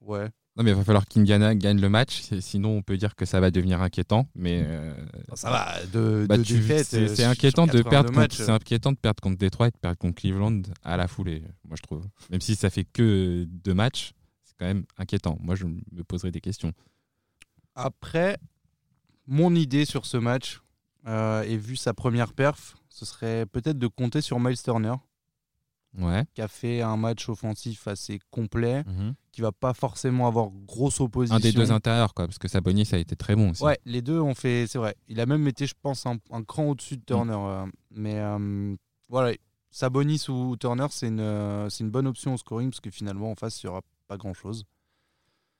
ouais. 0.00 0.28
Non, 0.56 0.64
mais 0.64 0.70
il 0.70 0.76
va 0.76 0.84
falloir 0.84 1.06
qu'Indiana 1.06 1.54
gagne 1.54 1.80
le 1.80 1.90
match, 1.90 2.22
sinon 2.40 2.78
on 2.78 2.82
peut 2.82 2.96
dire 2.96 3.14
que 3.14 3.26
ça 3.26 3.40
va 3.40 3.50
devenir 3.50 3.82
inquiétant. 3.82 4.26
Mais 4.34 4.62
euh, 4.64 4.94
Ça 5.34 5.50
va. 5.50 5.84
De, 5.92 6.24
bah, 6.26 6.38
de 6.38 6.44
c'est 6.44 7.20
euh, 7.20 7.28
inquiétant 7.30 7.66
de 7.66 7.82
82 7.82 7.90
perdre 7.90 8.32
c'est 8.32 8.50
inquiétant 8.50 8.92
de 8.92 8.96
perdre 8.96 9.20
contre 9.20 9.36
Détroit 9.36 9.68
et 9.68 9.70
de 9.70 9.76
perdre 9.76 9.98
contre 9.98 10.14
Cleveland 10.14 10.62
à 10.82 10.96
la 10.96 11.08
foulée. 11.08 11.42
Moi 11.68 11.76
je 11.76 11.82
trouve, 11.82 12.06
même 12.30 12.40
si 12.40 12.54
ça 12.54 12.70
fait 12.70 12.84
que 12.84 13.44
deux 13.44 13.74
matchs, 13.74 14.12
quand 14.58 14.66
même 14.66 14.84
inquiétant. 14.98 15.36
Moi 15.40 15.54
je 15.54 15.66
me 15.66 16.02
poserai 16.04 16.30
des 16.30 16.40
questions. 16.40 16.72
Après, 17.74 18.38
mon 19.26 19.54
idée 19.54 19.84
sur 19.84 20.06
ce 20.06 20.16
match, 20.16 20.60
euh, 21.06 21.42
et 21.42 21.56
vu 21.56 21.76
sa 21.76 21.94
première 21.94 22.32
perf, 22.32 22.76
ce 22.88 23.04
serait 23.04 23.46
peut-être 23.46 23.78
de 23.78 23.86
compter 23.86 24.20
sur 24.20 24.40
Miles 24.40 24.60
Turner, 24.62 24.94
Ouais. 25.98 26.24
qui 26.34 26.42
a 26.42 26.48
fait 26.48 26.82
un 26.82 26.96
match 26.98 27.26
offensif 27.28 27.88
assez 27.88 28.18
complet, 28.30 28.84
qui 29.32 29.40
va 29.40 29.50
pas 29.52 29.72
forcément 29.72 30.26
avoir 30.26 30.50
grosse 30.50 31.00
opposition. 31.00 31.36
Un 31.36 31.40
des 31.40 31.52
deux 31.52 31.72
intérieurs, 31.72 32.12
quoi, 32.12 32.26
parce 32.26 32.38
que 32.38 32.48
Sabonis 32.48 32.88
a 32.92 32.98
été 32.98 33.16
très 33.16 33.34
bon 33.34 33.50
aussi. 33.50 33.62
Ouais, 33.62 33.78
les 33.86 34.02
deux 34.02 34.20
ont 34.20 34.34
fait, 34.34 34.66
c'est 34.66 34.76
vrai. 34.78 34.94
Il 35.08 35.20
a 35.20 35.26
même 35.26 35.46
été, 35.48 35.66
je 35.66 35.74
pense, 35.80 36.04
un, 36.04 36.16
un 36.30 36.42
cran 36.44 36.64
au-dessus 36.64 36.96
de 36.96 37.02
Mm. 37.02 37.06
Turner. 37.06 37.36
euh, 37.38 37.66
mais 37.92 38.18
euh, 38.18 38.76
voilà, 39.08 39.34
Sabonis 39.70 40.26
ou 40.28 40.56
Turner, 40.58 40.86
c'est 40.90 41.08
une, 41.08 41.20
une 41.20 41.90
bonne 41.90 42.06
option 42.06 42.34
au 42.34 42.36
scoring 42.36 42.70
parce 42.70 42.80
que 42.80 42.90
finalement, 42.90 43.30
en 43.30 43.34
face, 43.34 43.62
il 43.62 43.66
n'y 43.66 43.70
aura 43.70 43.80
pas 44.06 44.16
grand-chose. 44.16 44.64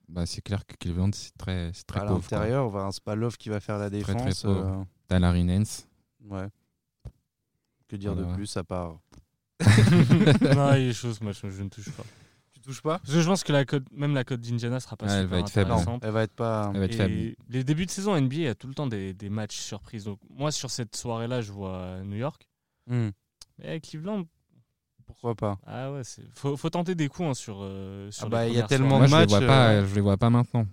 Bah, 0.08 0.24
c'est 0.26 0.40
clair 0.40 0.64
que 0.66 0.74
Cleveland 0.76 1.10
c'est 1.12 1.36
très, 1.36 1.70
c'est 1.74 1.84
très 1.84 2.00
À 2.00 2.04
pauvre. 2.06 2.26
quoi. 2.28 2.38
l'intérieur, 2.38 2.68
voilà, 2.68 2.92
c'est 2.92 3.02
pas 3.02 3.14
Love 3.16 3.36
qui 3.36 3.48
va 3.48 3.58
faire 3.60 3.78
la 3.78 3.90
Très, 3.90 4.02
très 4.02 4.14
défense. 4.14 4.42
pauvre. 4.42 4.66
euh, 4.80 4.84
T'as 5.08 5.18
Larry 5.18 5.44
Nance. 5.44 5.88
ouais. 6.28 6.46
Que 7.88 7.96
dire 7.96 8.14
Voilà. 8.14 8.30
de 8.30 8.34
plus 8.34 8.56
à 8.56 8.64
part. 8.64 8.98
non, 10.54 10.74
il 10.74 10.92
choses, 10.94 11.20
moi 11.20 11.32
je, 11.32 11.46
ne 11.62 11.68
touche 11.68 11.90
pas. 11.92 12.02
Tu 12.52 12.60
touches 12.60 12.82
pas? 12.82 12.98
Parce 12.98 13.12
que 13.14 13.20
je 13.20 13.26
pense 13.26 13.42
que 13.44 13.52
la 13.52 13.64
cote, 13.64 13.84
même 13.92 14.14
la 14.14 14.24
cote 14.24 14.40
d'Indiana 14.40 14.80
sera 14.80 14.96
pas 14.96 15.06
elle 15.06 15.22
super 15.22 15.28
va 15.30 15.38
être 15.38 15.48
intéressante. 15.58 16.04
elle 16.04 16.10
va 16.10 16.22
être 16.24 16.34
pas. 16.34 16.70
Elle 16.74 16.80
va 16.80 16.84
être 16.86 16.94
faible. 16.94 17.34
Les 17.48 17.64
débuts 17.64 17.86
de 17.86 17.90
saison 17.90 18.20
NBA, 18.20 18.34
il 18.34 18.40
y 18.42 18.46
a 18.48 18.54
tout 18.54 18.66
le 18.68 18.74
temps 18.74 18.86
des, 18.86 19.14
des 19.14 19.28
matchs 19.30 19.56
surprises. 19.58 20.04
Donc 20.04 20.18
moi 20.28 20.50
sur 20.52 20.70
cette 20.70 20.94
soirée-là, 20.96 21.40
je 21.42 21.52
vois 21.52 22.02
New 22.04 22.16
York. 22.16 22.46
Hmm, 22.88 23.08
Mais 23.58 23.68
avec 23.68 23.84
Cleveland, 23.88 24.24
pourquoi 25.06 25.34
pas 25.34 25.58
ah 25.66 25.92
ouais, 25.92 26.02
faut, 26.34 26.56
faut 26.56 26.70
tenter 26.70 26.94
des 26.94 27.08
coups 27.08 27.28
hein, 27.28 27.34
sur, 27.34 27.58
euh, 27.62 28.10
sur 28.10 28.24
Ah 28.24 28.26
les 28.26 28.30
bah, 28.30 28.48
il 28.48 28.54
y 28.54 28.60
a 28.60 28.64
tellement 28.66 28.98
de 29.00 29.06
je 29.06 29.10
les, 29.10 29.16
matchs, 29.16 29.28
vois 29.30 29.40
pas, 29.40 29.68
euh, 29.70 29.86
je 29.86 29.94
les 29.94 30.00
vois 30.00 30.16
pas 30.16 30.30
maintenant. 30.30 30.66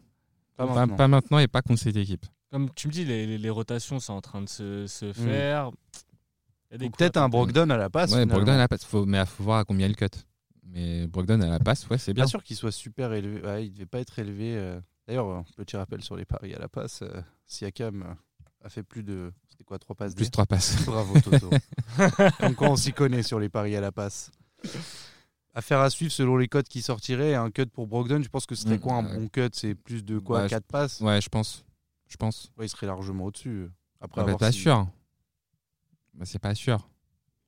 Pas 0.58 0.65
maintenant. 0.65 0.96
pas 0.96 1.08
maintenant 1.08 1.39
et 1.39 1.48
pas 1.48 1.62
contre 1.62 1.80
cette 1.82 1.96
équipe. 1.96 2.26
Comme 2.52 2.69
tu 2.76 2.88
me 2.88 2.93
dis, 2.93 3.06
les, 3.06 3.26
les- 3.26 3.38
les 3.38 3.50
rotations 3.50 4.00
sont 4.00 4.13
en 4.13 4.22
train 4.22 4.41
de 4.41 4.50
se, 4.50 4.86
se 4.88 5.12
faire. 5.13 5.69
Ou 5.69 6.78
coups 6.78 6.98
peut-être 6.98 7.17
un. 7.17 7.30
Brogdon 7.30 7.69
à 7.69 7.78
la 7.78 7.89
passe. 7.89 8.12
ouais, 8.12 8.17
finalement. 8.22 8.34
Brogdon 8.36 8.52
à 8.54 8.58
la 8.58 8.67
passe. 8.67 8.84
Faut, 8.86 9.06
mais 9.06 9.19
il 9.19 9.26
faut 9.26 9.43
voir 9.43 9.60
à 9.60 9.65
combien 9.65 9.88
il 9.88 9.96
cut. 9.96 10.06
Mais 10.65 11.08
Brogdon 11.08 11.39
à 11.41 11.48
la 11.48 11.60
passe, 11.60 11.88
ouais, 11.89 11.98
c'est 11.98 12.13
bien. 12.13 12.24
Pas 12.24 12.30
sûr 12.30 12.43
qu'il 12.43 12.56
soit 12.56 12.72
super 12.72 13.13
élevé. 13.13 13.41
Ouais, 13.41 13.65
il 13.67 13.74
devait 13.74 13.86
pas 13.86 14.00
être 14.00 14.17
élevé. 14.19 14.56
euh. 14.58 14.80
D'ailleurs, 15.08 15.28
euh, 15.28 15.41
petit 15.58 15.76
rappel 15.78 16.02
sur 16.02 16.15
les 16.15 16.26
paris 16.26 16.54
à 16.54 16.60
la 16.60 16.67
passe. 16.69 17.02
euh, 17.04 17.22
Siakam 17.46 18.15
a 18.63 18.69
fait 18.69 18.84
plus 18.84 19.04
de. 19.04 19.32
C'était 19.63 19.67
quoi, 19.67 19.80
trois 19.80 19.95
passes 19.95 20.15
Plus 20.15 20.30
trois 20.30 20.45
passes. 20.45 20.76
Bravo 20.86 21.19
Toto. 21.21 21.49
Comme 22.39 22.56
quoi 22.56 22.69
on 22.69 22.76
s'y 22.76 22.91
connaît 22.91 23.23
sur 23.23 23.39
les 23.39 23.47
paris 23.49 23.76
à 23.78 23.82
la 23.82 23.91
passe. 23.93 24.30
Affaire 25.54 25.80
à 25.80 25.89
suivre 25.89 26.12
selon 26.12 26.36
les 26.38 26.47
codes 26.47 26.67
qui 26.67 26.82
sortiraient. 26.82 27.36
Un 27.36 27.49
cut 27.52 27.67
pour 27.67 27.88
Brogdon, 27.88 28.21
je 28.21 28.28
pense 28.30 28.45
que 28.45 28.56
ce 28.56 28.63
serait 28.63 28.76
Mm, 28.78 28.80
quoi 28.80 28.95
un 28.95 29.04
bon 29.04 29.28
cut 29.30 29.49
C'est 29.54 29.76
plus 29.76 30.04
de 30.04 30.19
quoi 30.19 30.41
Ouais, 30.43 30.49
4 30.49 30.65
passes 30.65 30.99
Ouais, 30.99 31.21
je 31.21 31.30
pense. 31.30 31.63
Je 32.10 32.17
pense. 32.17 32.52
Ouais, 32.58 32.65
Il 32.65 32.69
serait 32.69 32.88
largement 32.88 33.26
au-dessus. 33.26 33.69
Après 34.02 34.21
Ah 34.21 34.36
bah, 34.36 34.52
si- 34.52 34.60
sûr. 34.60 34.88
Bah, 36.13 36.26
c'est 36.26 36.39
pas 36.39 36.56
sûr. 36.56 36.89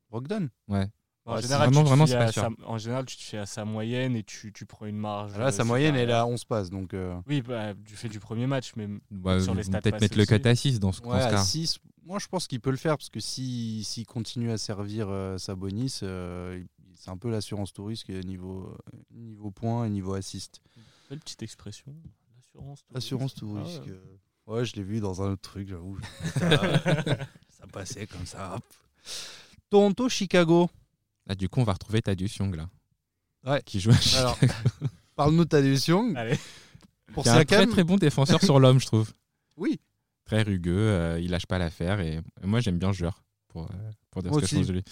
Brogdon? 0.09 0.49
Ouais. 0.67 0.87
En 1.27 1.35
Ouais, 1.35 1.41
général, 1.41 1.69
vraiment, 1.69 1.81
tu 1.81 1.85
te 1.85 1.89
vraiment, 1.89 2.31
sa- 2.31 2.67
en 2.67 2.77
général, 2.77 3.05
tu 3.05 3.17
te 3.17 3.21
fais 3.23 3.37
à 3.39 3.47
sa 3.47 3.65
moyenne 3.65 4.15
et 4.15 4.21
tu, 4.23 4.53
tu 4.53 4.65
prends 4.67 4.85
une 4.85 4.97
marge. 4.97 5.35
Là, 5.37 5.47
euh, 5.47 5.51
sa 5.51 5.63
moyenne, 5.63 5.95
elle 5.95 6.11
est 6.11 6.13
à 6.13 6.27
11 6.27 6.43
passes. 6.45 6.69
Donc, 6.69 6.93
euh, 6.93 7.19
Oui, 7.27 7.41
bah, 7.41 7.73
du 7.73 7.95
fait 7.95 8.09
du 8.09 8.19
premier 8.19 8.45
match, 8.45 8.73
mais 8.75 8.87
Bah, 9.09 9.39
Sur 9.41 9.55
les 9.55 9.63
stats 9.63 9.81
peut-être 9.81 10.01
mettre 10.01 10.17
le 10.19 10.25
cut 10.27 10.47
à 10.47 10.55
6 10.55 10.79
dans 10.79 10.91
ce, 10.91 11.01
dans 11.01 11.09
ouais, 11.11 11.21
ce 11.21 11.25
à 11.25 11.31
cas. 11.31 11.43
6. 11.43 11.79
Moi, 12.05 12.19
je 12.19 12.27
pense 12.27 12.45
qu'il 12.47 12.59
peut 12.61 12.69
le 12.69 12.77
faire 12.77 12.95
parce 12.97 13.09
que 13.09 13.19
s'il 13.19 13.83
s'il 13.83 14.05
continue 14.05 14.51
à 14.51 14.59
servir 14.59 15.07
euh, 15.09 15.39
Sabonis, 15.39 15.99
euh, 16.03 16.63
c'est 16.93 17.09
un 17.09 17.17
peu 17.17 17.31
l'assurance 17.31 17.73
touriste 17.73 18.07
niveau, 18.09 18.67
euh, 18.93 18.97
niveau 19.11 19.49
points 19.49 19.85
et 19.85 19.89
niveau 19.89 20.13
assist. 20.13 20.61
belle 21.09 21.19
petite 21.19 21.41
expression. 21.41 21.91
L'assurance. 22.35 22.83
tout 22.87 22.95
Assurance 22.95 23.31
risque. 23.31 23.39
tout 23.39 23.55
Ah 23.59 23.63
risque. 23.63 23.81
ouais. 23.85 23.89
euh. 23.89 24.53
Ouais, 24.53 24.63
je 24.65 24.75
l'ai 24.75 24.83
vu 24.83 24.99
dans 24.99 25.23
un 25.23 25.31
autre 25.31 25.41
truc, 25.41 25.67
j'avoue. 25.67 25.97
ça, 26.39 26.49
ça 27.49 27.65
passait 27.71 28.05
comme 28.05 28.27
ça. 28.27 28.53
hop. 28.57 28.63
Là, 31.27 31.35
du 31.35 31.49
coup, 31.49 31.59
on 31.59 31.63
va 31.63 31.73
retrouver 31.73 32.01
Tadius 32.01 32.35
Young, 32.37 32.55
là. 32.55 32.69
Ouais. 33.45 33.61
Qui 33.65 33.79
joue 33.79 33.91
à 33.91 33.97
Chicago. 33.99 34.33
Parle-nous 35.15 35.43
de 35.45 35.49
Tadeusz 35.49 35.87
Young. 35.87 36.15
Allez. 36.17 36.37
Pour 37.13 37.23
Qui 37.23 37.29
est 37.29 37.33
un 37.33 37.45
très 37.45 37.65
très 37.67 37.83
bon 37.83 37.95
défenseur 37.97 38.41
sur 38.41 38.59
l'homme, 38.59 38.79
je 38.79 38.85
trouve. 38.87 39.11
oui. 39.57 39.79
Très 40.25 40.41
rugueux, 40.41 40.73
euh, 40.75 41.19
il 41.21 41.29
lâche 41.29 41.45
pas 41.45 41.59
l'affaire. 41.59 41.99
Et 41.99 42.15
et 42.15 42.47
moi, 42.47 42.59
j'aime 42.59 42.79
bien 42.79 42.91
ce 42.91 42.97
joueur, 42.97 43.23
pour, 43.47 43.65
euh, 43.65 43.91
pour 44.09 44.23
dire 44.23 44.31
Moi 44.31 44.41
ce 44.41 44.45
que 44.45 44.49
je 44.51 44.55
pense 44.55 44.67
de 44.67 44.73
lui. 44.73 44.83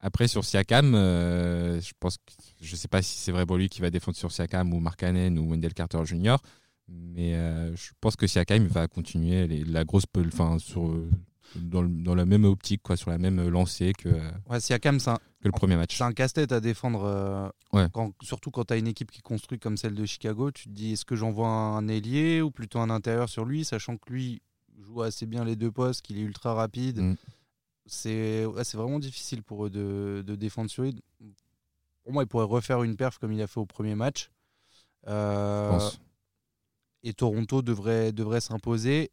Après, 0.00 0.28
sur 0.28 0.44
Siakam, 0.46 0.94
euh, 0.94 1.78
je 1.78 1.92
pense 2.00 2.16
que, 2.16 2.22
je 2.62 2.74
sais 2.74 2.88
pas 2.88 3.02
si 3.02 3.18
c'est 3.18 3.30
vrai 3.32 3.44
pour 3.44 3.58
lui 3.58 3.68
qui 3.68 3.82
va 3.82 3.90
défendre 3.90 4.16
sur 4.16 4.32
Siakam 4.32 4.72
ou 4.72 4.80
Mark 4.80 4.98
Cannon 4.98 5.36
ou 5.36 5.50
Wendell 5.50 5.74
Carter 5.74 6.00
Jr. 6.06 6.36
Mais 6.88 7.34
euh, 7.34 7.76
je 7.76 7.90
pense 8.00 8.16
que 8.16 8.26
Siakam 8.26 8.66
va 8.66 8.88
continuer 8.88 9.46
les- 9.46 9.64
la 9.64 9.84
grosse, 9.84 10.04
enfin, 10.26 10.58
sur, 10.58 10.98
dans, 11.56 11.82
le- 11.82 11.88
dans 11.88 12.14
la 12.14 12.24
même 12.26 12.44
optique, 12.44 12.82
quoi, 12.82 12.96
sur 12.96 13.10
la 13.10 13.18
même 13.18 13.48
lancée 13.48 13.92
que, 13.92 14.08
euh, 14.08 14.30
Ouais, 14.48 14.60
Siakam, 14.60 14.98
un, 15.06 15.14
que 15.16 15.20
le 15.44 15.52
premier 15.52 15.76
match. 15.76 15.96
c'est 15.96 16.04
un 16.04 16.12
casse-tête 16.12 16.52
à 16.52 16.60
défendre. 16.60 17.04
euh, 17.04 17.48
Ouais. 17.72 17.86
quand- 17.92 18.12
surtout 18.22 18.50
quand 18.50 18.64
tu 18.66 18.74
as 18.74 18.76
une 18.76 18.86
équipe 18.88 19.10
qui 19.10 19.20
construit 19.22 19.58
comme 19.58 19.76
celle 19.76 19.94
de 19.94 20.04
Chicago, 20.04 20.50
tu 20.50 20.64
te 20.64 20.70
dis 20.70 20.92
est-ce 20.92 21.04
que 21.04 21.16
j'envoie 21.16 21.48
un 21.48 21.86
ailier 21.88 22.40
ou 22.42 22.50
plutôt 22.50 22.78
un 22.80 22.90
intérieur 22.90 23.28
sur 23.28 23.44
lui, 23.44 23.64
sachant 23.64 23.96
que 23.96 24.12
lui 24.12 24.40
joue 24.80 25.02
assez 25.02 25.26
bien 25.26 25.44
les 25.44 25.56
deux 25.56 25.70
postes, 25.72 26.02
qu'il 26.02 26.18
est 26.18 26.22
ultra 26.22 26.54
rapide. 26.54 27.00
Mm. 27.00 27.16
C'est 27.86 28.44
ouais, 28.44 28.62
vraiment 28.74 28.98
difficile 28.98 29.42
pour 29.42 29.66
eux 29.66 29.70
de, 29.70 30.22
de 30.26 30.34
défendre 30.36 30.70
sur 30.70 30.82
lui. 30.82 30.94
Pour 32.04 32.12
moi, 32.12 32.22
il 32.22 32.26
pourrait 32.26 32.44
refaire 32.44 32.82
une 32.82 32.96
perf 32.96 33.18
comme 33.18 33.32
il 33.32 33.40
a 33.42 33.46
fait 33.46 33.60
au 33.60 33.66
premier 33.66 33.94
match. 33.94 34.30
Euh, 35.06 35.72
Je 35.72 35.78
pense. 35.78 36.00
et 37.02 37.12
Toronto 37.14 37.62
devrait, 37.62 38.12
devrait 38.12 38.40
s'imposer. 38.40 39.10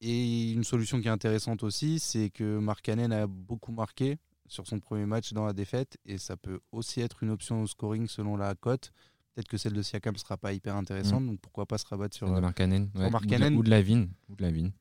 Et 0.00 0.52
une 0.52 0.64
solution 0.64 1.00
qui 1.00 1.08
est 1.08 1.10
intéressante 1.10 1.62
aussi, 1.62 1.98
c'est 1.98 2.30
que 2.30 2.58
Mark 2.58 2.82
Cannon 2.82 3.10
a 3.10 3.26
beaucoup 3.26 3.72
marqué 3.72 4.18
sur 4.46 4.66
son 4.66 4.78
premier 4.78 5.06
match 5.06 5.32
dans 5.32 5.44
la 5.44 5.52
défaite. 5.52 5.96
Et 6.04 6.18
ça 6.18 6.36
peut 6.36 6.60
aussi 6.72 7.00
être 7.00 7.22
une 7.22 7.30
option 7.30 7.62
au 7.62 7.66
scoring 7.66 8.06
selon 8.06 8.36
la 8.36 8.54
cote. 8.54 8.92
Peut-être 9.34 9.48
que 9.48 9.56
celle 9.56 9.72
de 9.72 9.82
Siakam 9.82 10.14
ne 10.14 10.18
sera 10.18 10.36
pas 10.36 10.52
hyper 10.52 10.76
intéressante. 10.76 11.26
Donc 11.26 11.40
pourquoi 11.40 11.66
pas 11.66 11.78
se 11.78 11.86
rabattre 11.86 12.16
sur. 12.16 12.32
De 12.32 12.40
Markkanen, 12.40 12.90
ouais, 12.94 13.10
Markkanen. 13.10 13.54
ou 13.54 13.56
de, 13.56 13.60
ou 13.60 13.62
de 13.64 13.70
Lavine, 13.70 14.08
ou 14.28 14.36
de 14.36 14.42
Lavine. 14.42 14.72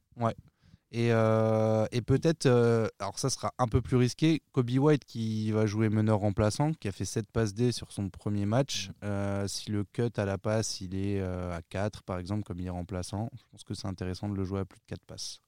Et, 0.93 1.11
euh, 1.11 1.85
et 1.91 2.01
peut-être, 2.01 2.45
euh, 2.45 2.87
alors 2.99 3.19
ça 3.19 3.29
sera 3.29 3.53
un 3.57 3.67
peu 3.67 3.81
plus 3.81 3.97
risqué, 3.97 4.41
Kobe 4.53 4.69
White 4.71 5.03
qui 5.03 5.51
va 5.51 5.65
jouer 5.65 5.89
meneur 5.89 6.19
remplaçant, 6.19 6.71
qui 6.73 6.87
a 6.87 6.93
fait 6.93 7.03
7 7.03 7.29
passes 7.29 7.53
D 7.53 7.73
sur 7.73 7.91
son 7.91 8.09
premier 8.09 8.45
match. 8.45 8.89
Euh, 9.03 9.47
si 9.49 9.69
le 9.69 9.83
cut 9.83 10.11
à 10.15 10.23
la 10.23 10.37
passe, 10.37 10.79
il 10.79 10.95
est 10.95 11.19
euh, 11.19 11.53
à 11.57 11.61
4 11.61 12.03
par 12.03 12.19
exemple, 12.19 12.43
comme 12.43 12.59
il 12.61 12.67
est 12.67 12.69
remplaçant, 12.69 13.29
je 13.35 13.43
pense 13.51 13.63
que 13.65 13.73
c'est 13.73 13.87
intéressant 13.87 14.29
de 14.29 14.35
le 14.35 14.45
jouer 14.45 14.61
à 14.61 14.65
plus 14.65 14.79
de 14.79 14.85
4 14.87 15.03
passes. 15.05 15.41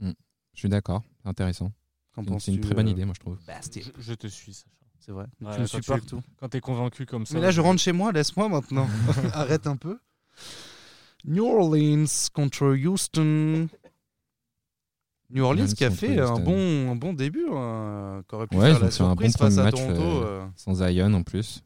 Je 0.00 0.14
suis 0.54 0.68
d'accord, 0.70 1.02
c'est 1.22 1.28
intéressant. 1.28 1.70
C'est 2.40 2.52
une- 2.54 2.60
très 2.62 2.74
bonne 2.74 2.88
idée, 2.88 3.04
moi, 3.04 3.14
je 3.14 3.20
trouve. 3.20 3.38
Bastille 3.46 3.84
Je, 3.84 4.02
je 4.02 4.14
te 4.14 4.26
suis, 4.26 4.54
Sacha. 4.54 4.70
C'est 4.98 5.12
vrai. 5.12 5.26
Ouais, 5.40 5.54
tu 5.54 5.60
me 5.60 5.66
quand 5.68 5.78
tu- 5.78 5.82
supportes 5.82 6.06
tout. 6.06 6.22
Quand 6.40 6.48
t'es 6.48 6.60
convaincu 6.60 7.06
comme 7.06 7.24
ça. 7.26 7.34
Mais 7.34 7.40
là, 7.40 7.50
je 7.52 7.60
rentre 7.60 7.80
chez 7.80 7.92
moi, 7.92 8.10
laisse-moi 8.10 8.48
maintenant. 8.48 8.88
Arrête 9.34 9.66
un 9.68 9.76
peu. 9.76 9.98
New 11.24 11.44
Orleans 11.46 12.06
contre 12.32 12.74
Houston. 12.74 13.68
New 15.30 15.44
Orleans 15.44 15.66
qui 15.76 15.84
a 15.84 15.90
fait 15.90 16.18
un 16.18 16.38
bon, 16.38 16.90
un 16.92 16.96
bon 16.96 17.12
début, 17.12 17.46
hein, 17.52 18.22
qui 18.28 18.34
aurait 18.34 18.46
pu 18.46 18.56
Ouais, 18.56 18.70
faire 18.72 18.80
la 18.80 18.90
fait 18.90 19.02
un 19.02 19.14
bon 19.14 19.28
surprise 19.28 19.36
face 19.36 19.58
à 19.58 19.62
match, 19.64 19.74
Toronto. 19.74 20.00
euh, 20.02 20.24
euh. 20.24 20.46
Sans 20.56 20.74
Zion 20.74 21.12
en 21.12 21.22
plus. 21.22 21.62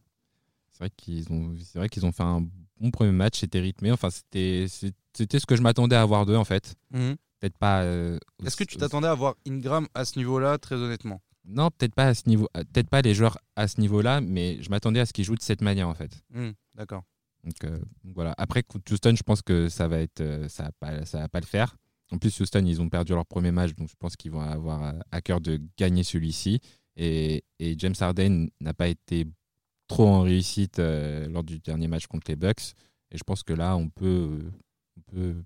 C'est 0.73 0.79
vrai 0.81 0.91
qu'ils 0.97 1.33
ont, 1.33 1.55
c'est 1.63 1.79
vrai 1.79 1.89
qu'ils 1.89 2.05
ont 2.05 2.13
fait 2.13 2.25
un 2.25 2.41
bon 2.81 2.91
premier 2.91 3.13
match, 3.13 3.39
c'était 3.41 3.61
rythmé. 3.61 3.93
Enfin, 3.93 4.11
c'était, 4.11 4.67
ce 4.69 5.47
que 5.47 5.55
je 5.57 5.63
m'attendais 5.63 5.95
à 5.97 6.03
avoir 6.03 6.27
d'eux, 6.27 6.37
en 6.37 6.45
fait. 6.45 6.75
Mhm. 6.91 7.17
Peut-être 7.39 7.57
pas. 7.59 7.83
euh, 7.83 8.19
Est-ce 8.45 8.57
que 8.57 8.65
tu 8.65 8.77
t'attendais 8.77 9.09
à 9.09 9.15
voir 9.15 9.35
Ingram 9.49 9.87
à 9.95 10.05
ce 10.05 10.19
niveau-là, 10.19 10.59
très 10.59 10.77
honnêtement? 10.77 11.21
Non, 11.45 11.71
peut-être 11.71 11.95
pas 11.95 12.07
à 12.07 12.15
ce 12.15 12.23
niveau, 12.29 12.49
peut-être 12.55 12.89
pas 12.89 13.03
les 13.03 13.15
joueurs 13.15 13.37
à 13.57 13.67
ce 13.69 13.81
niveau-là, 13.81 14.21
mais 14.21 14.63
je 14.63 14.71
m'attendais 14.71 15.01
à 15.01 15.07
ce 15.07 15.13
qu'ils 15.13 15.25
jouent 15.25 15.35
de 15.35 15.43
cette 15.43 15.61
manière, 15.61 15.89
en 15.89 15.95
fait. 15.95 16.23
Hmm, 16.33 16.51
D'accord. 16.75 17.03
Donc, 17.45 17.55
euh, 17.65 17.79
donc 18.05 18.15
voilà. 18.15 18.33
Après, 18.39 18.63
Houston, 18.91 19.15
je 19.17 19.23
pense 19.25 19.43
que 19.43 19.69
ça 19.69 19.89
va 19.89 19.99
être, 19.99 20.23
ça 20.49 20.65
va 20.65 20.71
pas, 20.79 21.05
ça 21.05 21.19
va 21.19 21.29
pas 21.29 21.41
le 21.41 21.47
faire. 21.47 21.77
En 22.13 22.19
plus, 22.19 22.41
Houston, 22.41 22.65
ils 22.67 22.83
ont 22.83 22.91
perdu 22.91 23.15
leur 23.15 23.25
premier 23.25 23.53
match, 23.53 23.75
donc 23.75 23.89
je 23.89 23.95
pense 23.99 24.17
qu'ils 24.17 24.31
vont 24.31 24.43
avoir 24.43 24.85
euh, 24.85 24.99
à 25.11 25.23
cœur 25.23 25.41
de 25.41 25.59
gagner 25.79 26.03
celui-ci. 26.03 26.61
Et, 26.95 27.43
et 27.59 27.75
James 27.79 27.95
Harden 27.99 28.49
n'a 28.61 28.75
pas 28.75 28.89
été 28.89 29.27
trop 29.89 30.07
en 30.07 30.21
réussite 30.21 30.79
euh, 30.79 31.27
lors 31.29 31.43
du 31.43 31.59
dernier 31.59 31.89
match 31.89 32.07
contre 32.07 32.31
les 32.31 32.37
Bucks. 32.37 32.75
Et 33.11 33.17
je 33.17 33.25
pense 33.25 33.43
que 33.43 33.55
là, 33.55 33.79
on 33.79 33.89
peut, 33.89 34.07
euh, 34.07 34.51
on 34.99 35.01
peut, 35.11 35.45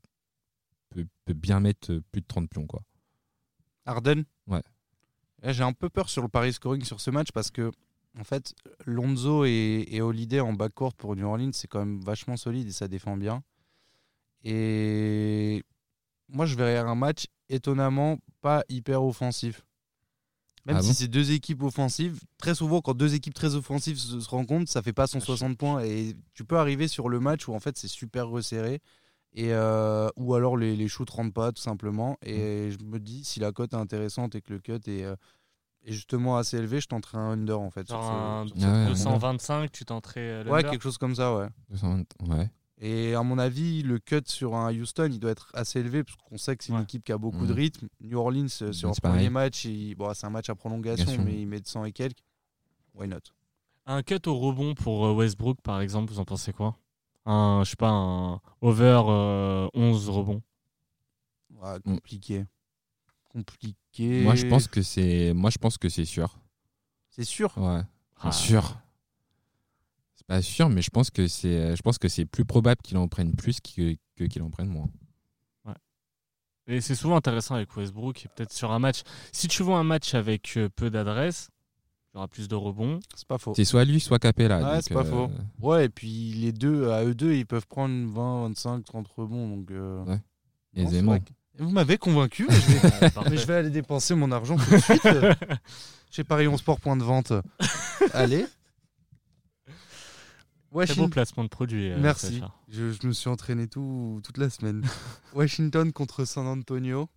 peut, 0.90 1.07
peut 1.24 1.35
bien 1.35 1.61
mettre 1.61 2.02
plus 2.11 2.20
de 2.20 2.26
30 2.26 2.50
pions. 2.50 2.66
Quoi. 2.66 2.83
Harden? 3.85 4.24
Ouais. 4.48 4.62
Là, 5.42 5.52
J'ai 5.52 5.62
un 5.62 5.72
peu 5.72 5.88
peur 5.88 6.09
sur 6.09 6.22
le 6.22 6.29
pari 6.29 6.52
scoring 6.52 6.83
sur 6.83 7.00
ce 7.00 7.12
match 7.12 7.31
parce 7.31 7.52
que, 7.52 7.70
en 8.18 8.24
fait, 8.24 8.57
Lonzo 8.87 9.44
et, 9.44 9.87
et 9.88 10.00
Holiday 10.00 10.40
en 10.40 10.52
backcourt 10.52 10.94
pour 10.94 11.14
New 11.14 11.26
Orleans, 11.26 11.52
c'est 11.52 11.68
quand 11.68 11.79
même 11.79 12.00
vachement 12.00 12.37
solide 12.37 12.66
et 12.66 12.72
ça 12.72 12.88
défend 12.88 13.16
bien. 13.16 13.44
Et 14.42 15.62
moi, 16.29 16.47
je 16.47 16.55
verrais 16.57 16.77
un 16.79 16.95
match 16.95 17.27
étonnamment 17.49 18.19
pas 18.41 18.65
hyper 18.69 19.03
offensif. 19.05 19.62
Même 20.65 20.77
Ah 20.79 20.83
si 20.83 20.89
bon 20.89 20.95
c'est 20.95 21.07
deux 21.09 21.31
équipes 21.31 21.62
offensives, 21.62 22.21
très 22.39 22.55
souvent, 22.57 22.81
quand 22.81 22.95
deux 22.95 23.15
équipes 23.15 23.35
très 23.35 23.55
offensives 23.55 23.99
se, 23.99 24.19
se 24.19 24.29
rencontrent, 24.29 24.69
ça 24.69 24.83
fait 24.83 24.93
pas 24.93 25.07
160 25.07 25.57
points. 25.57 25.81
Et 25.85 26.17
tu 26.35 26.45
peux 26.45 26.59
arriver 26.59 26.89
sur 26.89 27.09
le 27.09 27.21
match 27.21 27.47
où 27.47 27.55
en 27.55 27.61
fait 27.61 27.77
c'est 27.79 27.87
super 27.89 28.27
resserré. 28.29 28.81
Et 29.33 29.53
euh, 29.53 30.09
ou 30.17 30.35
alors 30.35 30.57
les, 30.57 30.75
les 30.75 30.89
shoots 30.89 31.11
rentrent 31.11 31.33
pas 31.35 31.53
tout 31.53 31.62
simplement. 31.62 32.17
Et 32.23 32.71
je 32.73 32.85
me 32.85 32.99
dis, 32.99 33.23
si 33.25 33.39
la 33.39 33.53
cote 33.53 33.75
est 33.75 33.77
intéressante 33.77 34.35
et 34.35 34.41
que 34.41 34.53
le 34.55 34.59
cut 34.59 34.73
est, 34.87 35.05
euh, 35.05 35.15
est 35.85 35.93
justement 35.93 36.37
assez 36.37 36.57
élevé, 36.57 36.81
je 36.81 36.89
tenterai 36.89 37.19
un 37.19 37.31
under 37.33 37.61
en 37.61 37.71
fait. 37.71 37.87
sur 37.87 38.03
ce- 38.03 38.09
un 38.09 38.47
sur 38.49 38.57
Ah 38.69 38.73
ouais. 38.83 38.87
225, 38.89 39.71
tu 39.71 39.85
tenterais 39.85 40.21
euh, 40.21 40.51
Ouais, 40.51 40.65
quelque 40.65 40.83
chose 40.83 40.99
comme 40.99 41.15
ça, 41.15 41.33
ouais. 41.37 41.47
220, 41.71 42.05
Ouais. 42.29 42.51
Et 42.79 43.15
à 43.15 43.23
mon 43.23 43.39
avis, 43.39 43.83
le 43.83 43.99
cut 43.99 44.21
sur 44.27 44.55
un 44.55 44.71
Houston, 44.75 45.09
il 45.11 45.19
doit 45.19 45.31
être 45.31 45.51
assez 45.55 45.81
élevé 45.81 46.05
parce 46.05 46.17
qu'on 46.19 46.37
sait 46.37 46.57
que 46.57 46.62
c'est 46.65 46.73
une 46.73 46.79
Ouais. 46.79 46.85
équipe 46.85 47.05
qui 47.05 47.12
a 47.12 47.17
beaucoup 47.19 47.39
Mhm. 47.43 47.47
de 47.49 47.53
rythme. 47.55 47.89
New 48.03 48.19
Orleans, 48.19 48.45
euh, 48.45 48.49
sur 48.49 48.75
c'est 48.75 48.83
leur 48.87 48.95
pareil. 49.01 49.17
premier 49.19 49.31
match, 49.31 49.65
il- 49.65 49.95
bon, 49.95 50.12
c'est 50.12 50.27
un 50.27 50.31
match 50.31 50.51
à 50.51 50.55
prolongation, 50.55 51.25
mais 51.25 51.41
ils 51.41 51.47
mettent 51.47 51.69
100 51.69 51.85
et 51.87 51.93
quelques. 51.93 52.19
Why 52.95 53.09
not? 53.09 53.19
Un 53.87 54.03
cut 54.03 54.21
au 54.27 54.35
rebond 54.39 54.75
pour 54.75 55.07
euh, 55.07 55.15
Westbrook, 55.15 55.61
par 55.62 55.81
exemple, 55.81 56.12
vous 56.12 56.19
en 56.19 56.25
pensez 56.27 56.53
quoi? 56.53 56.77
Un, 57.25 57.62
je 57.65 57.71
sais 57.71 57.77
pas, 57.77 57.89
un 57.91 58.41
over 58.61 59.03
euh, 59.09 59.69
11 59.75 60.09
rebonds. 60.11 60.43
Ouais, 61.51 61.77
Mm. 61.79 61.95
Compliqué. 61.95 62.45
Compliqué. 63.33 64.23
Moi, 64.23 64.35
je 64.35 64.47
pense 64.47 64.69
que 64.69 64.83
c'est, 64.83 65.33
moi, 65.35 65.51
je 65.51 65.59
pense 65.59 65.79
que 65.79 65.89
c'est 65.89 66.05
sûr. 66.05 66.39
C'est 67.11 67.25
sûr? 67.25 67.57
Ouais. 67.57 67.81
Ah. 68.21 68.33
sûr. 68.33 68.77
C'est 70.29 70.35
pas 70.35 70.43
sûr, 70.43 70.69
mais 70.69 70.83
je 70.83 70.91
pense 70.91 71.11
que 71.11 71.29
c'est, 71.29 71.77
je 71.77 71.83
pense 71.83 71.99
que 71.99 72.09
c'est 72.09 72.25
plus 72.25 72.45
probable 72.45 72.81
qu'il 72.83 72.97
en 72.97 73.07
prenne 73.09 73.35
plus 73.35 73.61
que, 73.61 73.97
que 74.17 74.25
qu'il 74.25 74.43
en 74.43 74.51
prenne 74.51 74.69
moins. 74.69 74.89
Et 76.69 76.81
c'est 76.81 76.97
souvent 76.97 77.17
intéressant 77.17 77.55
avec 77.55 77.77
Westbrook, 77.77 78.25
et 78.25 78.29
peut-être 78.35 78.53
sur 78.53 78.73
un 78.73 78.81
match. 78.81 79.03
Si 79.31 79.47
tu 79.47 79.62
vois 79.62 79.79
un 79.79 79.85
match 79.85 80.15
avec 80.15 80.57
euh, 80.57 80.69
peu 80.75 80.91
d'adresse, 80.91 81.49
il 82.12 82.17
y 82.17 82.19
aura 82.19 82.27
plus 82.29 82.49
de 82.49 82.57
rebonds. 82.57 82.99
C'est 83.15 83.29
pas 83.29 83.39
faux. 83.39 83.53
C'est 83.55 83.65
soit 83.65 83.85
lui, 83.85 84.01
soit 84.01 84.19
Capella. 84.19 84.59
Ouais, 84.59 84.83
c'est 84.83 84.93
pas 84.93 85.05
euh, 85.05 85.29
faux. 85.29 85.31
Ouais, 85.61 85.85
et 85.85 85.89
puis 85.89 86.33
les 86.35 86.51
deux, 86.51 86.91
à 86.91 87.05
eux 87.05 87.15
deux, 87.15 87.35
ils 87.35 87.47
peuvent 87.47 87.69
prendre 87.69 87.95
20, 88.11 88.49
25, 88.49 88.85
30 88.85 89.09
rebonds. 89.09 89.49
Donc, 89.49 89.71
euh, 89.71 90.05
Ouais. 90.05 90.21
Aisément. 90.75 91.19
Vous 91.59 91.71
m'avez 91.71 91.99
convaincu. 91.99 92.47
mais 92.49 92.57
je 92.57 92.71
vais... 92.73 92.87
Euh, 92.87 93.11
parfait. 93.15 93.31
Mais 93.31 93.37
je 93.37 93.47
vais 93.47 93.55
aller 93.55 93.71
dépenser 93.71 94.15
mon 94.15 94.33
argent 94.33 94.57
tout 94.57 94.71
de 94.71 94.79
suite. 94.79 95.09
Chez 96.11 96.25
Paris 96.25 96.49
11 96.49 96.59
Sport, 96.59 96.81
point 96.81 96.97
de 96.97 97.05
vente. 97.05 97.33
Allez. 98.12 98.45
Très 100.70 100.72
beau 100.72 100.79
Washington. 100.81 101.11
placement 101.11 101.44
de 101.44 101.48
produit. 101.48 101.90
euh, 101.90 101.98
Merci. 102.00 102.40
Je, 102.68 102.90
je 102.92 103.07
me 103.07 103.12
suis 103.12 103.29
entraîné 103.29 103.66
tout, 103.68 104.20
toute 104.24 104.37
la 104.38 104.50
semaine. 104.50 104.83
Washington 105.35 105.92
contre 105.92 106.24
San 106.24 106.46
Antonio. 106.46 107.09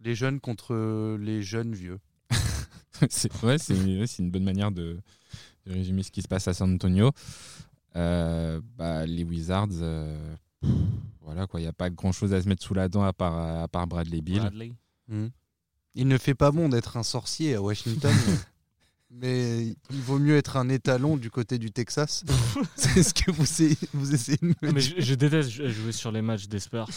Les 0.00 0.14
jeunes 0.14 0.40
contre 0.40 1.16
les 1.18 1.42
jeunes 1.42 1.74
vieux. 1.74 1.98
c'est 3.10 3.32
ouais, 3.42 3.58
c'est 3.58 3.74
une, 3.76 4.00
ouais, 4.00 4.06
c'est 4.06 4.22
une 4.22 4.30
bonne 4.30 4.44
manière 4.44 4.70
de, 4.70 5.00
de 5.66 5.72
résumer 5.72 6.02
ce 6.02 6.10
qui 6.10 6.20
se 6.22 6.28
passe 6.28 6.46
à 6.48 6.54
San 6.54 6.74
Antonio. 6.74 7.10
Euh, 7.96 8.60
bah, 8.76 9.06
les 9.06 9.24
Wizards, 9.24 9.68
euh, 9.80 10.34
pff, 10.60 10.70
voilà 11.22 11.46
quoi, 11.46 11.60
il 11.60 11.62
n'y 11.62 11.68
a 11.68 11.72
pas 11.72 11.88
grand 11.90 12.12
chose 12.12 12.34
à 12.34 12.42
se 12.42 12.48
mettre 12.48 12.62
sous 12.62 12.74
la 12.74 12.88
dent 12.88 13.02
à 13.04 13.12
part, 13.12 13.62
à 13.62 13.68
part 13.68 13.86
Bradley 13.86 14.20
Bill. 14.20 14.40
Bradley. 14.40 14.72
Il 15.94 16.08
ne 16.08 16.18
fait 16.18 16.34
pas 16.34 16.50
bon 16.50 16.68
d'être 16.68 16.96
un 16.96 17.02
sorcier 17.04 17.54
à 17.54 17.62
Washington. 17.62 18.12
mais 19.20 19.74
il 19.90 20.00
vaut 20.02 20.18
mieux 20.18 20.36
être 20.36 20.56
un 20.56 20.68
étalon 20.68 21.16
du 21.16 21.30
côté 21.30 21.58
du 21.58 21.70
Texas. 21.70 22.24
C'est 22.76 23.02
ce 23.02 23.14
que 23.14 23.30
vous, 23.30 23.42
essayez- 23.44 23.76
vous 23.92 24.14
essayez 24.14 24.38
de 24.42 24.46
me 24.48 24.54
Ah, 24.62 24.72
mais 24.72 24.80
dire. 24.80 24.94
je, 24.98 25.02
je 25.04 25.14
déteste 25.14 25.50
jou- 25.50 25.68
jouer 25.68 25.92
sur 25.92 26.10
les 26.12 26.22
matchs 26.22 26.46
des 26.48 26.58
Spurs. 26.60 26.88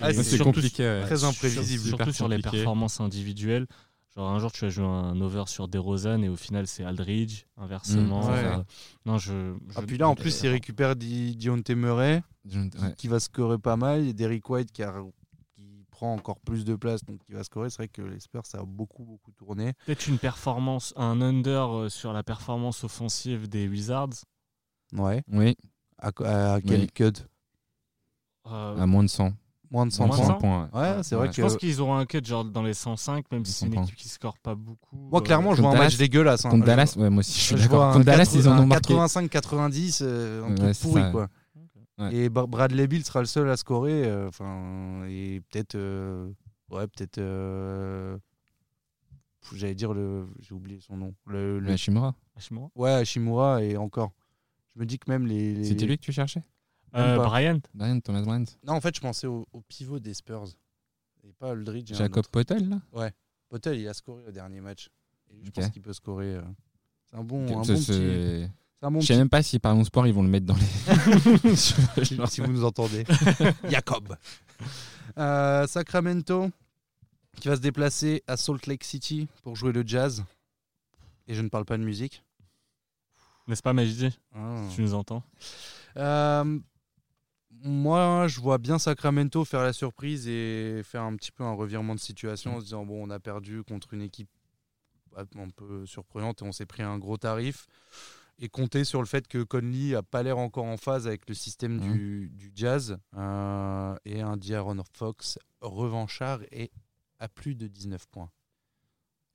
Ah, 0.00 0.12
c'est 0.12 0.38
compliqué. 0.38 0.82
ouais. 0.82 1.02
Très 1.02 1.24
imprévisible. 1.24 1.88
Surtout 1.88 2.12
sur 2.12 2.28
les 2.28 2.38
performances 2.42 3.00
individuelles. 3.00 3.66
Genre 4.14 4.30
un 4.30 4.38
jour 4.38 4.50
tu 4.52 4.64
as 4.64 4.70
joué 4.70 4.84
un 4.86 5.20
over 5.20 5.44
sur 5.46 5.68
DeRozan 5.68 6.22
et 6.22 6.28
au 6.30 6.36
final 6.36 6.66
c'est 6.66 6.84
Aldridge, 6.84 7.44
inversement. 7.58 8.26
Mmh, 8.26 8.30
ouais. 8.32 8.44
Euh, 8.44 8.56
non, 9.04 9.18
je, 9.18 9.32
je- 9.32 9.74
Ah, 9.76 9.82
puis 9.82 9.98
là, 9.98 10.08
en 10.08 10.14
plus, 10.14 10.40
il 10.42 10.48
récupère 10.48 10.96
Di- 10.96 11.36
Dionte 11.36 11.70
Murray. 11.70 12.22
Qui, 12.48 12.58
ouais. 12.58 12.94
qui 12.96 13.08
va 13.08 13.18
scorer 13.20 13.58
pas 13.58 13.76
mal. 13.76 14.06
Et 14.06 14.12
Derrick 14.14 14.48
White 14.48 14.70
qui, 14.72 14.82
a- 14.82 14.94
prend 15.96 16.12
encore 16.12 16.38
plus 16.40 16.64
de 16.66 16.74
place, 16.76 17.02
donc 17.04 17.18
qui 17.24 17.32
va 17.32 17.42
scorer. 17.42 17.70
C'est 17.70 17.78
vrai 17.78 17.88
que 17.88 18.02
les 18.02 18.20
Spurs, 18.20 18.44
ça 18.44 18.58
a 18.58 18.64
beaucoup, 18.64 19.02
beaucoup 19.04 19.32
tourné. 19.32 19.72
Peut-être 19.86 20.06
une 20.08 20.18
performance, 20.18 20.92
un 20.96 21.22
under 21.22 21.74
euh, 21.74 21.88
sur 21.88 22.12
la 22.12 22.22
performance 22.22 22.84
offensive 22.84 23.48
des 23.48 23.66
Wizards. 23.66 24.10
Ouais. 24.92 25.22
Oui, 25.32 25.56
À, 25.98 26.08
à 26.54 26.60
quel 26.60 26.80
Oui. 26.82 26.86
cut? 26.94 27.12
Euh, 28.46 28.76
à 28.78 28.86
moins 28.86 29.02
de 29.02 29.08
100. 29.08 29.32
Moins 29.70 29.86
de 29.86 29.90
100 29.92 30.06
Moins 30.06 30.16
de 30.16 30.20
points. 30.22 30.28
100 30.34 30.38
points. 30.38 30.70
ouais. 30.74 30.80
Ouais, 30.96 31.02
c'est 31.02 31.14
vrai 31.16 31.26
Ouais. 31.28 31.32
je 31.32 31.36
que. 31.38 31.42
pense 31.42 31.56
qu'ils 31.56 31.80
auront 31.80 31.96
un 31.96 32.04
cut 32.06 32.20
genre 32.24 32.44
dans 32.44 32.62
les 32.62 32.74
105, 32.74 33.24
même 33.32 33.44
si 33.44 33.52
c'est 33.52 33.66
une 33.66 33.72
100 33.74 33.82
équipe 33.84 33.96
qui 33.96 34.08
score 34.08 34.38
pas 34.38 34.54
beaucoup. 34.54 34.96
Moi, 35.10 35.20
Euh, 35.20 35.24
clairement, 35.24 35.54
je 35.54 35.62
vois 35.62 35.72
un 35.72 35.78
match 35.78 35.96
dégueulasse. 35.96 36.44
hein. 36.44 36.50
Contre 36.50 36.66
Dallas, 36.66 36.94
ouais, 36.98 37.10
moi 37.10 37.20
aussi 37.20 37.32
je 37.40 37.44
suis 37.44 37.54
d'accord. 37.56 37.92
Contre 37.94 38.04
Dallas, 38.04 38.30
ils 38.34 38.46
en 38.48 38.52
ont 38.62 38.68
80 38.68 38.96
marqué. 38.98 39.28
85-90, 39.28 40.00
euh, 40.02 40.44
un 40.44 40.48
Ouais, 40.50 40.54
truc 40.56 40.74
c'est 40.74 40.82
pourri, 40.82 41.02
ça. 41.02 41.10
quoi. 41.10 41.28
Ouais. 41.98 42.14
Et 42.14 42.28
Br- 42.28 42.46
Bradley 42.46 42.86
Bill 42.86 43.04
sera 43.04 43.20
le 43.20 43.26
seul 43.26 43.48
à 43.50 43.56
scorer. 43.56 44.04
euh, 44.04 44.28
Enfin, 44.28 45.04
et 45.08 45.40
peut-être. 45.50 45.74
euh, 45.76 46.30
ouais, 46.70 46.86
peut-être. 46.88 47.18
euh, 47.18 48.18
J'allais 49.54 49.74
dire 49.76 49.94
le. 49.94 50.26
J'ai 50.40 50.54
oublié 50.54 50.80
son 50.80 50.96
nom. 50.96 51.14
Le, 51.26 51.60
le- 51.60 51.70
Ouais, 51.70 51.76
Shimura. 51.76 52.14
Hashimura. 52.34 52.68
Ouais, 52.74 52.90
Hashimura 52.90 53.62
et 53.62 53.76
encore. 53.76 54.12
Je 54.74 54.80
me 54.80 54.84
dis 54.86 54.98
que 54.98 55.08
même 55.10 55.26
les. 55.26 55.54
les- 55.54 55.64
C'était 55.64 55.86
lui 55.86 55.96
que 55.96 56.02
tu 56.02 56.12
cherchais? 56.12 56.42
Euh. 56.96 57.16
Bryant. 57.16 57.60
Brian 57.74 58.00
Thomas 58.00 58.22
Bryant 58.22 58.44
Non, 58.64 58.72
en 58.74 58.80
fait, 58.80 58.94
je 58.96 59.00
pensais 59.00 59.26
au, 59.26 59.46
au 59.52 59.60
pivot 59.62 59.98
des 60.00 60.14
Spurs. 60.14 60.46
Et 61.24 61.32
pas 61.32 61.50
Aldridge. 61.52 61.90
et 61.92 61.94
un 61.94 61.98
Jacob. 61.98 62.26
Potel, 62.28 62.68
là? 62.68 63.10
Potel, 63.48 63.78
il 63.78 63.86
a 63.88 63.94
scoré 63.94 64.24
au 64.26 64.30
dernier 64.32 64.60
match. 64.60 64.90
Et 65.30 65.44
je 65.44 65.50
pense 65.50 65.68
qu'il 65.70 65.82
peut 65.82 65.92
scorer. 65.92 66.34
euh, 66.34 66.42
C'est 67.08 67.16
un 67.16 67.22
bon, 67.24 67.44
un 67.44 67.62
bon 67.62 67.64
C'est- 67.64 67.92
petit. 67.92 68.52
Je 68.82 68.88
sais 68.88 69.14
petit- 69.14 69.18
même 69.18 69.28
pas 69.28 69.42
si 69.42 69.58
par 69.58 69.74
mon 69.74 69.84
sport 69.84 70.06
ils 70.06 70.12
vont 70.14 70.22
le 70.22 70.28
mettre 70.28 70.46
dans 70.46 70.54
les. 70.56 71.56
si, 71.56 71.74
si 72.28 72.40
vous 72.40 72.52
nous 72.52 72.64
entendez. 72.64 73.04
Jacob. 73.70 74.16
Euh, 75.18 75.66
Sacramento, 75.66 76.50
qui 77.40 77.48
va 77.48 77.56
se 77.56 77.60
déplacer 77.60 78.22
à 78.26 78.36
Salt 78.36 78.66
Lake 78.66 78.84
City 78.84 79.28
pour 79.42 79.56
jouer 79.56 79.72
le 79.72 79.82
jazz. 79.86 80.24
Et 81.26 81.34
je 81.34 81.42
ne 81.42 81.48
parle 81.48 81.64
pas 81.64 81.76
de 81.78 81.82
musique. 81.82 82.22
N'est-ce 83.48 83.62
pas, 83.62 83.72
Majidi 83.72 84.16
Ah. 84.34 84.60
Tu 84.74 84.82
nous 84.82 84.94
entends 84.94 85.22
Euh, 85.96 86.58
moi, 87.62 88.26
je 88.28 88.40
vois 88.40 88.58
bien 88.58 88.78
Sacramento 88.78 89.44
faire 89.44 89.62
la 89.62 89.72
surprise 89.72 90.28
et 90.28 90.82
faire 90.84 91.02
un 91.02 91.16
petit 91.16 91.32
peu 91.32 91.42
un 91.44 91.52
revirement 91.54 91.94
de 91.94 92.00
situation 92.00 92.56
en 92.56 92.60
se 92.60 92.64
disant 92.66 92.84
bon, 92.84 93.02
on 93.06 93.10
a 93.10 93.18
perdu 93.18 93.62
contre 93.64 93.94
une 93.94 94.02
équipe 94.02 94.28
un 95.16 95.48
peu 95.48 95.86
surprenante 95.86 96.42
et 96.42 96.44
on 96.44 96.52
s'est 96.52 96.66
pris 96.66 96.82
un 96.82 96.98
gros 96.98 97.16
tarif. 97.16 97.66
Et 98.38 98.48
compter 98.50 98.84
sur 98.84 99.00
le 99.00 99.06
fait 99.06 99.26
que 99.28 99.42
Conley 99.42 99.94
a 99.94 100.02
pas 100.02 100.22
l'air 100.22 100.36
encore 100.36 100.66
en 100.66 100.76
phase 100.76 101.06
avec 101.06 101.26
le 101.28 101.34
système 101.34 101.76
Mhm. 101.80 101.92
du, 101.92 102.28
du 102.34 102.52
jazz 102.54 102.98
euh, 103.16 103.96
et 104.04 104.20
un 104.20 104.36
D'Aaron 104.36 104.82
Fox 104.92 105.38
revanchard 105.62 106.40
et 106.52 106.70
à 107.18 107.28
plus 107.28 107.54
de 107.54 107.66
19 107.66 108.06
points. 108.08 108.30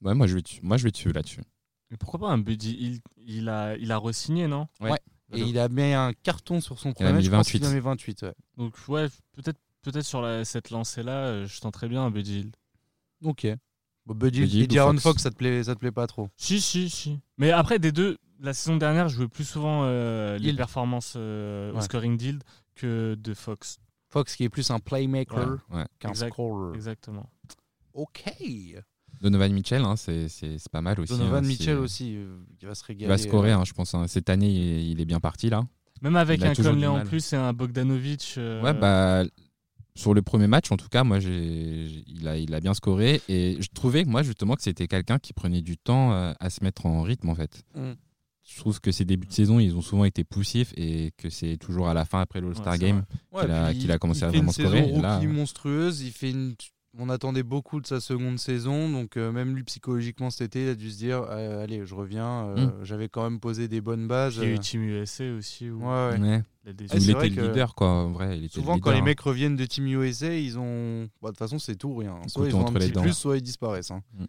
Ouais, 0.02 0.14
moi 0.14 0.28
je 0.28 0.36
vais. 0.36 0.43
Moi 0.62 0.78
je 0.78 0.84
vais 0.84 0.91
dessus 0.91 1.12
là-dessus. 1.12 1.41
Mais 1.89 1.97
pourquoi 1.97 2.20
pas 2.20 2.30
un 2.30 2.38
Buddy 2.38 2.72
Hill 2.80 2.99
il 3.18 3.49
a, 3.49 3.76
il 3.78 3.91
a 3.91 3.97
re-signé, 3.97 4.47
non? 4.47 4.68
Ouais. 4.80 4.99
Et 5.34 5.39
il 5.41 5.58
a 5.60 5.68
mis 5.70 5.93
un 5.93 6.14
carton 6.14 6.60
sur 6.62 6.78
son 6.80 6.89
Il 6.89 6.91
a 6.91 6.93
premier 6.95 7.12
match. 7.14 7.20
mis 7.22 7.26
je 7.26 7.32
pense 7.32 7.52
qu'il 7.52 7.62
28. 7.62 7.72
a 7.72 7.76
mis 7.76 7.80
28. 7.82 8.22
ouais. 8.24 8.34
Donc, 8.58 8.76
ouais, 8.88 9.08
peut-être 9.34 9.60
peut-être 9.82 10.06
sur 10.06 10.22
la- 10.22 10.45
cette 10.45 10.70
lancée-là, 10.70 11.26
euh, 11.26 11.47
je 11.47 11.60
tenterais 11.60 11.88
bien 11.89 12.04
un 12.04 12.12
Buddy 12.12 12.39
Hill. 12.41 12.52
Ok. 13.24 13.47
Bon, 14.06 14.16
Buddy 14.16 14.41
Buddy 14.41 14.60
et 14.62 14.64
ou 14.64 14.68
D'Aaron 14.68 14.91
Fox 14.93 15.04
Fox, 15.04 15.22
ça 15.24 15.30
te 15.32 15.36
plaît, 15.36 15.64
ça 15.64 15.76
te 15.76 15.80
plaît 15.80 15.91
pas 15.91 16.08
trop 16.08 16.30
Si, 16.38 16.60
si, 16.60 16.89
si. 16.89 17.20
Mais 17.38 17.52
après, 17.52 17.78
des 17.80 17.91
deux, 17.91 18.18
la 18.39 18.54
saison 18.54 18.78
dernière, 18.78 19.08
je 19.10 19.16
jouais 19.18 19.28
plus 19.28 19.43
souvent 19.43 19.84
euh, 19.86 20.38
les 20.39 20.54
performances 20.54 21.14
euh, 21.18 21.72
au 21.74 21.82
scoring 21.82 22.18
d'Hild 22.18 22.43
que 22.76 23.16
de 23.16 23.34
Fox. 23.34 23.80
Fox 24.10 24.36
qui 24.36 24.43
est 24.43 24.49
plus 24.49 24.70
un 24.72 24.80
playmaker 24.80 25.58
Ouais. 25.72 25.86
qu'un 25.99 26.10
Exact. 26.10 26.32
scorer. 26.34 26.76
Exactement. 26.76 27.30
Ok. 27.93 28.24
Donovan 29.22 29.54
Mitchell, 29.54 29.84
hein, 29.84 29.95
c'est 29.95 30.28
c'est- 30.30 30.58
c'est 30.58 30.72
pas 30.72 30.82
mal 30.82 30.99
aussi. 30.99 31.14
Donovan 31.14 31.43
hein, 31.43 31.47
Mitchell 31.47 31.78
aussi, 31.78 32.16
euh, 32.16 32.38
qui 32.58 32.66
va 32.66 32.74
se 32.74 32.84
régaler. 32.84 33.06
Il 33.06 33.10
va 33.10 33.18
scorer, 33.20 33.52
euh, 33.52 33.58
hein, 33.58 33.64
je 33.66 33.74
pense. 33.74 33.93
hein. 33.93 34.08
Cette 34.08 34.30
année, 34.30 34.49
il, 34.49 34.89
il 34.91 35.02
est 35.02 35.06
bien 35.06 35.20
parti 35.20 35.49
là. 35.49 35.62
Même 36.02 36.16
avec 36.16 36.39
Il 36.41 36.47
un 36.47 36.56
Conley 36.56 36.88
en 36.88 37.06
plus 37.06 37.32
et 37.34 37.36
un 37.36 37.54
Bogdanovic. 37.54 38.34
euh, 38.39 38.64
Ouais, 38.64 38.74
bah, 38.74 39.24
sur 39.95 40.13
le 40.13 40.21
premier 40.21 40.47
match, 40.47 40.71
en 40.71 40.77
tout 40.77 40.87
cas, 40.89 41.03
moi, 41.03 41.19
il, 41.19 42.27
a, 42.27 42.37
il 42.37 42.53
a 42.53 42.59
bien 42.61 42.73
scoré. 42.73 43.21
Et 43.27 43.57
je 43.59 43.67
trouvais, 43.73 44.05
moi, 44.05 44.23
justement, 44.23 44.55
que 44.55 44.61
c'était 44.61 44.87
quelqu'un 44.87 45.19
qui 45.19 45.33
prenait 45.33 45.61
du 45.61 45.77
temps 45.77 46.13
euh, 46.13 46.33
à 46.39 46.49
se 46.49 46.63
mettre 46.63 46.85
en 46.85 47.01
rythme, 47.01 47.29
en 47.29 47.35
fait. 47.35 47.63
Mm. 47.75 47.91
Je 48.43 48.57
trouve 48.59 48.79
que 48.81 48.91
ces 48.91 49.05
débuts 49.05 49.27
de 49.27 49.33
saison, 49.33 49.59
ils 49.59 49.75
ont 49.75 49.81
souvent 49.81 50.03
été 50.05 50.23
poussifs 50.23 50.73
et 50.75 51.11
que 51.17 51.29
c'est 51.29 51.57
toujours 51.57 51.87
à 51.89 51.93
la 51.93 52.05
fin, 52.05 52.21
après 52.21 52.41
l'All-Star 52.41 52.73
Ouais, 52.73 52.79
Game, 52.79 53.03
qu'il 53.73 53.91
a- 53.91 53.97
commencé 53.99 54.21
il 54.21 54.25
à 54.25 54.31
fait 54.31 54.37
une 54.37 54.45
vraiment 54.45 54.51
scorer, 54.51 54.83
saison 54.85 54.99
et 54.99 55.01
là- 55.01 55.15
rookie 55.17 55.27
monstrueuse. 55.27 56.01
Il 56.01 56.11
fait 56.11 56.31
une... 56.31 56.55
On 56.97 57.07
attendait 57.09 57.43
beaucoup 57.43 57.79
de 57.79 57.87
sa 57.87 58.01
seconde 58.01 58.37
saison, 58.37 58.89
donc 58.89 59.15
euh, 59.15 59.31
même 59.31 59.55
lui 59.55 59.63
psychologiquement 59.63 60.29
cet 60.29 60.41
été, 60.41 60.63
il 60.65 60.69
a 60.71 60.75
dû 60.75 60.91
se 60.91 60.97
dire 60.97 61.23
euh, 61.29 61.63
allez, 61.63 61.85
je 61.85 61.95
reviens. 61.95 62.47
euh, 62.47 62.65
Mm. 62.67 62.83
J'avais 62.83 63.07
quand 63.07 63.23
même 63.23 63.39
posé 63.39 63.69
des 63.69 63.79
bonnes 63.79 64.09
bases. 64.09 64.35
Il 64.35 64.43
y 64.43 64.45
a 64.45 64.49
eu 64.49 64.59
Team 64.59 64.81
USA 64.83 65.31
aussi. 65.37 65.69
Où 65.69 65.79
ouais, 65.79 65.85
ouais. 66.11 66.19
Ouais. 66.19 66.43
il 66.65 66.69
a 66.69 66.73
des- 66.73 66.83
il 66.83 66.89
c'est 66.89 66.97
était 67.03 67.13
vrai 67.13 67.29
le 67.29 67.47
leader, 67.47 67.75
quoi, 67.75 67.87
en 67.87 68.11
vrai. 68.11 68.37
Il 68.37 68.43
était 68.43 68.55
Souvent, 68.55 68.75
le 68.75 68.81
quand 68.81 68.91
les 68.91 68.97
hein. 68.99 69.03
mecs 69.03 69.21
reviennent 69.21 69.55
de 69.55 69.65
Team 69.65 69.87
USA, 69.87 70.35
ils 70.37 70.59
ont. 70.59 71.03
Bah, 71.21 71.29
de 71.29 71.31
toute 71.31 71.37
façon, 71.37 71.59
c'est 71.59 71.75
tout 71.77 71.87
ou 71.89 71.95
rien. 71.95 72.17
Soit 72.27 72.47
ils 72.47 72.51
Couteau 72.51 72.57
ont 72.57 72.59
un 72.59 72.69
entre 72.71 72.79
les 72.79 72.85
petit 72.87 72.91
dents. 72.91 73.01
plus, 73.03 73.13
soit 73.13 73.37
ils 73.37 73.41
disparaissent. 73.41 73.91
hein. 73.91 74.03
Mm. 74.13 74.25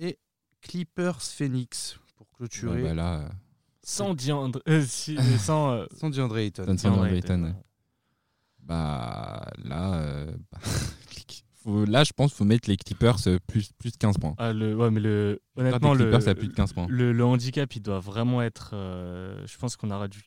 Et 0.00 0.18
Clippers 0.60 1.22
Phoenix 1.22 1.98
pour 2.16 2.28
clôturer. 2.32 2.82
Ouais, 2.82 2.88
bah 2.90 2.94
là, 2.94 3.20
euh, 3.20 3.28
Sans 3.82 4.12
Diandre. 4.12 4.60
euh, 4.68 4.84
si, 4.86 5.16
euh, 5.16 5.38
sans. 5.38 5.70
euh, 5.72 5.86
Sans 5.98 6.10
DeAndre 6.10 6.36
Ayton. 6.36 6.64
Sans 6.66 6.74
Diandre 6.74 7.06
Ayton, 7.06 7.16
Ayton. 7.16 7.44
ouais. 7.46 7.54
bah, 8.64 9.46
là, 9.64 9.94
euh, 9.94 10.30
bah, 10.52 10.58
faut- 11.54 11.84
là, 11.84 12.04
je 12.04 12.12
pense 12.12 12.30
qu'il 12.32 12.38
faut 12.38 12.44
mettre 12.44 12.68
les 12.68 12.76
Clippers 12.76 13.16
euh, 13.26 13.38
plus, 13.46 13.72
plus 13.78 13.92
de 13.92 13.96
15 13.96 14.16
points. 14.18 14.34
Ah, 14.38 14.52
le, 14.52 14.74
ouais, 14.76 14.90
mais 14.90 15.00
le, 15.00 15.40
honnêtement, 15.56 15.92
des 15.94 16.04
le, 16.04 16.10
Clippers 16.10 16.28
à 16.28 16.34
plus 16.34 16.48
de 16.48 16.54
15 16.54 16.72
points. 16.72 16.86
le, 16.88 17.12
le 17.12 17.24
handicap, 17.24 17.74
il 17.74 17.80
doit 17.80 18.00
vraiment 18.00 18.42
être. 18.42 18.70
euh, 18.74 19.44
je 19.46 19.56
pense 19.58 19.76
qu'on 19.76 19.90
aura 19.90 20.08
du 20.08 20.22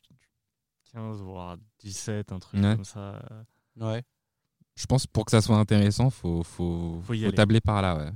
15, 0.92 1.20
voire 1.22 1.56
17, 1.80 2.32
un 2.32 2.38
truc 2.38 2.60
Ouais. 2.62 2.74
comme 2.74 2.84
ça. 2.84 3.22
Ouais. 3.80 4.02
Je 4.76 4.86
pense 4.86 5.06
pour 5.06 5.24
que 5.24 5.30
ça 5.30 5.40
soit 5.40 5.56
intéressant, 5.58 6.10
faut, 6.10 6.42
faut, 6.42 7.00
Faut 7.04 7.14
y 7.14 7.24
faut 7.24 7.32
tabler 7.32 7.60
par 7.60 7.82
là. 7.82 7.96
Ouais. 7.96 8.10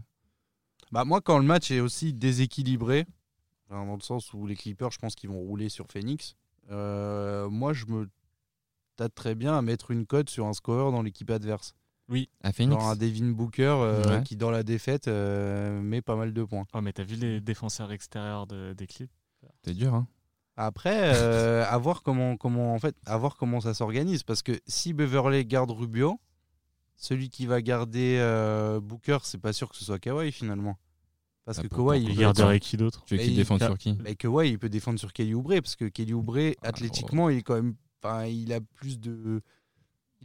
Bah, 0.92 1.04
moi, 1.04 1.20
quand 1.20 1.38
le 1.38 1.44
match 1.44 1.70
est 1.70 1.80
aussi 1.80 2.12
déséquilibré, 2.14 3.06
dans 3.70 3.94
le 3.96 4.00
sens 4.00 4.32
où 4.32 4.46
les 4.46 4.54
Clippers, 4.56 4.90
je 4.92 4.98
pense 4.98 5.14
qu'ils 5.14 5.28
vont 5.30 5.40
rouler 5.40 5.68
sur 5.68 5.86
Phoenix, 5.90 6.36
euh, 6.70 7.48
moi, 7.50 7.72
je 7.72 7.86
me 7.86 8.08
tâte 8.96 9.14
très 9.14 9.34
bien 9.34 9.56
à 9.58 9.62
mettre 9.62 9.90
une 9.90 10.06
cote 10.06 10.30
sur 10.30 10.46
un 10.46 10.52
scoreur 10.52 10.92
dans 10.92 11.02
l'équipe 11.02 11.30
adverse. 11.30 11.74
À 12.42 12.52
Phoenix. 12.52 12.80
Genre 12.80 12.90
un 12.90 12.96
Devin 12.96 13.30
Booker 13.30 13.62
euh, 13.80 14.18
Ouais. 14.18 14.22
qui, 14.22 14.36
dans 14.36 14.50
la 14.50 14.62
défaite, 14.62 15.08
euh, 15.08 15.80
met 15.80 16.02
pas 16.02 16.14
mal 16.16 16.32
de 16.32 16.44
points. 16.44 16.64
Oh, 16.74 16.80
mais 16.80 16.92
t'as 16.92 17.02
vu 17.04 17.16
les 17.16 17.40
défenseurs 17.40 17.90
extérieurs 17.92 18.46
de, 18.46 18.72
des 18.74 18.86
clips 18.86 19.10
C'est 19.64 19.74
dur, 19.74 19.94
hein. 19.94 20.06
Après, 20.58 21.12
euh, 21.16 21.64
à 21.68 21.76
voir 21.78 22.02
comment, 22.02 22.36
comment, 22.36 22.72
en 22.74 22.78
fait, 22.78 22.96
à 23.04 23.18
voir 23.18 23.36
comment 23.36 23.60
ça 23.60 23.74
s'organise. 23.74 24.22
Parce 24.22 24.42
que 24.42 24.52
si 24.66 24.92
Beverley 24.94 25.44
garde 25.44 25.70
Rubio, 25.70 26.18
celui 26.96 27.28
qui 27.28 27.44
va 27.44 27.60
garder 27.60 28.16
euh, 28.20 28.80
Booker, 28.80 29.18
c'est 29.24 29.36
pas 29.40 29.52
sûr 29.52 29.68
que 29.68 29.76
ce 29.76 29.84
soit 29.84 29.98
Kawhi 29.98 30.32
finalement. 30.32 30.78
Parce 31.44 31.58
Ah, 31.58 31.62
que 31.62 31.68
Kawhi, 31.68 32.02
il 32.02 32.16
garderait 32.16 32.58
qui 32.58 32.76
d'autre? 32.78 33.04
Tu 33.04 33.16
veux 33.16 33.22
qu'il 33.22 33.32
il- 33.32 33.36
défende 33.36 33.62
sur 33.62 33.76
qui? 33.76 33.98
mais 34.02 34.14
Kawhi, 34.14 34.48
il 34.48 34.58
peut 34.58 34.70
défendre 34.70 34.98
sur 34.98 35.12
Kelly 35.12 35.34
Oubre 35.34 35.54
parce 35.60 35.76
que 35.76 35.84
Kelly 35.84 36.14
Oubre, 36.14 36.38
Ah, 36.62 36.68
athlétiquement, 36.68 37.28
il 37.28 37.38
est 37.38 37.42
quand 37.42 37.54
même, 37.56 37.74
enfin, 38.02 38.24
il 38.24 38.50
a 38.54 38.60
plus 38.60 38.98
de, 38.98 39.42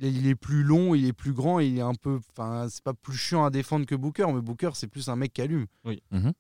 il 0.02 0.08
est, 0.08 0.12
il 0.12 0.28
est 0.28 0.36
plus 0.36 0.64
long, 0.64 0.96
il 0.96 1.06
est 1.06 1.14
plus 1.14 1.32
grand, 1.34 1.60
il 1.60 1.78
est 1.78 1.82
un 1.82 1.94
peu, 1.96 2.20
enfin, 2.32 2.68
c'est 2.70 2.84
pas 2.84 2.94
plus 2.94 3.16
chiant 3.16 3.46
à 3.46 3.50
défendre 3.50 3.86
que 3.86 3.96
Booker, 3.96 4.26
mais 4.34 4.42
Booker, 4.42 4.72
c'est 4.74 4.88
plus 4.88 5.08
un 5.10 5.16
mec 5.16 5.32
qui 5.34 5.42
allume. 5.42 5.68
Mhm. 6.12 6.34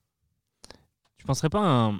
Tu 1.17 1.25
penserais 1.25 1.49
pas 1.49 1.61
à 1.61 1.69
un. 1.89 1.99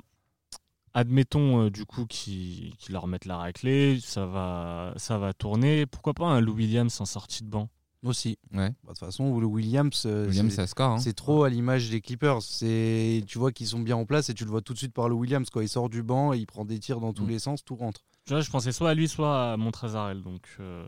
Admettons 0.93 1.61
euh, 1.65 1.69
du 1.69 1.85
coup 1.85 2.05
qu'ils 2.05 2.73
leur 2.89 3.07
mettent 3.07 3.25
la 3.25 3.37
raclée, 3.37 3.97
ça 4.01 4.25
va, 4.25 4.93
ça 4.97 5.17
va 5.17 5.31
tourner. 5.33 5.85
Pourquoi 5.85 6.13
pas 6.13 6.25
un 6.25 6.41
Lou 6.41 6.53
Williams 6.53 6.99
en 6.99 7.05
sortie 7.05 7.43
de 7.43 7.49
banc? 7.49 7.69
Aussi. 8.03 8.39
Ouais. 8.51 8.69
Bah, 8.69 8.73
De 8.83 8.87
toute 8.87 8.97
façon, 8.97 9.39
le 9.39 9.45
Williams, 9.45 10.03
euh, 10.07 10.25
Williams, 10.27 10.53
c'est- 10.55 10.81
hein. 10.81 10.97
C'est 10.97 11.13
trop 11.13 11.43
à 11.43 11.49
l'image 11.51 11.91
des 11.91 12.01
Clippers. 12.01 12.41
C'est, 12.41 13.23
tu 13.27 13.37
vois 13.37 13.51
qu'ils 13.51 13.67
sont 13.67 13.79
bien 13.79 13.95
en 13.95 14.05
place 14.05 14.29
et 14.29 14.33
tu 14.33 14.43
le 14.43 14.49
vois 14.49 14.61
tout 14.61 14.73
de 14.73 14.79
suite 14.79 14.91
par 14.91 15.07
le 15.07 15.13
Williams 15.13 15.47
quand 15.51 15.61
il 15.61 15.69
sort 15.69 15.87
du 15.87 16.01
banc 16.01 16.33
et 16.33 16.39
il 16.39 16.47
prend 16.47 16.65
des 16.65 16.79
tirs 16.79 16.99
dans 16.99 17.13
tous 17.13 17.25
Mm. 17.25 17.29
les 17.29 17.39
sens, 17.39 17.63
tout 17.63 17.75
rentre. 17.75 18.01
Tu 18.25 18.33
vois, 18.33 18.41
je 18.41 18.49
pensais 18.49 18.71
soit 18.71 18.89
à 18.89 18.93
lui, 18.95 19.07
soit 19.07 19.53
à 19.53 19.57
Montrezarel. 19.57 20.23
Donc, 20.23 20.41
euh, 20.59 20.83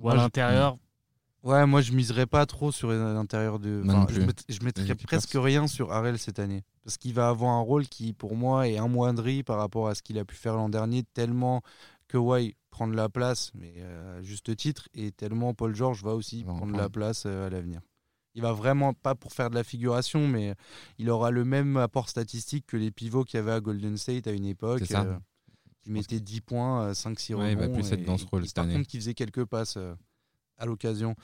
ou 0.00 0.04
Moi, 0.04 0.12
à 0.12 0.16
je- 0.16 0.20
l'intérieur. 0.22 0.78
Ouais, 1.42 1.64
moi 1.64 1.80
je 1.80 1.92
miserais 1.92 2.26
pas 2.26 2.44
trop 2.44 2.70
sur 2.70 2.90
l'intérieur 2.90 3.58
de. 3.58 3.82
Enfin, 3.86 4.06
je, 4.10 4.62
mettrais 4.62 4.94
presque 4.94 5.32
rien 5.34 5.66
sur 5.66 5.90
Harrell 5.90 6.18
cette 6.18 6.38
année 6.38 6.64
parce 6.84 6.98
qu'il 6.98 7.14
va 7.14 7.28
avoir 7.28 7.52
un 7.52 7.60
rôle 7.60 7.86
qui, 7.88 8.12
pour 8.12 8.36
moi, 8.36 8.68
est 8.68 8.76
amoindri 8.76 9.42
par 9.42 9.56
rapport 9.58 9.88
à 9.88 9.94
ce 9.94 10.02
qu'il 10.02 10.18
a 10.18 10.24
pu 10.24 10.34
faire 10.34 10.56
l'an 10.56 10.68
dernier, 10.68 11.02
tellement 11.14 11.62
que 12.08 12.18
Kawhi 12.18 12.56
prend 12.70 12.88
de 12.88 12.94
la 12.96 13.08
place, 13.08 13.52
mais 13.54 13.72
euh, 13.78 14.18
à 14.18 14.22
juste 14.22 14.54
titre, 14.56 14.88
et 14.94 15.12
tellement 15.12 15.54
Paul 15.54 15.74
George 15.74 16.02
va 16.02 16.14
aussi 16.14 16.44
prendre 16.44 16.72
la 16.72 16.78
prendre. 16.78 16.90
place 16.90 17.24
euh, 17.26 17.46
à 17.46 17.50
l'avenir. 17.50 17.80
Il 18.34 18.42
va 18.42 18.52
vraiment 18.52 18.92
pas 18.92 19.14
pour 19.14 19.32
faire 19.32 19.50
de 19.50 19.54
la 19.54 19.64
figuration, 19.64 20.28
mais 20.28 20.54
il 20.98 21.10
aura 21.10 21.30
le 21.30 21.44
même 21.44 21.76
apport 21.76 22.08
statistique 22.08 22.66
que 22.66 22.76
les 22.76 22.90
pivots 22.90 23.24
qu'il 23.24 23.38
y 23.38 23.40
avait 23.40 23.52
à 23.52 23.60
Golden 23.60 23.96
State 23.96 24.26
à 24.26 24.32
une 24.32 24.46
époque. 24.46 24.80
C'est 24.80 24.92
ça. 24.92 25.20
Euh, 25.80 25.84
qui 25.84 25.90
mettait 25.90 26.20
10 26.20 26.40
points, 26.40 26.92
5-6 26.92 27.34
Ouais, 27.34 27.52
il 27.52 27.56
va 27.58 27.62
rebonds. 27.64 27.74
plus 27.74 27.92
être 27.92 28.00
et- 28.00 28.04
dans 28.04 28.18
ce 28.18 28.26
rôle 28.26 28.44
et 28.44 28.46
cette 28.46 28.56
Par 28.56 28.64
année. 28.64 28.74
contre, 28.74 28.88
qui 28.88 28.96
faisait 28.98 29.14
quelques 29.14 29.44
passes 29.44 29.76
euh, 29.76 29.94
à 30.56 30.66
l'occasion. 30.66 31.14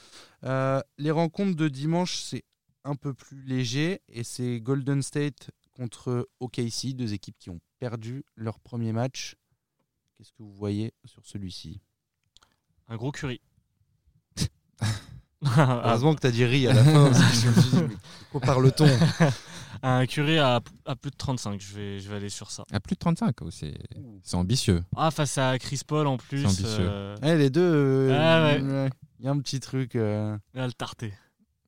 Euh, 0.45 0.81
les 0.99 1.11
rencontres 1.11 1.57
de 1.57 1.69
dimanche, 1.69 2.17
c'est 2.23 2.45
un 2.85 2.95
peu 2.95 3.13
plus 3.15 3.43
léger 3.43 4.01
et 4.09 4.25
c'est 4.25 4.61
Golden 4.61 5.03
State 5.03 5.51
contre 5.75 6.29
OKC, 6.41 6.95
deux 6.95 7.13
équipes 7.13 7.37
qui 7.39 7.51
ont 7.51 7.61
perdu 7.79 8.25
leur 8.37 8.61
premier 8.61 8.93
match. 8.93 9.37
Qu'est-ce 10.17 10.33
que 10.33 10.43
vous 10.43 10.53
voyez 10.55 10.95
sur 11.05 11.27
celui-ci? 11.27 11.81
Un 12.89 12.97
gros 12.97 13.13
curry. 13.13 13.41
Heureusement 15.59 16.15
que 16.15 16.21
tu 16.21 16.27
as 16.27 16.31
dit 16.31 16.45
Ri 16.45 16.67
à 16.69 16.73
la 16.75 16.85
fin. 16.85 17.11
quoi 18.31 18.41
parle-t-on 18.41 18.87
un 19.83 20.07
curry 20.07 20.39
à, 20.39 20.61
à 20.87 20.97
plus 20.97 21.11
de 21.11 21.17
35. 21.17 21.61
Je 21.61 21.75
vais, 21.75 22.01
je 22.01 22.09
vais 22.09 22.17
aller 22.17 22.29
sur 22.31 22.51
ça. 22.51 22.65
À 22.73 22.81
plus 22.81 22.95
de 22.95 22.99
35, 22.99 23.35
oh, 23.43 23.49
c'est 23.51 23.75
ambitieux. 24.35 24.83
Ah, 24.97 25.11
face 25.11 25.39
à 25.39 25.59
Chris 25.59 25.81
Paul 25.87 26.07
en 26.07 26.17
plus. 26.17 26.41
C'est 26.41 26.47
ambitieux. 26.65 26.87
euh, 26.89 27.17
Eh, 27.23 27.37
Les 27.37 27.51
deux, 27.51 27.61
euh, 27.63 28.17
Ah 28.19 28.47
ouais. 28.57 28.63
ouais, 28.63 28.91
il 29.21 29.27
y 29.27 29.29
a 29.29 29.31
un 29.33 29.39
petit 29.41 29.61
truc. 29.61 29.95
euh. 29.97 30.37
il 30.55 30.61
va 30.61 30.67
le 30.67 30.73
tarter. 30.73 31.13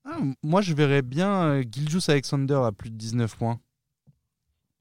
Ah, 0.05 0.17
moi, 0.43 0.61
je 0.61 0.73
verrais 0.73 1.01
bien 1.03 1.29
euh, 1.43 1.63
Gilgeous 1.69 2.09
Alexander 2.09 2.59
à 2.65 2.71
plus 2.71 2.89
de 2.89 2.95
19 2.95 3.35
points. 3.37 3.59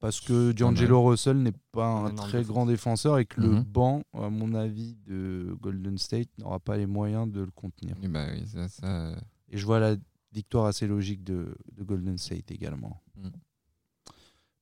Parce 0.01 0.21
que 0.21 0.53
D'Angelo 0.53 1.03
Russell 1.03 1.39
n'est 1.39 1.53
pas 1.73 1.87
un 1.89 2.15
très 2.15 2.45
grand 2.45 2.67
défenseur 2.67 3.19
et 3.19 3.25
que 3.27 3.41
le 3.41 3.49
Mhm. 3.49 3.63
banc, 3.65 4.03
à 4.15 4.31
mon 4.31 4.55
avis, 4.55 4.95
de 5.07 5.57
Golden 5.61 5.99
State 5.99 6.29
n'aura 6.39 6.61
pas 6.61 6.77
les 6.77 6.87
moyens 6.87 7.29
de 7.31 7.41
le 7.41 7.51
contenir. 7.51 7.97
Et 8.03 8.09
bah 8.09 8.27
oui, 8.33 8.47
ça, 8.47 8.69
ça, 8.69 9.17
Et 9.51 9.59
je 9.59 9.67
vois 9.67 9.81
la 9.81 9.97
victoire 10.33 10.67
assez 10.67 10.87
logique 10.87 11.25
de, 11.25 11.53
de 11.73 11.83
Golden 11.83 12.17
State 12.17 12.51
également. 12.53 13.03
Mhm. 13.17 13.33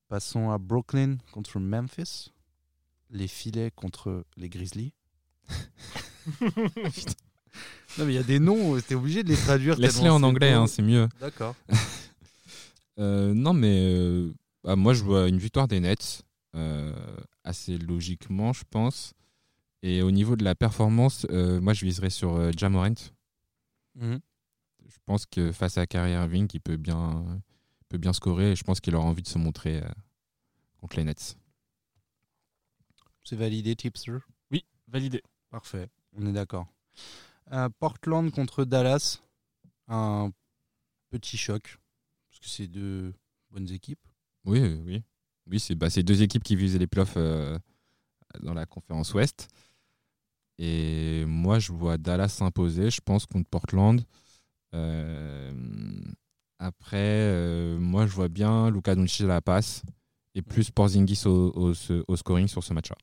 Passons 0.08 0.50
à 0.50 0.58
Brooklyn 0.58 1.18
contre 1.32 1.58
Memphis. 1.60 2.32
Les 3.10 3.28
filets 3.28 3.70
contre 3.70 4.24
les 4.36 4.48
Grizzlies. 4.48 4.92
non, 7.98 8.04
mais 8.04 8.12
il 8.12 8.14
y 8.14 8.18
a 8.18 8.22
des 8.22 8.38
noms, 8.40 8.80
t'es 8.80 8.94
obligé 8.94 9.22
de 9.22 9.28
les 9.28 9.36
traduire. 9.36 9.76
Laisse-les 9.78 10.08
en 10.10 10.22
anglais, 10.22 10.52
hein, 10.52 10.66
c'est 10.66 10.82
mieux. 10.82 11.08
D'accord. 11.20 11.54
Euh, 12.98 13.34
non, 13.34 13.52
mais 13.52 13.92
euh, 13.94 14.32
bah, 14.66 14.74
moi, 14.74 14.94
je 14.94 15.04
vois 15.04 15.28
une 15.28 15.38
victoire 15.38 15.68
des 15.68 15.78
Nets, 15.78 16.24
euh, 16.56 17.16
assez 17.44 17.78
logiquement, 17.78 18.52
je 18.52 18.64
pense. 18.68 19.14
Et 19.82 20.02
au 20.02 20.10
niveau 20.10 20.34
de 20.34 20.42
la 20.42 20.56
performance, 20.56 21.24
euh, 21.30 21.60
moi, 21.60 21.72
je 21.72 21.84
viserais 21.84 22.10
sur 22.10 22.34
euh, 22.34 22.50
Ja 22.56 22.68
Morant. 22.68 22.94
Mhm. 23.94 24.18
Je 24.88 24.96
pense 25.04 25.24
que 25.24 25.52
face 25.52 25.78
à 25.78 25.86
Kyrie 25.86 26.12
Irving, 26.12 26.48
il 26.52 26.60
peut 26.60 26.76
bien, 26.76 27.24
peut 27.88 27.98
bien 27.98 28.12
scorer. 28.12 28.52
Et 28.52 28.56
je 28.56 28.64
pense 28.64 28.80
qu'il 28.80 28.96
aura 28.96 29.06
envie 29.06 29.22
de 29.22 29.28
se 29.28 29.38
montrer 29.38 29.82
euh, 29.82 29.88
contre 30.78 30.96
les 30.96 31.04
Nets. 31.04 31.36
C'est 33.22 33.36
validé, 33.36 33.76
Tipster. 33.76 34.18
Validé. 34.88 35.22
Parfait, 35.50 35.88
on 36.12 36.26
est 36.26 36.32
d'accord. 36.32 36.66
Euh, 37.52 37.68
Portland 37.80 38.30
contre 38.30 38.64
Dallas, 38.64 39.20
un 39.88 40.30
petit 41.10 41.36
choc, 41.36 41.78
parce 42.28 42.40
que 42.40 42.48
c'est 42.48 42.68
deux 42.68 43.14
bonnes 43.50 43.70
équipes. 43.70 44.05
Oui, 44.46 44.60
oui. 44.84 45.02
Oui, 45.48 45.60
c'est 45.60 45.74
bah, 45.74 45.88
deux 45.90 46.22
équipes 46.22 46.42
qui 46.42 46.56
visaient 46.56 46.78
les 46.78 46.86
playoffs 46.86 47.14
euh, 47.16 47.58
dans 48.42 48.54
la 48.54 48.66
conférence 48.66 49.12
Ouest. 49.14 49.48
Et 50.58 51.24
moi, 51.26 51.58
je 51.58 51.72
vois 51.72 51.98
Dallas 51.98 52.28
s'imposer, 52.28 52.90
je 52.90 53.00
pense, 53.00 53.26
contre 53.26 53.48
Portland. 53.50 54.00
Euh, 54.74 55.52
après, 56.58 56.96
euh, 56.98 57.78
moi, 57.78 58.06
je 58.06 58.12
vois 58.12 58.28
bien 58.28 58.70
Luka 58.70 58.94
Doncic 58.94 59.22
à 59.24 59.28
la 59.28 59.40
passe 59.42 59.82
et 60.34 60.42
plus 60.42 60.70
Porzingis 60.70 61.22
au, 61.26 61.52
au- 61.54 61.74
au 62.08 62.16
scoring 62.16 62.48
sur 62.48 62.64
ce 62.64 62.72
match-là. 62.72 62.96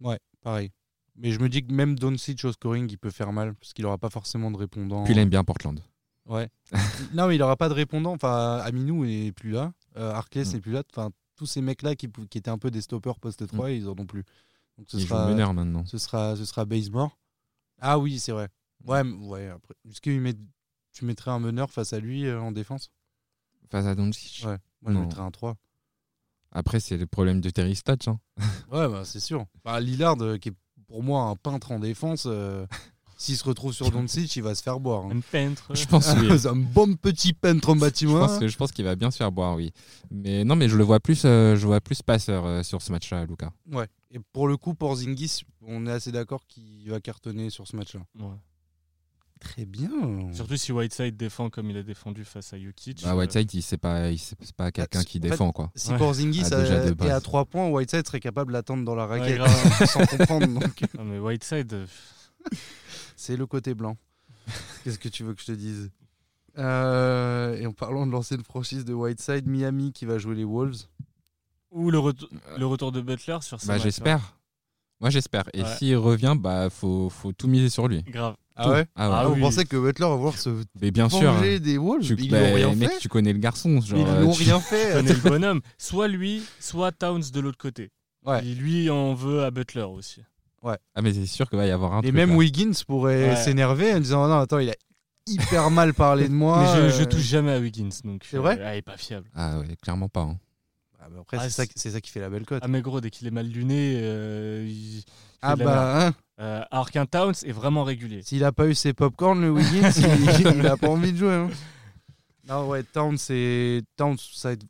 Ouais, 0.00 0.18
pareil. 0.40 0.70
Mais 1.16 1.30
je 1.30 1.38
me 1.40 1.48
dis 1.48 1.64
que 1.64 1.72
même 1.72 1.98
Doncic 1.98 2.44
au 2.44 2.52
scoring, 2.52 2.88
il 2.90 2.98
peut 2.98 3.10
faire 3.10 3.32
mal, 3.32 3.54
parce 3.54 3.72
qu'il 3.72 3.84
n'aura 3.84 3.98
pas 3.98 4.10
forcément 4.10 4.50
de 4.50 4.56
répondant. 4.56 5.04
Puis 5.04 5.12
il 5.12 5.18
aime 5.18 5.28
bien 5.30 5.44
Portland. 5.44 5.80
Ouais. 6.26 6.48
non, 7.14 7.28
mais 7.28 7.36
il 7.36 7.38
n'aura 7.38 7.56
pas 7.56 7.68
de 7.68 7.74
répondant. 7.74 8.12
Enfin, 8.12 8.60
Aminou 8.64 9.04
n'est 9.04 9.32
plus 9.32 9.50
là. 9.50 9.72
Euh, 9.96 10.12
Harkless 10.12 10.50
Mm. 10.50 10.52
n'est 10.54 10.60
plus 10.60 10.72
là. 10.72 10.82
Enfin, 10.90 11.10
tous 11.36 11.46
ces 11.46 11.60
mecs-là 11.60 11.94
qui, 11.96 12.06
étaient 12.06 12.48
un 12.50 12.58
peu 12.58 12.70
des 12.70 12.80
stoppers 12.80 13.18
post 13.20 13.46
3, 13.46 13.70
ils 13.70 13.88
en 13.88 13.92
ont 13.98 14.06
plus. 14.06 14.24
Donc 14.78 14.90
ce 14.90 14.96
Il 14.96 15.00
joue 15.00 15.08
sera, 15.08 15.26
meneur 15.28 15.52
maintenant. 15.54 15.84
ce 15.86 15.98
sera, 15.98 16.36
ce 16.36 16.44
sera. 16.44 16.64
Ah 17.80 17.98
oui, 17.98 18.18
c'est 18.18 18.32
vrai. 18.32 18.48
Ouais, 18.84 19.00
m- 19.00 19.22
ouais. 19.28 19.48
Après, 19.48 19.74
est-ce 19.88 20.00
que 20.00 20.10
met- 20.18 20.34
tu 20.92 21.04
mettrais 21.04 21.30
un 21.30 21.38
meneur 21.38 21.70
face 21.70 21.92
à 21.92 22.00
lui 22.00 22.26
euh, 22.26 22.40
en 22.40 22.52
défense? 22.52 22.90
Face 23.70 23.86
à 23.86 23.94
Doncic? 23.94 24.44
Ouais. 24.46 24.58
Moi, 24.82 24.92
je 24.92 24.98
mettrais 24.98 25.22
un 25.22 25.30
3. 25.30 25.56
Après, 26.52 26.80
c'est 26.80 26.96
le 26.96 27.06
problème 27.06 27.40
de 27.40 27.50
Terry 27.50 27.74
Stotts. 27.76 28.08
hein. 28.08 28.20
Ouais, 28.70 28.88
bah, 28.88 29.04
c'est 29.04 29.20
sûr. 29.20 29.46
Bah, 29.64 29.80
Lillard, 29.80 30.20
euh, 30.22 30.38
qui 30.38 30.50
est 30.50 30.54
pour 30.86 31.02
moi 31.02 31.24
un 31.24 31.36
peintre 31.36 31.72
en 31.72 31.78
défense, 31.78 32.24
euh, 32.26 32.66
s'il 33.22 33.36
se 33.36 33.44
retrouve 33.44 33.72
sur 33.72 33.90
Doncic, 33.90 34.34
il 34.36 34.42
va 34.42 34.54
se 34.54 34.62
faire 34.62 34.80
boire. 34.80 35.04
hein. 35.06 35.10
Un 35.16 35.20
peintre. 35.20 35.74
Je 35.74 35.84
pense, 35.86 36.08
oui. 36.20 36.30
un 36.48 36.56
bon 36.56 36.94
petit 36.96 37.32
peintre 37.32 37.70
en 37.70 37.76
bâtiment. 37.76 38.26
je 38.40 38.56
pense 38.56 38.72
qu'il 38.72 38.84
va 38.84 38.96
bien 38.96 39.10
se 39.10 39.16
faire 39.16 39.30
boire, 39.32 39.54
oui. 39.56 39.72
Mais 40.10 40.44
non, 40.44 40.56
mais 40.56 40.68
je 40.68 40.76
le 40.76 40.84
vois 40.84 41.00
plus, 41.00 41.22
euh, 41.24 41.56
je 41.56 41.66
vois 41.66 41.80
plus 41.80 42.02
passeur 42.02 42.44
euh, 42.46 42.62
sur 42.62 42.82
ce 42.82 42.90
match-là, 42.92 43.24
Lucas. 43.26 43.50
Ouais. 43.70 43.86
Et 44.10 44.18
pour 44.32 44.48
le 44.48 44.56
coup, 44.56 44.74
pour 44.74 44.94
Zingis, 44.96 45.42
on 45.66 45.86
est 45.86 45.92
assez 45.92 46.12
d'accord 46.12 46.46
qu'il 46.46 46.90
va 46.90 47.00
cartonner 47.00 47.48
sur 47.50 47.66
ce 47.66 47.76
match-là. 47.76 48.00
Ouais. 48.18 48.34
Très 49.40 49.64
bien. 49.64 49.90
Surtout 50.32 50.56
si 50.56 50.70
Whiteside 50.70 51.16
défend 51.16 51.50
comme 51.50 51.68
il 51.68 51.76
a 51.76 51.82
défendu 51.82 52.24
face 52.24 52.52
à 52.52 52.58
Jokic. 52.60 53.02
Bah, 53.02 53.16
Whiteside, 53.16 53.52
il 53.54 53.62
c'est 53.62 53.76
pas, 53.76 54.08
il 54.10 54.18
c'est 54.18 54.36
c'est 54.40 54.54
pas 54.54 54.70
quelqu'un 54.70 55.00
en 55.00 55.02
qui 55.02 55.14
fait, 55.20 55.28
défend, 55.30 55.50
quoi. 55.50 55.72
Si 55.74 55.90
Ouais. 55.90 55.98
Porzingis 55.98 56.44
Ah, 56.52 56.60
déjà, 56.60 56.80
a- 56.82 56.90
de 56.92 57.04
est 57.04 57.10
à 57.10 57.20
3 57.20 57.44
points, 57.46 57.68
Whiteside 57.68 58.06
serait 58.06 58.20
capable 58.20 58.52
d'attendre 58.52 58.84
dans 58.84 58.94
la 58.94 59.06
raquette 59.06 59.40
sans 59.88 60.06
comprendre. 60.06 60.46
Donc, 60.46 60.82
Non, 60.96 61.02
mais 61.04 61.18
Whiteside, 61.18 61.72
euh, 61.72 61.86
c'est 63.16 63.36
le 63.36 63.46
côté 63.46 63.74
blanc. 63.74 63.96
Qu'est-ce 64.84 64.98
que 64.98 65.08
tu 65.08 65.22
veux 65.24 65.34
que 65.34 65.40
je 65.40 65.46
te 65.46 65.52
dise? 65.52 65.90
Euh, 66.58 67.56
Et 67.56 67.66
en 67.66 67.72
parlant 67.72 68.06
de 68.06 68.12
l'ancienne 68.12 68.42
franchise 68.44 68.84
de 68.84 68.92
Whiteside, 68.94 69.46
Miami 69.46 69.92
qui 69.92 70.04
va 70.04 70.18
jouer 70.18 70.34
les 70.34 70.44
Wolves. 70.44 70.82
ou 71.70 71.90
le, 71.90 71.98
retour- 71.98 72.28
le 72.58 72.66
retour 72.66 72.92
de 72.92 73.00
Butler 73.00 73.38
sur 73.40 73.60
ce 73.60 73.66
Bah, 73.66 73.78
j'espère. 73.78 74.36
Moi, 75.00 75.08
j'espère. 75.10 75.44
Et 75.54 75.62
Ouais. 75.62 75.76
s'il 75.76 75.96
revient, 75.96 76.36
bah, 76.38 76.68
faut, 76.70 77.08
faut 77.08 77.32
tout 77.32 77.48
miser 77.48 77.70
sur 77.70 77.88
lui. 77.88 78.02
Grave. 78.02 78.36
Ah 78.54 78.68
ouais? 78.70 78.86
Ah 78.94 79.08
ouais. 79.08 79.16
Ah 79.18 79.26
Vous 79.28 79.34
oui. 79.34 79.40
pensez 79.40 79.64
que 79.64 79.76
Butler 79.78 80.06
va 80.06 80.14
voir 80.16 80.36
se 80.38 80.50
Mais 80.80 80.90
bien 80.90 81.08
sûr. 81.08 81.32
venger 81.32 81.58
des 81.58 81.78
Wolves? 81.78 82.04
Tu, 82.04 82.14
Ils 82.18 82.30
bah, 82.30 82.40
n'ont 82.50 82.54
rien 82.54 82.74
mec, 82.74 82.90
fait. 82.90 82.98
tu 82.98 83.08
connais 83.08 83.32
le 83.32 83.38
garçon. 83.38 83.80
Genre, 83.80 83.98
Ils 83.98 84.24
n'ont 84.24 84.32
tu- 84.32 84.42
rien 84.44 84.60
fait. 84.60 84.92
connais 84.92 85.14
le 85.14 85.20
bonhomme. 85.30 85.60
Soit 85.78 86.08
lui, 86.08 86.42
soit 86.60 86.92
Towns 86.92 87.22
de 87.32 87.40
l'autre 87.40 87.56
côté. 87.58 87.90
Ouais. 88.26 88.46
Et 88.46 88.54
lui 88.54 88.90
en 88.90 89.14
veut 89.14 89.42
à 89.42 89.50
Butler 89.50 89.82
aussi. 89.82 90.20
Ah, 90.64 91.02
mais 91.02 91.12
c'est 91.12 91.26
sûr 91.26 91.48
qu'il 91.48 91.58
va 91.58 91.66
y 91.66 91.70
avoir 91.70 91.94
un 91.94 92.00
Et 92.00 92.04
truc, 92.04 92.14
même 92.14 92.30
là. 92.30 92.36
Wiggins 92.36 92.72
pourrait 92.86 93.30
Ouais. 93.30 93.36
s'énerver 93.36 93.92
en 93.94 94.00
disant 94.00 94.28
non 94.28 94.38
attends 94.38 94.58
il 94.60 94.70
a 94.70 94.74
hyper 95.26 95.70
mal 95.70 95.92
parlé 95.94 96.28
de 96.28 96.34
moi. 96.34 96.62
mais 96.76 96.88
je, 96.90 96.96
je 96.96 97.02
euh. 97.02 97.06
touche 97.06 97.20
jamais 97.22 97.52
à 97.52 97.58
Wiggins. 97.58 97.88
donc 98.04 98.22
C'est 98.28 98.36
vrai 98.38 98.58
euh, 98.60 98.64
ah, 98.66 98.74
il 98.74 98.78
est 98.78 98.82
pas 98.82 98.96
fiable. 98.96 99.28
Ah 99.34 99.58
ouais, 99.58 99.76
clairement 99.82 100.08
pas. 100.08 100.20
hein. 100.22 100.38
Ah, 101.00 101.06
après 101.20 101.36
Ah, 101.40 101.42
c'est 101.48 101.50
ça, 101.50 101.90
ça 101.90 102.00
qui 102.00 102.10
fait 102.10 102.20
la 102.20 102.30
belle 102.30 102.46
cote. 102.46 102.62
Ah, 102.64 102.68
mais 102.68 102.80
gros, 102.80 103.00
dès 103.00 103.10
qu'il 103.10 103.26
est 103.26 103.32
mal 103.32 103.46
luné, 103.48 103.94
euh, 103.96 104.64
il- 104.68 105.02
Ah 105.42 105.56
bah 105.56 106.06
hein, 106.06 106.12
Euh, 106.40 106.62
alors 106.70 106.90
qu'un 106.92 107.06
Towns 107.06 107.34
est 107.44 107.52
vraiment 107.52 107.82
régulier. 107.84 108.22
s'il 108.22 108.44
a 108.44 108.52
pas 108.52 108.66
eu 108.68 108.74
ses 108.74 108.92
popcorn 108.92 109.40
le 109.40 109.50
Wiggins 109.50 109.90
il, 109.96 110.58
il 110.58 110.66
a 110.66 110.76
pas 110.76 110.88
envie 110.88 111.12
de 111.12 111.18
jouer. 111.18 111.34
hein. 111.34 111.48
Non 112.48 112.68
ouais 112.68 112.82
Towns 112.82 113.18
c'est 113.18 113.82
Towns 113.96 114.16
ça 114.18 114.48
va 114.48 114.52
être, 114.54 114.64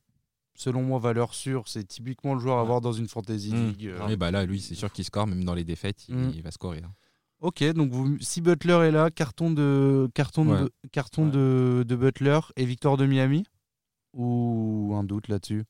selon 0.63 0.83
moi 0.83 0.99
valeur 0.99 1.35
sûre 1.35 1.65
c'est 1.67 1.85
typiquement 1.85 2.35
le 2.35 2.41
joueur 2.41 2.59
à 2.59 2.61
avoir 2.61 2.81
dans 2.81 2.93
une 2.93 3.09
fantasy 3.09 3.53
Mm. 3.53 3.67
league. 3.69 3.87
euh. 3.89 4.07
Oui, 4.07 4.17
bah 4.17 4.31
là, 4.31 4.45
lui, 4.47 4.61
c'est 4.61 4.75
sûr 4.75 4.91
qu'il 4.93 5.05
score, 5.05 5.27
même 5.27 5.45
dans 5.45 5.55
les 5.55 5.65
défaites, 5.65 6.09
il, 6.09 6.15
Mm. 6.17 6.33
il 6.35 6.43
va 6.43 6.51
scorer. 6.51 6.83
hein. 6.85 6.93
Ok 7.41 7.65
donc 7.73 7.91
vous, 7.91 8.17
si 8.21 8.41
Butler 8.41 8.79
est 8.87 8.91
là 8.93 9.11
carton 9.11 9.51
de 9.51 10.09
carton 10.15 10.47
Ouais. 10.49 10.61
de 10.61 10.71
carton 10.93 11.25
Ouais. 11.25 11.31
de, 11.33 11.85
de 11.87 11.97
Butler 11.97 12.39
et 12.57 12.65
victoire 12.65 12.97
de 12.97 13.05
Miami? 13.07 13.45
Ou 14.15 14.93
un 14.95 15.05
doute 15.05 15.29
là-dessus? 15.29 15.65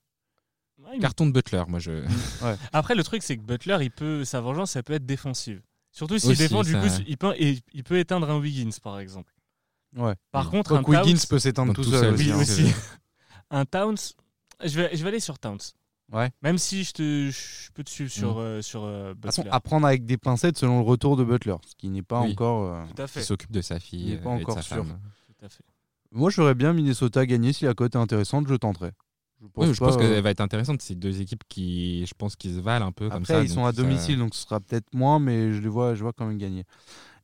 Ouais, 0.78 0.98
Carton 0.98 1.26
de 1.26 1.32
Butler, 1.32 1.62
moi, 1.68 1.78
je. 1.78 2.04
Après, 2.72 2.94
le 2.94 3.04
truc, 3.04 3.22
c'est 3.22 3.36
que 3.36 3.42
Butler, 3.42 3.78
il 3.82 3.90
peut, 3.90 4.24
sa 4.24 4.40
vengeance, 4.40 4.72
ça 4.72 4.82
peut 4.82 4.94
être 4.94 5.06
défensive. 5.06 5.62
Surtout 5.92 6.18
s'il 6.18 6.36
défend, 6.36 6.62
du 6.62 6.72
ça- 6.72 6.80
coup, 6.80 6.88
il 7.06 7.16
peut, 7.16 7.34
et- 7.38 7.58
il 7.72 7.84
peut 7.84 7.98
éteindre 7.98 8.28
un 8.30 8.38
Wiggins, 8.40 8.70
par 8.82 8.98
exemple. 8.98 9.32
Ouais. 9.96 10.14
Par 10.32 10.46
Oui. 10.46 10.50
contre, 10.50 10.72
un 10.72 10.76
Donc 10.78 10.88
Wiggins 10.88 11.02
Towns, 11.12 11.26
peut 11.28 11.38
s'éteindre 11.38 11.72
tout 11.74 11.84
tout 11.84 11.90
seul 11.90 12.00
seul, 12.00 12.14
aussi. 12.14 12.24
oui, 12.24 12.32
hein. 12.32 12.38
aussi. 12.40 12.64
un 13.50 13.64
Towns, 13.64 13.96
je 14.64 14.80
vais, 14.80 14.96
je 14.96 15.02
vais 15.02 15.08
aller 15.08 15.20
sur 15.20 15.38
Towns. 15.38 15.58
Ouais. 16.12 16.30
Même 16.42 16.58
si 16.58 16.84
je, 16.84 16.92
te, 16.92 17.30
je 17.30 17.70
peux 17.72 17.82
te 17.82 17.88
suivre 17.90 18.10
sur, 18.10 18.38
euh, 18.38 18.60
sur 18.60 18.84
euh, 18.84 19.10
De 19.10 19.12
toute 19.14 19.24
façon, 19.26 19.42
Butler. 19.42 19.56
à 19.56 19.60
prendre 19.60 19.86
avec 19.86 20.04
des 20.04 20.18
pincettes 20.18 20.58
selon 20.58 20.78
le 20.80 20.84
retour 20.84 21.16
de 21.16 21.24
Butler, 21.24 21.56
ce 21.66 21.74
qui 21.76 21.88
n'est 21.88 22.02
pas 22.02 22.20
Oui. 22.22 22.32
encore. 22.32 22.64
euh, 22.74 22.84
Tout 22.94 23.02
à 23.02 23.06
Qui 23.06 23.12
fait. 23.12 23.22
s'occupe 23.22 23.50
de 23.52 23.62
sa 23.62 23.76
Il 23.76 23.80
fille 23.80 24.12
est 24.12 24.16
pas 24.18 24.36
de 24.36 24.42
encore 24.42 24.56
sa 24.56 24.62
sûr. 24.62 24.76
femme. 24.76 24.98
Tout 25.26 25.46
à 25.46 25.48
fait. 25.48 25.64
Moi, 26.10 26.28
j'aurais 26.28 26.54
bien 26.54 26.74
Minnesota 26.74 27.24
gagné 27.24 27.54
si 27.54 27.64
la 27.64 27.72
cote 27.72 27.94
est 27.94 27.98
intéressante, 27.98 28.46
je 28.46 28.54
tenterais. 28.56 28.92
Je 29.40 29.46
pense, 29.46 29.66
Oui, 29.66 29.74
je 29.74 29.78
pas, 29.80 29.86
pense 29.86 29.94
euh, 29.96 29.98
qu'elle 30.00 30.22
va 30.22 30.30
être 30.30 30.42
intéressante. 30.42 30.82
C'est 30.82 30.94
deux 30.94 31.20
équipes 31.22 31.42
qui, 31.48 32.04
je 32.04 32.12
pense, 32.14 32.36
qui 32.36 32.52
se 32.54 32.60
valent 32.60 32.86
un 32.86 32.92
peu 32.92 33.08
comme 33.08 33.22
Après, 33.22 33.34
ça. 33.34 33.42
ils 33.42 33.48
sont 33.48 33.64
à 33.64 33.72
ça- 33.72 33.80
domicile, 33.82 34.18
donc 34.18 34.34
ce 34.34 34.42
sera 34.42 34.60
peut-être 34.60 34.92
moins, 34.94 35.18
mais 35.18 35.52
je 35.52 35.60
les 35.62 35.68
vois, 35.68 35.94
je 35.94 36.02
vois 36.02 36.12
quand 36.12 36.26
même 36.26 36.36
gagner. 36.38 36.64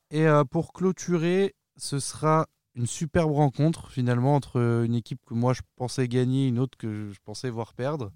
Et 0.09 0.25
euh, 0.27 0.43
pour 0.43 0.73
clôturer, 0.73 1.53
ce 1.77 1.99
sera 1.99 2.47
une 2.79 2.87
superbe 2.87 3.31
rencontre 3.31 3.91
finalement 3.91 4.35
entre 4.35 4.83
une 4.85 4.95
équipe 4.95 5.19
que 5.25 5.33
moi 5.33 5.53
je 5.53 5.61
pensais 5.75 6.07
gagner, 6.07 6.45
et 6.45 6.47
une 6.47 6.59
autre 6.59 6.77
que 6.77 7.11
je 7.11 7.19
pensais 7.23 7.49
voir 7.49 7.73
perdre. 7.73 8.11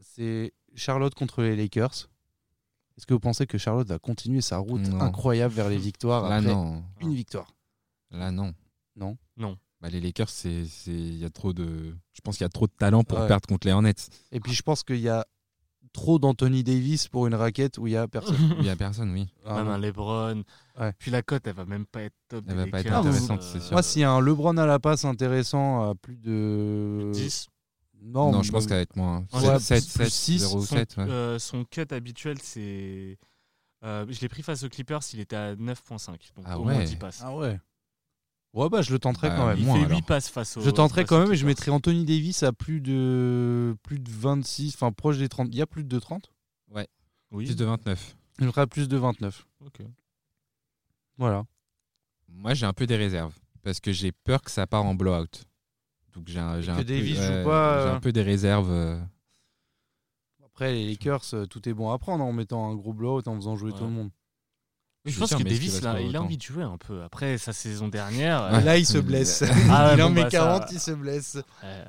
C'est 0.00 0.52
Charlotte 0.74 1.14
contre 1.14 1.42
les 1.42 1.54
Lakers. 1.56 2.10
Est-ce 2.96 3.06
que 3.06 3.14
vous 3.14 3.20
pensez 3.20 3.46
que 3.46 3.56
Charlotte 3.58 3.86
va 3.88 3.98
continuer 3.98 4.40
sa 4.40 4.58
route 4.58 4.82
Non. 4.88 5.00
incroyable 5.00 5.54
vers 5.54 5.68
les 5.68 5.78
victoires 5.78 6.28
Là, 6.28 6.36
après 6.36 6.52
non. 6.52 6.84
une 7.00 7.14
victoire? 7.14 7.54
Là, 8.10 8.30
non. 8.30 8.52
Non? 8.96 9.16
Non. 9.36 9.56
Bah, 9.80 9.88
les 9.90 10.00
Lakers, 10.00 10.28
c'est, 10.28 10.64
c'est, 10.66 10.90
il 10.92 11.16
y 11.18 11.24
a 11.24 11.30
trop 11.30 11.52
de, 11.52 11.94
je 12.12 12.20
pense 12.20 12.36
qu'il 12.36 12.44
y 12.44 12.46
a 12.46 12.50
trop 12.50 12.66
de 12.66 12.72
talent 12.72 13.02
pour 13.04 13.18
Ouais. 13.20 13.26
perdre 13.28 13.46
contre 13.48 13.66
les 13.66 13.72
Hornets. 13.72 13.94
Et 14.32 14.40
puis 14.40 14.52
je 14.52 14.62
pense 14.62 14.82
qu'il 14.82 15.00
y 15.00 15.08
a 15.08 15.26
trop 15.94 16.18
d'Anthony 16.18 16.62
Davis 16.62 17.08
pour 17.08 17.26
une 17.26 17.34
raquette 17.34 17.78
où 17.78 17.86
il 17.86 17.92
y 17.94 17.96
a 17.96 18.06
personne. 18.06 18.36
Il 18.58 18.66
y 18.66 18.68
a 18.68 18.76
personne, 18.76 19.10
oui. 19.12 19.26
Ah, 19.46 19.54
Même 19.54 19.68
un 19.68 19.78
LeBron. 19.78 20.42
Ouais. 20.78 20.92
Puis 20.98 21.10
la 21.10 21.22
cote, 21.22 21.46
elle 21.46 21.54
va 21.54 21.64
même 21.64 21.86
pas 21.86 22.02
être 22.02 22.14
top. 22.28 22.44
Elle 22.48 22.56
va 22.56 22.66
pas 22.66 22.80
être 22.80 22.92
intéressante, 22.92 23.42
c'est 23.42 23.60
sûr. 23.60 23.72
Moi, 23.72 23.82
s'il 23.82 24.02
y 24.02 24.04
a 24.04 24.10
un 24.10 24.20
LeBron 24.20 24.56
à 24.58 24.66
la 24.66 24.78
passe 24.78 25.04
intéressant 25.06 25.88
à 25.88 25.94
plus 25.94 26.16
de 26.16 27.10
10. 27.14 27.46
Non, 28.02 28.32
Non, 28.32 28.42
je 28.42 28.52
pense 28.52 28.66
qu'elle 28.66 28.76
va 28.76 28.82
être 28.82 28.96
moins. 28.96 29.24
Ouais, 29.32 29.58
7, 29.58 29.82
plus 29.82 29.90
7, 30.04 30.08
six, 30.10 30.38
0, 30.40 30.60
Son, 30.60 30.76
7. 30.76 30.96
ouais. 30.98 31.04
euh, 31.08 31.38
son 31.38 31.64
cut 31.64 31.86
habituel, 31.90 32.36
c'est. 32.42 33.16
euh, 33.82 34.04
je 34.10 34.20
l'ai 34.20 34.28
pris 34.28 34.42
face 34.42 34.62
aux 34.62 34.68
Clippers, 34.68 35.00
il 35.14 35.20
était 35.20 35.36
à 35.36 35.54
9.5. 35.54 36.08
Donc 36.36 36.44
Ah 36.44 36.58
au 36.58 36.64
moins 36.64 36.76
ouais. 36.76 36.84
10 36.84 36.96
passes. 36.96 37.20
Ah 37.24 37.34
ouais. 37.34 37.58
Ouais, 38.54 38.68
bah 38.70 38.82
je 38.82 38.92
le 38.92 38.98
tenterai 39.00 39.28
Ah, 39.32 39.36
quand 39.36 39.46
même. 39.48 39.58
il 39.58 39.64
moins, 39.66 39.78
fait 39.80 39.84
alors. 39.84 39.98
8 39.98 40.02
passes 40.06 40.28
face 40.30 40.56
aux. 40.56 40.60
Je 40.62 40.70
tenterai 40.70 41.02
face 41.02 41.08
quand 41.08 41.18
même 41.20 41.32
et 41.32 41.36
je 41.36 41.44
mettrai 41.44 41.70
Anthony 41.72 42.04
Davis 42.04 42.42
à 42.44 42.52
plus 42.52 42.80
de 42.80 43.76
plus 43.82 43.98
de 43.98 44.08
26, 44.10 44.74
enfin 44.74 44.92
proche 44.92 45.18
des 45.18 45.28
30. 45.28 45.48
Il 45.50 45.56
y 45.58 45.62
a 45.62 45.66
plus 45.66 45.84
de 45.84 45.98
30 45.98 46.30
Oui. 46.70 47.46
Plus 47.46 47.56
de 47.56 47.64
29. 47.64 48.16
Je 48.40 48.46
ferai 48.46 48.66
plus 48.68 48.88
de 48.88 48.96
29. 48.96 49.44
Ok. 49.66 49.80
Voilà. 51.18 51.44
Moi, 52.28 52.54
j'ai 52.54 52.66
un 52.66 52.72
peu 52.72 52.86
des 52.86 52.96
réserves. 52.96 53.34
Parce 53.62 53.80
que 53.80 53.92
j'ai 53.92 54.12
peur 54.12 54.40
que 54.42 54.50
ça 54.52 54.66
part 54.68 54.84
en 54.84 54.94
blowout. 54.94 55.26
Donc, 56.12 56.28
j'ai 56.28 56.38
un, 56.38 56.60
un 56.60 56.76
peu, 56.76 56.84
Davis 56.84 57.16
joue 57.16 57.22
ouais, 57.22 57.44
pas, 57.44 57.82
j'ai 57.82 57.88
euh, 57.90 57.94
un 57.96 58.00
peu 58.00 58.12
des 58.12 58.22
réserves. 58.22 58.70
euh, 58.70 59.00
Après, 60.44 60.72
les 60.72 60.86
Lakers, 60.90 61.22
euh, 61.34 61.46
tout 61.46 61.68
est 61.68 61.74
bon 61.74 61.90
à 61.90 61.98
prendre 61.98 62.22
en 62.22 62.32
mettant 62.32 62.70
un 62.70 62.74
gros 62.76 62.92
blowout 62.92 63.26
en 63.26 63.34
faisant 63.36 63.56
jouer 63.56 63.72
Ouais. 63.72 63.78
tout 63.78 63.84
le 63.84 63.90
monde. 63.90 64.10
Je 65.04 65.18
pense 65.18 65.28
sûr, 65.28 65.38
que 65.38 65.42
Davis, 65.44 65.82
là, 65.82 66.00
il 66.00 66.16
a 66.16 66.22
envie 66.22 66.38
de 66.38 66.42
jouer 66.42 66.62
un 66.62 66.78
peu. 66.78 67.02
Après 67.02 67.36
sa 67.38 67.52
saison 67.52 67.88
dernière, 67.88 68.50
Ouais. 68.52 68.62
Là, 68.64 68.78
il 68.78 68.86
se 68.86 68.98
Euh, 68.98 69.02
blesse. 69.02 69.42
Ah 69.70 69.92
il 69.94 70.02
en 70.02 70.08
bon, 70.08 70.14
met 70.14 70.22
bah, 70.22 70.30
40, 70.30 70.62
ça- 70.62 70.68
il 70.72 70.80
se 70.80 70.90
blesse. 70.92 71.38
euh, 71.62 71.84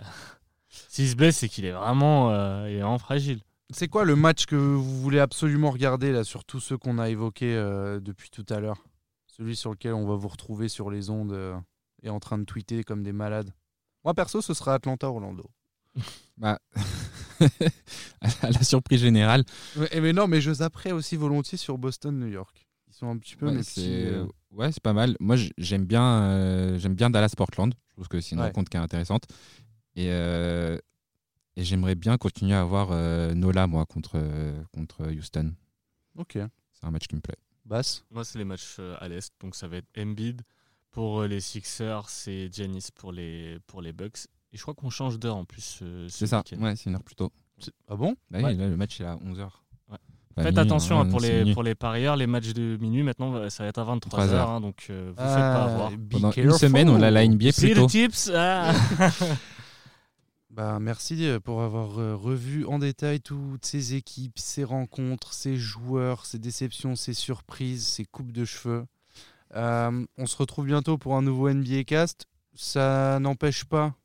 s'il 0.90 1.08
se 1.10 1.16
blesse, 1.16 1.38
c'est 1.38 1.48
qu'il 1.50 1.64
est 1.66 1.72
vraiment, 1.72 2.32
euh, 2.32 2.70
il 2.70 2.76
est 2.76 2.82
vraiment 2.82 2.98
fragile. 3.00 3.40
C'est 3.72 3.88
quoi 3.88 4.04
le 4.06 4.16
match 4.16 4.46
que 4.46 4.56
vous 4.56 5.02
voulez 5.02 5.20
absolument 5.20 5.72
regarder 5.72 6.12
là 6.12 6.24
sur 6.24 6.44
tous 6.44 6.60
ceux 6.60 6.78
qu'on 6.78 7.00
a 7.00 7.10
évoqués 7.10 7.56
euh, 7.56 8.00
depuis 8.00 8.30
tout 8.30 8.46
à 8.50 8.60
l'heure? 8.60 8.84
Celui 9.28 9.56
sur 9.56 9.72
lequel 9.72 9.94
on 9.94 10.06
va 10.08 10.16
vous 10.16 10.28
retrouver 10.28 10.68
sur 10.70 10.92
les 10.92 11.10
ondes 11.10 11.32
euh, 11.34 11.56
et 12.04 12.10
en 12.10 12.20
train 12.20 12.38
de 12.38 12.44
tweeter 12.44 12.84
comme 12.84 13.02
des 13.04 13.12
malades. 13.14 13.52
Moi 14.04 14.14
perso, 14.14 14.42
ce 14.42 14.54
sera 14.54 14.74
Atlanta-Orlando. 14.76 15.50
Bah, 16.38 16.60
à 18.42 18.50
la 18.52 18.62
surprise 18.64 19.00
générale, 19.02 19.46
Mais, 19.78 20.02
mais 20.02 20.14
non, 20.14 20.28
mais 20.28 20.42
je 20.42 20.52
zapperais 20.54 20.92
aussi 20.92 21.16
volontiers 21.16 21.58
sur 21.58 21.78
Boston-New 21.78 22.28
York. 22.28 22.68
Ils 22.96 23.00
sont 23.00 23.10
un 23.10 23.18
petit 23.18 23.36
peu 23.36 23.48
ouais, 23.48 23.52
mes 23.56 23.64
c'est 23.64 23.82
petits, 23.82 24.06
euh, 24.06 24.26
ouais, 24.52 24.72
c'est 24.72 24.82
pas 24.82 24.94
mal. 24.94 25.18
Moi, 25.20 25.36
j'aime 25.58 25.84
bien, 25.86 26.22
euh, 26.24 26.80
j'aime 26.80 26.96
bien 26.96 27.10
Dallas-Portland. 27.10 27.74
Je 27.90 27.94
trouve 27.96 28.08
que 28.08 28.22
c'est 28.22 28.36
une 28.36 28.40
Ouais. 28.40 28.48
rencontre 28.48 28.70
qui 28.70 28.78
est 28.78 28.80
intéressante. 28.80 29.24
Et, 29.98 30.08
euh, 30.12 30.78
et 31.58 31.66
j'aimerais 31.66 31.96
bien 31.96 32.18
continuer 32.18 32.54
à 32.56 32.64
voir 32.64 32.90
euh, 32.92 33.34
Nola, 33.34 33.68
moi, 33.68 33.86
contre, 33.86 34.14
euh, 34.16 34.64
contre 34.74 35.12
Houston. 35.12 35.54
Ok. 36.18 36.34
C'est 36.72 36.86
un 36.86 36.92
match 36.92 37.08
qui 37.08 37.16
me 37.16 37.22
plaît. 37.22 37.36
Basse. 37.66 38.06
Moi, 38.12 38.24
c'est 38.24 38.38
les 38.40 38.46
matchs 38.46 38.78
euh, 38.80 38.96
à 39.02 39.10
l'Est, 39.10 39.34
donc 39.42 39.56
ça 39.56 39.68
va 39.68 39.76
être 39.78 39.90
Embiid 39.98 40.42
pour 40.92 41.22
euh, 41.22 41.28
les 41.28 41.42
Sixers, 41.42 42.08
c'est 42.08 42.50
Giannis 42.54 42.88
pour 42.96 43.12
les, 43.12 43.58
pour 43.68 43.82
les 43.82 43.92
Bucks. 43.92 44.28
Et 44.54 44.58
je 44.58 44.62
crois 44.62 44.74
qu'on 44.74 44.90
change 44.90 45.20
d'heure 45.20 45.36
en 45.36 45.44
plus. 45.44 45.80
euh, 45.82 46.08
ce 46.08 46.18
C'est 46.20 46.28
ça. 46.28 46.44
Ouais, 46.58 46.78
c'est 46.78 46.90
une 46.90 46.96
heure 46.96 47.04
plus 47.04 47.16
tôt. 47.16 47.34
Ah 47.90 47.98
bon? 47.98 48.16
Bah 48.32 48.38
oui, 48.40 48.44
Ouais. 48.46 48.54
là, 48.54 48.68
le 48.70 48.78
match 48.78 49.02
est 49.02 49.06
à 49.06 49.18
11h. 49.18 49.50
Faites 50.38 50.58
attention 50.58 51.00
hein, 51.00 51.06
pour, 51.06 51.22
les, 51.22 51.54
pour 51.54 51.64
les 51.64 51.76
parieurs, 51.76 52.18
les 52.18 52.28
matchs 52.28 52.54
de 52.54 52.78
minuit 52.82 53.04
maintenant, 53.04 53.34
euh, 53.36 53.50
ça 53.50 53.64
va 53.64 53.70
être 53.70 53.80
à 53.80 53.84
23h, 53.84 53.88
23 53.88 54.34
heures. 54.34 54.50
hein, 54.50 54.62
donc 54.62 54.88
euh, 54.90 55.12
vous 55.16 55.24
faites 55.24 55.36
pas 55.36 55.64
avoir. 55.64 55.92
be 55.92 56.12
Pendant 56.12 56.32
une 56.32 56.52
semaine, 56.52 56.90
on 56.90 57.02
a 57.02 57.10
la 57.10 57.26
NBA 57.26 57.52
See 57.52 57.62
plus 57.62 57.74
the 57.74 57.76
tôt. 57.78 57.88
tips 57.88 58.32
ah 58.36 58.74
Bah, 60.50 60.80
merci 60.80 61.26
euh, 61.26 61.40
pour 61.40 61.62
avoir 61.64 61.96
revu 62.20 62.66
en 62.66 62.80
détail 62.80 63.20
toutes 63.20 63.66
ces 63.66 63.96
équipes, 63.96 64.40
ces 64.40 64.64
rencontres, 64.64 65.34
ces 65.34 65.58
joueurs, 65.58 66.26
ces 66.26 66.40
déceptions, 66.40 66.96
ces 66.96 67.14
surprises, 67.14 67.86
ces 67.86 68.06
coupes 68.06 68.32
de 68.32 68.46
cheveux. 68.46 68.86
Euh, 69.56 70.06
on 70.18 70.26
se 70.26 70.38
retrouve 70.38 70.66
bientôt 70.66 70.98
pour 70.98 71.16
un 71.16 71.22
nouveau 71.22 71.50
NBA 71.50 71.84
Cast. 71.86 72.28
Ça 72.54 73.20
n'empêche 73.20 73.66
pas 73.66 73.96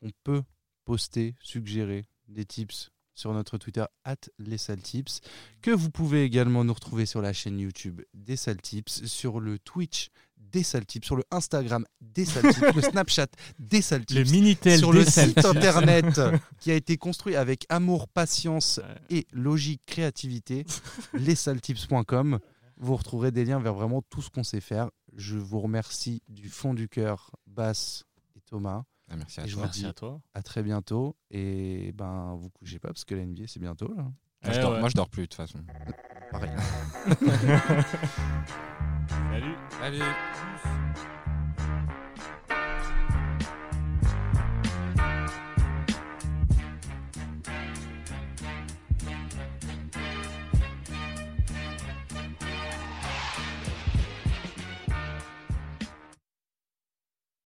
qu'on 0.00 0.10
peut 0.24 0.42
poster, 0.84 1.34
suggérer 1.40 2.06
des 2.28 2.44
tips 2.44 2.90
sur 3.20 3.34
notre 3.34 3.58
Twitter 3.58 3.84
at 4.04 4.16
les 4.38 4.56
tips 4.56 5.20
que 5.60 5.70
vous 5.70 5.90
pouvez 5.90 6.24
également 6.24 6.64
nous 6.64 6.72
retrouver 6.72 7.04
sur 7.04 7.20
la 7.20 7.34
chaîne 7.34 7.60
YouTube 7.60 8.00
des 8.14 8.36
tips 8.36 9.04
sur 9.04 9.40
le 9.40 9.58
Twitch 9.58 10.08
des 10.38 10.64
tips 10.64 11.06
sur 11.06 11.16
le 11.16 11.24
Instagram 11.30 11.84
des 12.00 12.24
tips 12.24 12.60
le 12.74 12.80
Snapchat 12.90 13.26
des 13.58 13.82
tips 13.82 14.14
Le 14.14 14.24
Minitel 14.24 14.78
sur 14.78 14.92
le 14.92 15.04
site 15.04 15.44
internet 15.44 16.18
qui 16.60 16.70
a 16.70 16.74
été 16.74 16.96
construit 16.96 17.36
avec 17.36 17.66
amour, 17.68 18.08
patience 18.08 18.80
et 19.10 19.26
logique, 19.32 19.82
créativité, 19.86 20.64
lesaltips.com. 21.12 22.38
Vous 22.78 22.96
retrouverez 22.96 23.30
des 23.30 23.44
liens 23.44 23.60
vers 23.60 23.74
vraiment 23.74 24.02
tout 24.02 24.22
ce 24.22 24.30
qu'on 24.30 24.44
sait 24.44 24.60
faire. 24.60 24.90
Je 25.14 25.36
vous 25.36 25.60
remercie 25.60 26.22
du 26.28 26.48
fond 26.48 26.72
du 26.72 26.88
cœur, 26.88 27.30
Bass 27.46 28.04
et 28.34 28.40
Thomas. 28.40 28.84
Ah, 29.10 29.16
merci 29.16 29.40
à 29.40 29.44
Et 29.44 29.48
je 29.48 29.52
toi. 29.54 29.62
vous 29.62 29.66
Merci 29.66 29.80
dis 29.80 29.86
à 29.86 29.92
toi. 29.92 30.20
à 30.34 30.42
très 30.42 30.62
bientôt. 30.62 31.16
Et 31.30 31.92
ben, 31.92 32.34
vous 32.38 32.48
couchez 32.50 32.78
pas 32.78 32.88
parce 32.88 33.04
que 33.04 33.14
la 33.14 33.26
NBA, 33.26 33.42
c'est 33.48 33.60
bientôt 33.60 33.88
là. 33.92 34.02
Moi, 34.04 34.12
je 34.44 34.50
Eh 34.58 34.62
dors, 34.62 34.72
ouais. 34.72 34.80
moi, 34.80 34.88
je 34.88 34.94
dors 34.94 35.08
plus 35.10 35.22
de 35.22 35.26
toute 35.26 35.34
façon. 35.34 35.58
Pareil. 36.30 36.50
Salut. 39.30 39.54
Salut 39.80 40.02